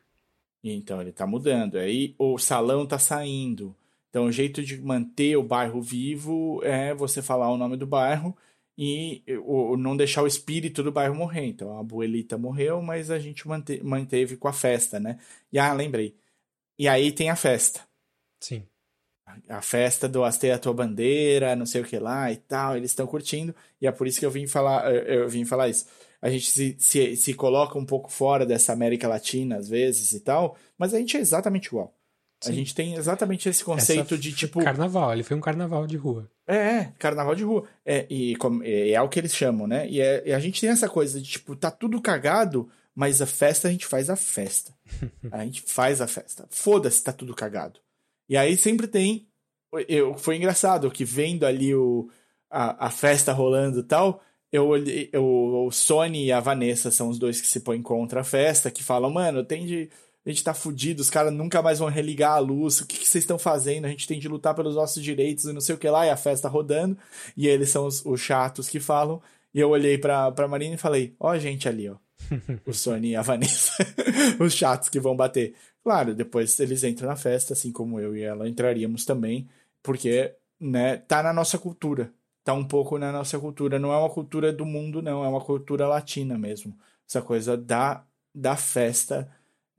[0.64, 1.78] Então ele está mudando.
[1.78, 3.76] Aí o salão está saindo.
[4.10, 8.36] Então o jeito de manter o bairro vivo é você falar o nome do bairro
[8.82, 11.46] e o, não deixar o espírito do bairro morrer.
[11.48, 15.20] Então a abuelita morreu, mas a gente mante, manteve com a festa, né?
[15.52, 16.16] E ah, lembrei.
[16.78, 17.82] E aí tem a festa.
[18.40, 18.66] Sim.
[19.50, 22.78] A festa do Astei a tua bandeira, não sei o que lá e tal.
[22.78, 23.54] Eles estão curtindo.
[23.82, 25.86] E é por isso que eu vim falar, eu eu vim falar isso
[26.22, 30.20] a gente se, se, se coloca um pouco fora dessa América Latina às vezes e
[30.20, 31.94] tal, mas a gente é exatamente igual.
[32.42, 32.52] Sim.
[32.52, 34.64] A gente tem exatamente esse conceito Essa de tipo.
[34.64, 36.30] Carnaval, ele foi um carnaval de rua.
[36.48, 37.66] É, é, carnaval de rua.
[37.86, 39.88] É, e é, é o que eles chamam, né?
[39.90, 43.26] E, é- e a gente tem essa coisa de tipo, tá tudo cagado, mas a
[43.26, 44.74] festa a gente faz a festa.
[45.32, 46.48] a gente faz a festa.
[46.50, 47.80] Foda-se, tá tudo cagado.
[48.28, 49.28] E aí sempre tem.
[49.88, 52.10] Eu, foi engraçado que vendo ali o,
[52.50, 55.10] a, a festa rolando e tal, eu olhei.
[55.12, 58.72] Eu, o Sony e a Vanessa são os dois que se põem contra a festa,
[58.72, 59.90] que falam, mano, tem de.
[60.26, 63.24] A gente tá fudido, os caras nunca mais vão religar a luz, o que, vocês
[63.24, 63.86] estão fazendo?
[63.86, 66.10] A gente tem de lutar pelos nossos direitos e não sei o que lá, e
[66.10, 66.98] a festa rodando,
[67.36, 69.22] e eles são os, os chatos que falam.
[69.54, 71.96] E eu olhei pra, pra Marina e falei, ó a gente ali, ó.
[72.66, 73.74] o Sony e a Vanessa.
[74.40, 75.56] os chatos que vão bater.
[75.84, 79.48] Claro, depois eles entram na festa, assim como eu e ela entraríamos também,
[79.82, 82.14] porque, né, tá na nossa cultura.
[82.44, 83.80] Tá um pouco na nossa cultura.
[83.80, 86.78] Não é uma cultura do mundo, não, é uma cultura latina mesmo.
[87.08, 89.30] Essa coisa da, da festa,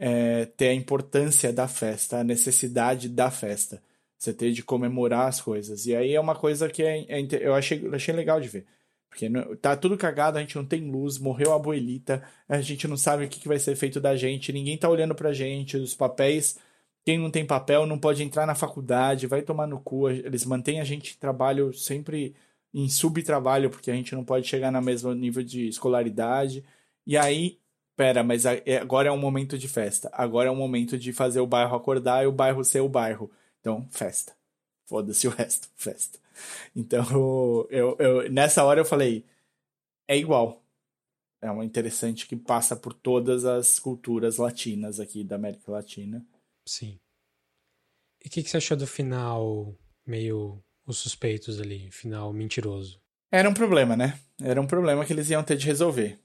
[0.01, 3.82] é, ter a importância da festa, a necessidade da festa.
[4.18, 5.86] Você ter de comemorar as coisas.
[5.86, 8.66] E aí é uma coisa que é, é eu achei, achei legal de ver.
[9.10, 12.89] Porque não- tá tudo cagado, a gente não tem luz, morreu a abuelita, a gente
[12.89, 15.77] não sabe o que, que vai ser feito da gente, ninguém tá olhando pra gente,
[15.77, 16.59] os papéis.
[17.05, 20.09] Quem não tem papel não pode entrar na faculdade, vai tomar no cu.
[20.10, 22.35] Eles mantêm a gente em trabalho sempre
[22.72, 26.64] em subtrabalho, porque a gente não pode chegar no mesmo nível de escolaridade.
[27.06, 27.59] E aí,
[28.01, 30.09] pera, mas é- agora é um momento de festa.
[30.14, 33.31] Agora é um momento de fazer o bairro acordar e o bairro ser o bairro.
[33.60, 34.35] Então, festa.
[34.86, 36.18] Foda-se o resto, festa.
[36.74, 37.05] Então,
[37.68, 39.27] eu, eu, nessa hora eu falei,
[40.09, 40.64] é igual.
[41.43, 46.27] É uma interessante que passa por todas as culturas latinas aqui da América Latina.
[46.66, 46.98] Sim.
[48.24, 49.74] E o que, que você achou do final
[50.06, 52.98] meio os suspeitos ali, final mentiroso?
[53.31, 54.18] Era um problema, né?
[54.40, 56.18] Era um problema que eles iam ter de resolver.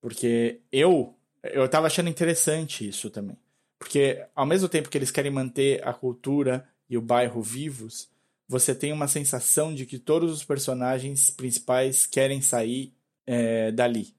[0.00, 3.36] Porque eu, eu tava achando interessante isso também.
[3.78, 8.08] Porque ao mesmo tempo que eles querem manter a cultura e o bairro vivos,
[8.46, 12.92] você tem uma sensação de que todos os personagens principais querem sair
[13.26, 14.14] é, dali.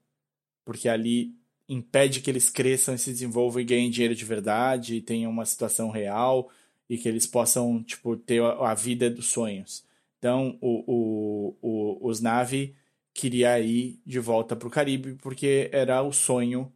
[0.64, 1.34] Porque ali
[1.68, 5.44] impede que eles cresçam e se desenvolvam e ganhem dinheiro de verdade, e tenham uma
[5.44, 6.50] situação real
[6.88, 9.84] e que eles possam, tipo, ter a vida dos sonhos.
[10.18, 12.74] Então, o, o, o, os Na'vi
[13.14, 16.72] queria ir de volta para o Caribe porque era o sonho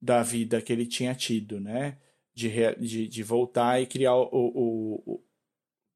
[0.00, 1.98] da vida que ele tinha tido, né?
[2.34, 2.50] De,
[2.80, 5.24] de, de voltar e criar o, o, o-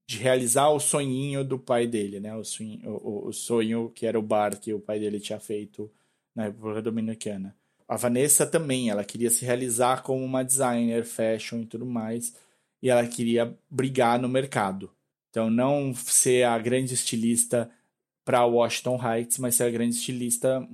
[0.06, 2.34] de realizar o sonhinho do pai dele, né?
[2.36, 5.90] O sonho, o, o sonho que era o bar que o pai dele tinha feito
[6.34, 7.56] na República Dominicana.
[7.88, 12.34] A Vanessa também, ela queria se realizar como uma designer, fashion e tudo mais,
[12.82, 14.90] e ela queria brigar no mercado.
[15.30, 17.70] Então, não ser a grande estilista
[18.24, 20.66] para Washington Heights, mas ser a grande estilista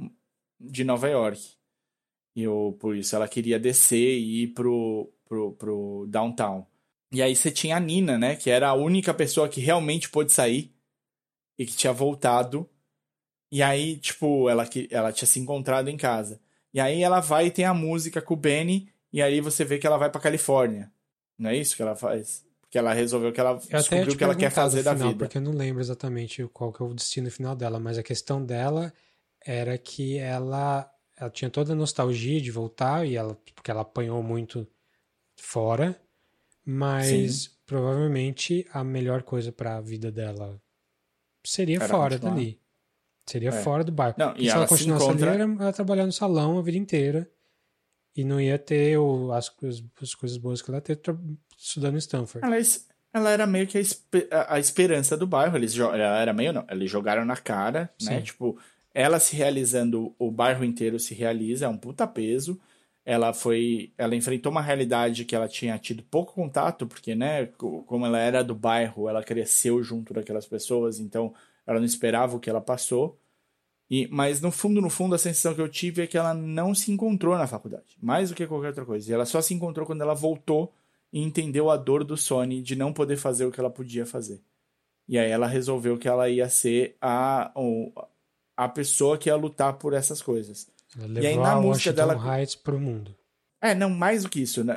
[0.61, 1.58] de Nova York.
[2.39, 6.65] E eu, por isso ela queria descer e ir pro, pro, pro downtown.
[7.11, 8.37] E aí você tinha a Nina, né?
[8.37, 10.73] Que era a única pessoa que realmente pôde sair
[11.59, 12.69] e que tinha voltado.
[13.51, 16.39] E aí, tipo, ela, que- ela tinha se encontrado em casa.
[16.73, 19.79] E aí ela vai e tem a música com o Benny, e aí você vê
[19.79, 20.93] que ela vai pra Califórnia.
[21.39, 22.45] Não é isso que ela faz?
[22.61, 25.25] Porque ela resolveu que ela Eu descobriu o que ela quer fazer da final, vida.
[25.25, 28.45] Porque eu não lembro exatamente qual que é o destino final dela, mas a questão
[28.45, 28.93] dela
[29.45, 30.89] era que ela,
[31.21, 34.67] ela tinha toda a nostalgia de voltar, e ela, porque ela apanhou muito
[35.37, 36.01] fora,
[36.65, 40.61] mas provavelmente a melhor coisa para a vida dela
[41.45, 42.35] seria Era fora continuar.
[42.35, 42.61] dali.
[43.27, 43.63] Seria é.
[43.63, 44.15] fora do bairro.
[44.19, 45.33] Não, e, se ela, ela continuasse encontra...
[45.33, 47.31] ali, ela, ela trabalhar no salão a vida inteira
[48.17, 49.53] e não ia ter o, as,
[50.03, 50.99] as, coisas boas que ela ter
[51.57, 52.47] estudando em Stanford.
[52.47, 52.57] Ela,
[53.13, 53.79] ela era meio que
[54.31, 55.57] a, a, esperança do bairro.
[55.57, 57.91] Eles ela era meio não, eles jogaram na cara, né?
[57.99, 58.11] Sim.
[58.11, 58.23] né?
[58.23, 58.59] Tipo,
[58.99, 62.61] ela se realizando, o bairro inteiro se realiza, é um puta peso.
[63.05, 68.05] Ela foi, ela enfrentou uma realidade que ela tinha tido pouco contato, porque, né, como
[68.05, 71.33] ela era do bairro, ela cresceu junto daquelas pessoas, então
[71.65, 73.17] ela não esperava o que ela passou.
[73.89, 76.75] E, mas no fundo, no fundo, a sensação que eu tive é que ela não
[76.75, 79.09] se encontrou na faculdade, mais do que qualquer outra coisa.
[79.09, 80.75] E ela só se encontrou quando ela voltou
[81.13, 84.43] e entendeu a dor do Sony de não poder fazer o que ela podia fazer.
[85.07, 87.53] E aí ela resolveu que ela ia ser a,
[88.59, 90.67] a pessoa que ia lutar por essas coisas.
[90.99, 93.17] Ela e aí na música Washington dela Heights pro mundo.
[93.61, 94.75] É, não mais do que isso, né?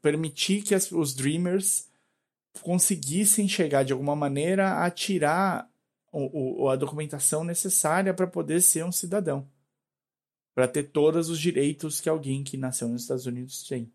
[0.00, 1.88] permitir que as, os Dreamers
[2.62, 5.70] conseguissem chegar de alguma maneira a tirar
[6.12, 9.48] o, o, a documentação necessária para poder ser um cidadão.
[10.52, 13.90] Para ter todos os direitos que alguém que nasceu nos Estados Unidos tem.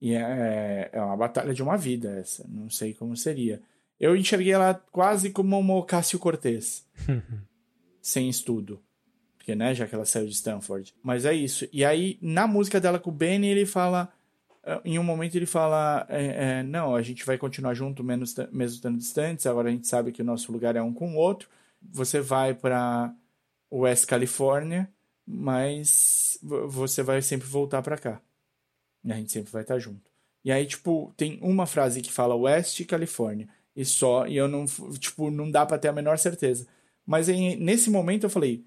[0.00, 2.46] E é, é uma batalha de uma vida essa.
[2.48, 3.62] Não sei como seria.
[3.98, 6.86] Eu enxerguei ela quase como uma Ocasio Cortez.
[8.00, 8.80] sem estudo.
[9.36, 10.94] Porque, né, já que ela saiu de Stanford.
[11.02, 11.66] Mas é isso.
[11.72, 14.12] E aí, na música dela com o Benny, ele fala
[14.62, 18.34] ah, em um momento ele fala: é, é, não, a gente vai continuar junto, menos,
[18.52, 19.46] mesmo estando distantes.
[19.46, 21.48] Agora a gente sabe que o nosso lugar é um com o outro.
[21.82, 23.14] Você vai para
[23.72, 24.90] West Califórnia,
[25.26, 28.20] mas você vai sempre voltar para cá.
[29.04, 30.10] E a gente sempre vai estar junto.
[30.44, 34.66] E aí, tipo, tem uma frase que fala West Califórnia e só, e eu não,
[34.98, 36.66] tipo, não dá para ter a menor certeza.
[37.06, 38.64] Mas aí, nesse momento eu falei: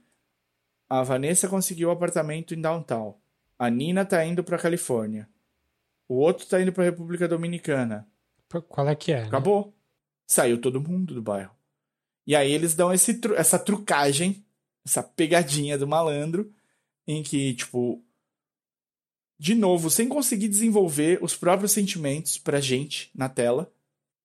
[0.89, 3.17] a Vanessa conseguiu o um apartamento em downtown.
[3.57, 5.29] A Nina tá indo para Califórnia.
[6.07, 8.07] O outro tá indo pra República Dominicana.
[8.67, 9.21] Qual é que é?
[9.21, 9.27] Né?
[9.27, 9.67] Acabou.
[9.67, 9.73] Né?
[10.27, 11.51] Saiu todo mundo do bairro.
[12.25, 14.45] E aí eles dão esse, essa trucagem,
[14.85, 16.53] essa pegadinha do malandro,
[17.07, 18.03] em que, tipo,
[19.37, 23.71] de novo, sem conseguir desenvolver os próprios sentimentos pra gente na tela,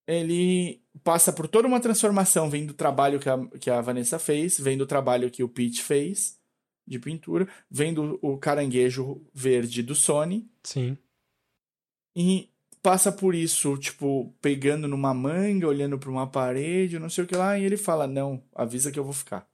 [0.07, 4.59] ele passa por toda uma transformação, vem do trabalho que a, que a Vanessa fez,
[4.59, 6.39] vem do trabalho que o Pete fez
[6.87, 10.51] de pintura, vem do o caranguejo verde do Sony.
[10.63, 10.97] Sim.
[12.17, 12.51] E
[12.83, 17.37] passa por isso, tipo, pegando numa manga, olhando para uma parede, não sei o que
[17.37, 19.49] lá, e ele fala: "Não, avisa que eu vou ficar".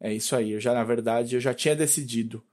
[0.00, 2.44] É isso aí, eu já na verdade eu já tinha decidido.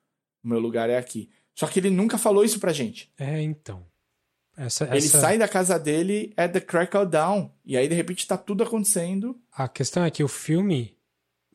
[0.43, 1.29] O meu lugar é aqui.
[1.55, 3.11] Só que ele nunca falou isso pra gente.
[3.17, 3.85] É, então.
[4.57, 5.21] Essa, ele essa...
[5.21, 7.51] sai da casa dele at the crack of down.
[7.63, 9.39] E aí, de repente, tá tudo acontecendo.
[9.53, 10.97] A questão é que o filme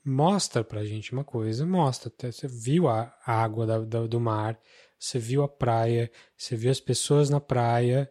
[0.04, 2.12] mostra pra gente uma coisa, mostra.
[2.30, 4.56] Você viu a água da, da, do mar,
[4.98, 8.08] você viu a praia, você viu as pessoas na praia,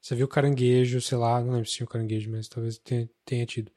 [0.00, 3.10] você viu o caranguejo, sei lá, não lembro se tinha o caranguejo, mas talvez tenha,
[3.24, 3.72] tenha tido.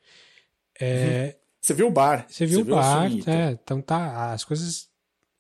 [0.80, 2.26] É, você viu o bar.
[2.30, 4.90] Você viu você o bar, é, então tá, as coisas,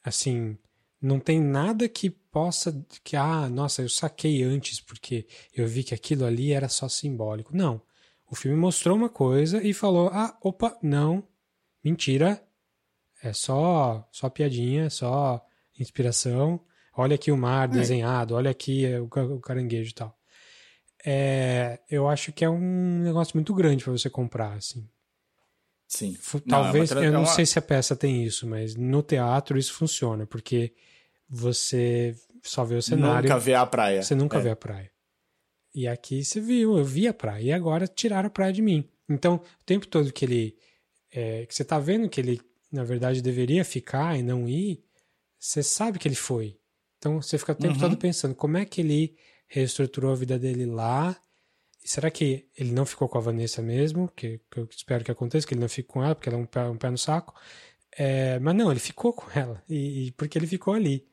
[0.03, 0.57] assim,
[1.01, 5.93] não tem nada que possa, que, ah, nossa, eu saquei antes porque eu vi que
[5.93, 7.55] aquilo ali era só simbólico.
[7.55, 7.81] Não.
[8.29, 11.27] O filme mostrou uma coisa e falou, ah, opa, não,
[11.83, 12.41] mentira,
[13.21, 15.45] é só, só piadinha, só
[15.77, 16.61] inspiração,
[16.93, 17.71] Olha aqui o mar é.
[17.71, 20.17] desenhado, olha aqui o, o caranguejo e tal.
[21.03, 24.87] É, eu acho que é um negócio muito grande para você comprar, assim.
[25.87, 26.15] Sim.
[26.47, 27.33] Talvez, não, é eu não é uma...
[27.33, 30.73] sei se a peça tem isso, mas no teatro isso funciona, porque
[31.31, 32.13] você
[32.43, 33.29] só vê o cenário.
[33.29, 34.03] Nunca vê a praia.
[34.03, 34.41] Você nunca é.
[34.41, 34.91] vê a praia.
[35.73, 38.89] E aqui você viu, eu vi a praia, e agora tiraram a praia de mim.
[39.09, 40.57] Então, o tempo todo que ele.
[41.13, 42.41] É, que você tá vendo que ele,
[42.71, 44.83] na verdade, deveria ficar e não ir,
[45.39, 46.57] você sabe que ele foi.
[46.97, 47.79] Então você fica o tempo uhum.
[47.79, 49.17] todo pensando como é que ele
[49.47, 51.19] reestruturou a vida dele lá.
[51.83, 54.07] E será que ele não ficou com a Vanessa mesmo?
[54.15, 56.41] Que, que eu espero que aconteça, que ele não fique com ela, porque ela é
[56.41, 57.33] um pé, um pé no saco.
[57.97, 61.05] É, mas não, ele ficou com ela, e, e porque ele ficou ali.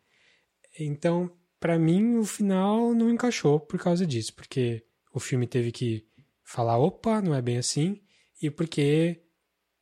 [0.78, 6.06] Então, para mim, o final não encaixou por causa disso, porque o filme teve que
[6.44, 8.00] falar, opa, não é bem assim,
[8.40, 9.22] e porque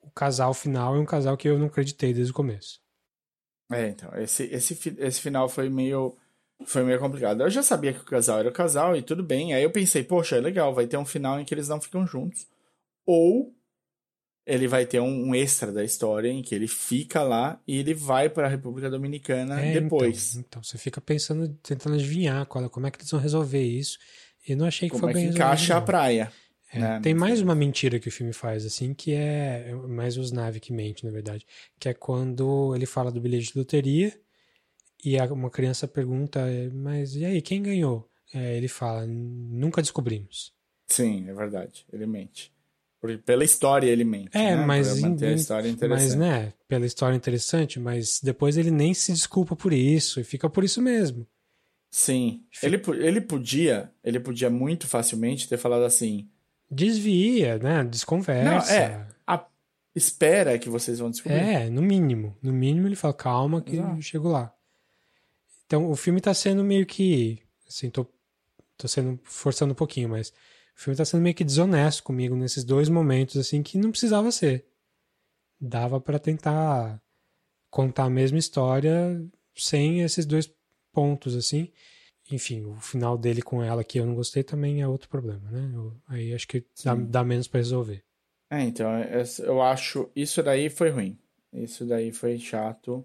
[0.01, 2.81] o casal final é um casal que eu não acreditei desde o começo.
[3.71, 6.17] É, então, esse, esse, esse final foi meio.
[6.65, 7.43] Foi meio complicado.
[7.43, 9.53] Eu já sabia que o casal era o casal e tudo bem.
[9.53, 12.07] Aí eu pensei, poxa, é legal, vai ter um final em que eles não ficam
[12.07, 12.47] juntos.
[13.05, 13.55] Ou
[14.47, 17.93] ele vai ter um, um extra da história em que ele fica lá e ele
[17.93, 20.37] vai para a República Dominicana é, depois.
[20.37, 23.99] Então, então, você fica pensando, tentando adivinhar qual, como é que eles vão resolver isso.
[24.47, 26.33] E não achei que como foi é bem que encaixa a praia.
[26.73, 27.01] É, né?
[27.03, 30.61] Tem mais uma mentira que o filme faz, assim, que é, é mais os nave
[30.61, 31.45] que mente, na verdade,
[31.81, 34.17] que é quando ele fala do bilhete de loteria
[35.05, 36.41] e uma criança pergunta,
[36.73, 38.09] mas e aí, quem ganhou?
[38.33, 40.53] É, ele fala, nunca descobrimos.
[40.87, 42.53] Sim, é verdade, ele mente.
[43.25, 44.31] Pela história ele mente.
[44.37, 44.65] É, né?
[44.67, 46.03] mas, Pra manter a história interessante.
[46.03, 50.49] mas, né, pela história interessante, mas depois ele nem se desculpa por isso e fica
[50.51, 51.27] por isso mesmo.
[51.91, 52.43] Sim.
[52.63, 56.29] Ele, po- ele podia, ele podia muito facilmente ter falado assim:
[56.71, 58.51] Desvia, né, desconversa.
[58.73, 59.07] Não, é.
[59.27, 59.47] a-
[59.95, 61.39] espera que vocês vão descobrir.
[61.39, 62.37] É, no mínimo.
[62.43, 63.97] No mínimo ele fala, calma que Exato.
[63.97, 64.53] eu chego lá.
[65.67, 67.41] Então o filme tá sendo meio que.
[67.69, 68.07] Assim, tô,
[68.77, 69.19] tô sendo.
[69.25, 70.33] forçando um pouquinho, mas.
[70.77, 74.31] O filme tá sendo meio que desonesto comigo nesses dois momentos, assim, que não precisava
[74.31, 74.67] ser.
[75.61, 77.01] Dava pra tentar
[77.71, 79.25] contar a mesma história
[79.55, 80.53] sem esses dois
[80.93, 81.73] pontos, assim.
[82.31, 85.71] Enfim, o final dele com ela que eu não gostei também é outro problema, né?
[85.75, 88.05] Eu- aí acho que dá, dá menos pra resolver.
[88.51, 88.89] É, então,
[89.45, 90.11] eu acho.
[90.15, 91.19] Isso daí foi ruim.
[91.53, 93.05] Isso daí foi chato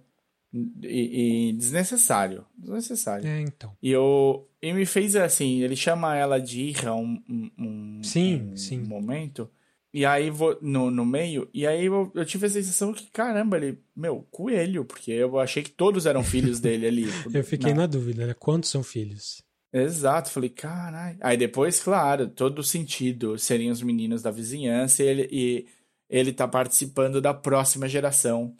[0.53, 2.45] e, e desnecessário.
[2.57, 3.28] Desnecessário.
[3.28, 3.76] É, então.
[3.82, 7.22] E, eu, e me fez assim: ele chama ela de Irra um,
[7.57, 8.80] um, Sim, um sim.
[8.80, 9.49] momento.
[9.94, 13.57] E aí, vou, no, no meio, e aí eu, eu tive a sensação que, caramba,
[13.57, 17.06] ele, meu, coelho, porque eu achei que todos eram filhos dele ali.
[17.34, 17.82] Eu fiquei Não.
[17.82, 18.34] na dúvida, né?
[18.34, 19.44] Quantos são filhos?
[19.73, 21.18] Exato, falei, caralho.
[21.22, 25.65] Aí depois, claro, todo sentido seriam os meninos da vizinhança e ele, e
[26.10, 28.56] ele tá participando da próxima geração,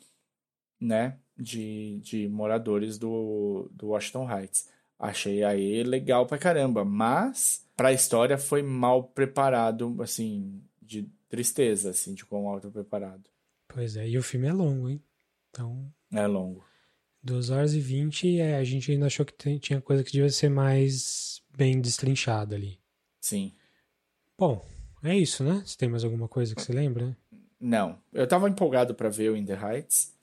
[0.80, 4.70] né, de, de moradores do, do Washington Heights.
[5.00, 12.14] Achei aí legal pra caramba, mas pra história foi mal preparado, assim, de tristeza, assim,
[12.14, 13.30] de quão mal preparado.
[13.68, 15.02] Pois é, e o filme é longo, hein?
[15.50, 16.64] Então, É longo.
[17.24, 20.50] 2 horas e 20, é, a gente ainda achou que tinha coisa que devia ser
[20.50, 22.80] mais bem destrinchada ali.
[23.22, 23.54] Sim.
[24.38, 24.66] Bom,
[25.04, 25.62] é isso, né?
[25.66, 27.16] Você tem mais alguma coisa que você lembra?
[27.60, 28.00] Não.
[28.12, 30.14] Eu tava empolgado pra ver o In the Heights.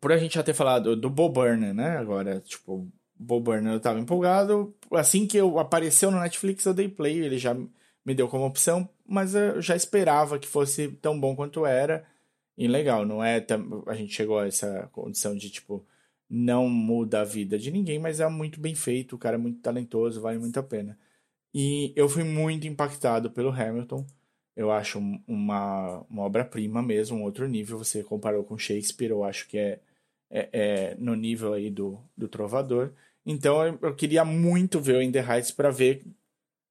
[0.00, 1.96] Por a gente já ter falado do Bo Burnham, né?
[1.98, 2.88] Agora, tipo,
[3.18, 4.74] Bo Burnham eu tava empolgado.
[4.92, 7.18] Assim que eu apareceu no Netflix, eu dei play.
[7.20, 11.66] Ele já me deu como opção, mas eu já esperava que fosse tão bom quanto
[11.66, 12.04] era.
[12.56, 13.44] E legal, não é...
[13.86, 15.84] A gente chegou a essa condição de, tipo,
[16.28, 19.16] não muda a vida de ninguém, mas é muito bem feito.
[19.16, 20.98] O cara é muito talentoso, vale muito a pena.
[21.54, 24.06] E eu fui muito impactado pelo Hamilton.
[24.56, 27.78] Eu acho um- uma, uma obra-prima mesmo, um outro nível.
[27.78, 29.80] Você comparou com Shakespeare, eu acho que é,
[30.30, 32.92] é, é no nível aí do, do Trovador.
[33.24, 36.04] Então eu, eu queria muito ver o In the Heights para ver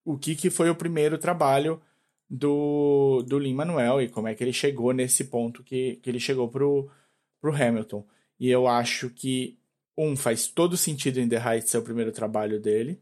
[0.06, 1.82] o que, que foi o primeiro trabalho
[2.30, 6.48] do, do Lin-Manuel e como é que ele chegou nesse ponto que, que ele chegou
[6.50, 6.90] pro,
[7.42, 8.06] pro Hamilton.
[8.40, 9.58] E eu acho que,
[9.98, 13.02] um, faz todo sentido In the Heights ser o primeiro trabalho dele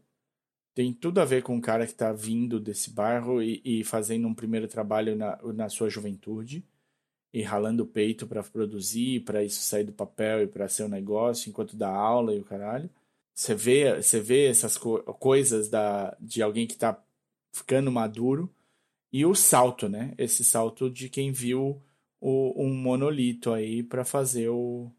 [0.76, 4.28] tem tudo a ver com um cara que tá vindo desse bairro e, e fazendo
[4.28, 6.62] um primeiro trabalho na, na sua juventude
[7.32, 10.88] e ralando o peito para produzir, para isso sair do papel e para ser um
[10.88, 12.88] negócio enquanto dá aula e o caralho.
[13.34, 17.02] Você vê, você vê essas co coisas da, de alguém que tá
[17.52, 18.50] ficando maduro
[19.12, 20.14] e o salto, né?
[20.18, 21.82] Esse salto de quem viu
[22.20, 24.90] o, um monolito aí para fazer o,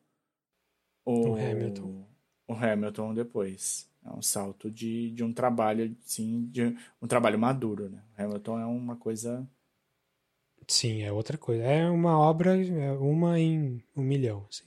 [1.06, 2.06] O Hamilton.
[2.48, 3.90] o Hamilton depois.
[4.06, 8.04] É um salto de, de um trabalho, sim, de um trabalho maduro, né?
[8.18, 9.48] Hamilton é uma coisa.
[10.68, 11.64] Sim, é outra coisa.
[11.64, 14.45] É uma obra, é uma em um milhão.
[14.49, 14.65] Assim.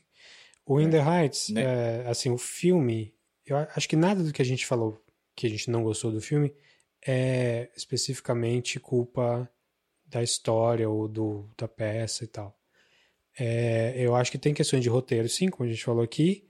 [0.64, 1.62] O In the Heights, Né?
[1.62, 3.14] é, assim, o filme,
[3.44, 5.02] eu acho que nada do que a gente falou
[5.34, 6.54] que a gente não gostou do filme
[7.06, 9.50] é especificamente culpa
[10.06, 12.56] da história ou do, da peça e tal.
[13.38, 16.48] É, eu acho que tem questões de roteiro, sim, como a gente falou aqui.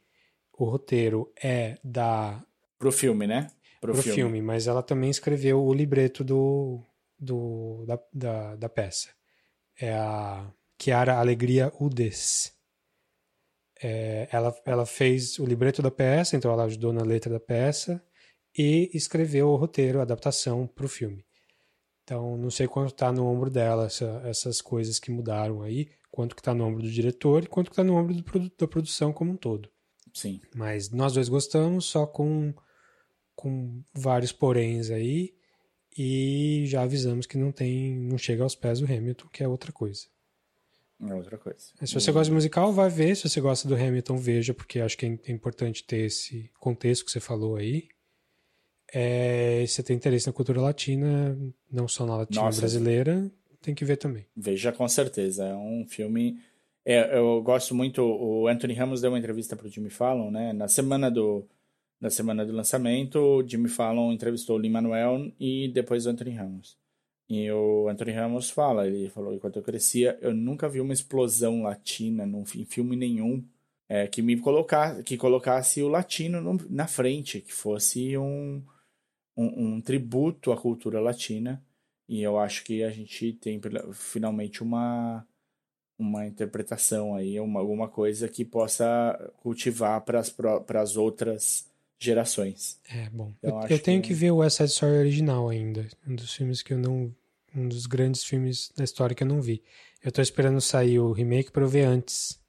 [0.53, 2.43] O roteiro é da
[2.79, 3.49] Pro filme, né?
[3.81, 4.43] pro, filme.
[4.43, 6.83] mas ela também escreveu o libreto do,
[7.19, 9.09] do da, da, da peça.
[9.81, 12.53] É a Chiara Alegria Udes.
[13.83, 18.05] É, ela, ela fez o libreto da peça, então ela ajudou na letra da peça
[18.57, 21.25] e escreveu o roteiro, a adaptação para o filme.
[22.05, 26.35] Então, não sei quanto está no ombro dela essa- essas coisas que mudaram aí, quanto
[26.35, 29.13] que está no ombro do diretor e quanto que está no ombro do da produção
[29.13, 29.71] como um todo.
[30.13, 30.41] Sim.
[30.55, 32.53] Mas nós dois gostamos, só com,
[33.37, 35.33] com vários poréns aí.
[35.97, 39.73] E já avisamos que não tem, não chega aos pés do Hamilton, que é outra
[39.73, 40.07] coisa.
[41.09, 41.59] É outra coisa.
[41.83, 43.17] Se você gosta de musical, vai ver.
[43.17, 47.11] Se você gosta do Hamilton, veja, porque acho que é importante ter esse contexto que
[47.11, 47.89] você falou aí.
[48.93, 51.39] É, se você tem interesse na cultura latina,
[51.71, 52.61] não só na latina Nossa.
[52.61, 53.31] brasileira,
[53.63, 54.27] tem que ver também.
[54.37, 55.47] Veja com certeza.
[55.47, 56.39] É um filme.
[56.85, 58.03] É, eu gosto muito.
[58.03, 60.53] O Anthony Ramos deu uma entrevista pro Jimmy Fallon, né?
[60.53, 61.47] Na semana do,
[62.01, 66.79] na semana do lançamento, Jimmy Fallon entrevistou o Lin-Manuel e depois o Anthony Ramos.
[67.29, 71.63] E o Anthony Ramos fala, ele falou, enquanto eu crescia, eu nunca vi uma explosão
[71.63, 73.45] latina num, em filme nenhum
[73.89, 78.63] é, que me colocasse, que colocasse o latino no- na frente, que fosse um,
[79.37, 81.63] um, um tributo à cultura latina.
[82.09, 83.61] E eu acho que a gente tem
[83.93, 85.27] finalmente uma
[85.99, 91.70] uma interpretação aí, uma, alguma coisa que possa cultivar para as outras
[92.01, 92.81] gerações.
[92.89, 93.33] É, bom.
[93.39, 94.09] Então, eu, eu tenho que...
[94.09, 95.87] que ver o West Side Story original ainda.
[96.07, 97.15] Um dos filmes que eu não.
[97.55, 99.63] Um dos grandes filmes da história que eu não vi.
[100.03, 102.41] Eu tô esperando sair o remake para eu ver antes.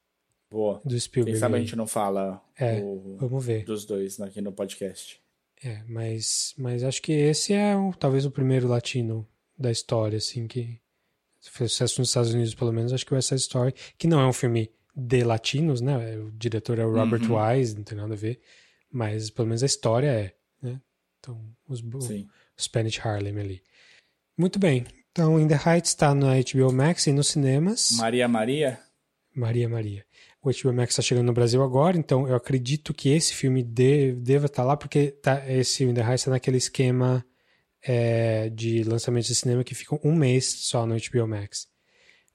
[0.49, 0.82] Boa.
[0.86, 1.34] Do Spielberg.
[1.34, 3.64] Quem sabe a gente não fala é, o, vamos ver.
[3.65, 5.19] dos dois aqui no podcast.
[5.64, 10.48] É, mas, mas acho que esse é o, talvez o primeiro latino da história, assim,
[10.48, 10.80] que
[11.40, 12.91] fez sucesso nos Estados Unidos, pelo menos.
[12.94, 16.18] Acho que o West Side Story, que não é um filme de latinos, né?
[16.18, 17.38] O diretor é o Robert uhum.
[17.38, 18.41] Wise, não tem nada a ver.
[18.91, 20.80] Mas pelo menos a história é, né?
[21.19, 22.27] Então, os, o
[22.59, 23.63] Spanish Harlem ali.
[24.38, 24.85] Muito bem.
[25.11, 27.91] Então, In the Heights está na HBO Max e nos cinemas.
[27.97, 28.80] Maria Maria?
[29.35, 30.05] Maria Maria.
[30.41, 34.13] O HBO Max está chegando no Brasil agora, então eu acredito que esse filme de,
[34.13, 37.23] deva estar tá lá, porque tá, esse In the Heights está naquele esquema
[37.84, 41.68] é, de lançamento de cinema que ficam um mês só no HBO Max.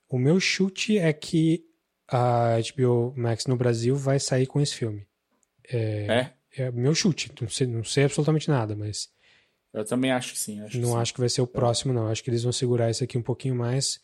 [0.09, 1.65] O meu chute é que
[2.09, 5.07] a HBO Max no Brasil vai sair com esse filme.
[5.69, 6.07] É?
[6.09, 7.31] É, é meu chute.
[7.41, 9.11] Não sei, não sei absolutamente nada, mas.
[9.73, 10.61] Eu também acho que sim.
[10.61, 11.15] Acho não que acho sim.
[11.15, 12.09] que vai ser o próximo, não.
[12.09, 14.01] Acho que eles vão segurar isso aqui um pouquinho mais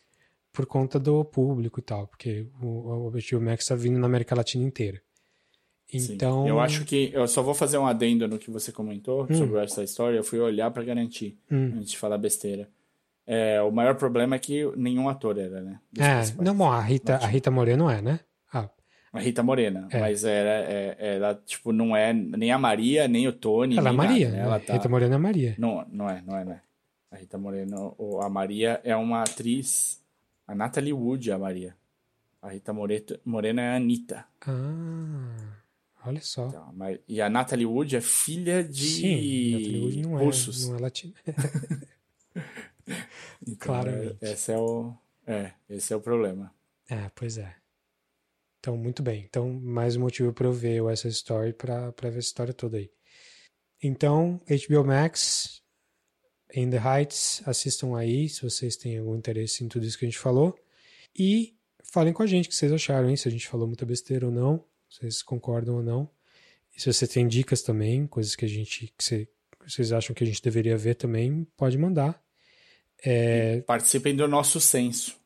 [0.51, 4.35] por conta do público e tal, porque o, o HBO Max está vindo na América
[4.35, 5.01] Latina inteira.
[5.91, 6.43] Então.
[6.43, 6.49] Sim.
[6.49, 7.11] Eu acho que.
[7.13, 9.33] Eu só vou fazer um adendo no que você comentou hum.
[9.33, 10.17] sobre essa história.
[10.17, 11.73] Eu fui olhar para garantir, hum.
[11.77, 12.69] antes de falar besteira.
[13.25, 15.79] É, o maior problema é que nenhum ator era, né?
[15.97, 18.19] É, não, bom, a Rita, a Rita Moreno é, né?
[19.13, 19.99] A Rita Morena, é.
[19.99, 23.77] mas era, é, ela, tipo, não é nem a Maria, nem o Tony.
[23.77, 24.43] Ela é Maria, nada, né?
[24.43, 24.73] Ela tá...
[24.73, 25.55] Rita Morena é Maria.
[25.59, 26.61] Não, não é, não é, não é.
[27.11, 30.01] A Rita Moreno, a Maria é uma atriz,
[30.47, 31.75] a Natalie Wood, a Maria.
[32.41, 34.25] A Rita Moreto, Morena é a Anitta.
[34.47, 35.63] Ah.
[36.05, 36.47] Olha só.
[36.47, 40.67] Então, mas, e a Natalie Wood é filha de Sim, Natalie Wood não é, russos.
[40.67, 41.13] Não é latina.
[43.47, 44.17] então, Claramente.
[44.21, 44.93] Esse é o,
[45.25, 46.51] é, esse é o problema.
[46.89, 47.55] É, pois é.
[48.63, 49.25] Então, muito bem.
[49.27, 52.89] Então, mais um motivo para eu ver essa story para ver essa história toda aí.
[53.83, 55.61] Então, HBO Max,
[56.55, 60.07] In the Heights, assistam aí se vocês têm algum interesse em tudo isso que a
[60.07, 60.57] gente falou.
[61.13, 63.17] E falem com a gente o que vocês acharam, hein?
[63.17, 66.09] Se a gente falou muita besteira ou não vocês concordam ou não.
[66.73, 69.27] E se você tem dicas também, coisas que a gente que você,
[69.67, 72.21] vocês acham que a gente deveria ver também, pode mandar.
[73.03, 73.59] É...
[73.61, 75.21] Participem do nosso censo.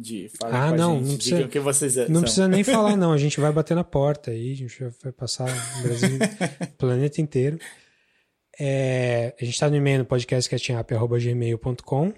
[0.00, 2.22] De, ah, não, gente, não precisa, que vocês não são.
[2.22, 3.12] precisa nem falar, não.
[3.12, 6.18] A gente vai bater na porta aí, a gente vai passar o Brasil,
[6.62, 7.58] o planeta inteiro.
[8.58, 12.14] É, a gente está no e-mail no podcastcatchingup.gmail.com.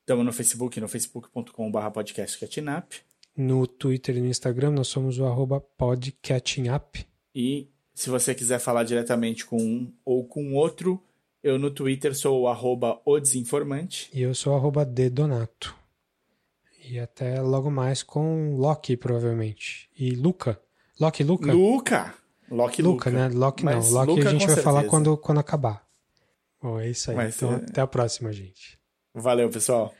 [0.00, 2.92] Estamos no Facebook, no facebook.com.br podcastcatchingup.
[3.36, 7.04] No Twitter e no Instagram nós somos o arroba podcatchingup.
[7.34, 11.02] E se você quiser falar diretamente com um ou com outro,
[11.42, 14.08] eu no Twitter sou o arroba o desinformante.
[14.12, 15.74] E eu sou o arroba dedonato.
[16.86, 19.88] E até logo mais com Loki, provavelmente.
[19.98, 20.60] E Luca.
[21.00, 21.52] Loki Luca?
[21.52, 22.14] Luca!
[22.50, 23.10] Loki Luca.
[23.10, 23.28] Luca, né?
[23.34, 24.00] Loki Mas não.
[24.00, 24.62] Loki Luca, a gente vai certeza.
[24.62, 25.84] falar quando, quando acabar.
[26.62, 27.16] Bom, é isso aí.
[27.16, 27.56] Mas, então, é...
[27.56, 28.78] até a próxima, gente.
[29.14, 29.94] Valeu, pessoal.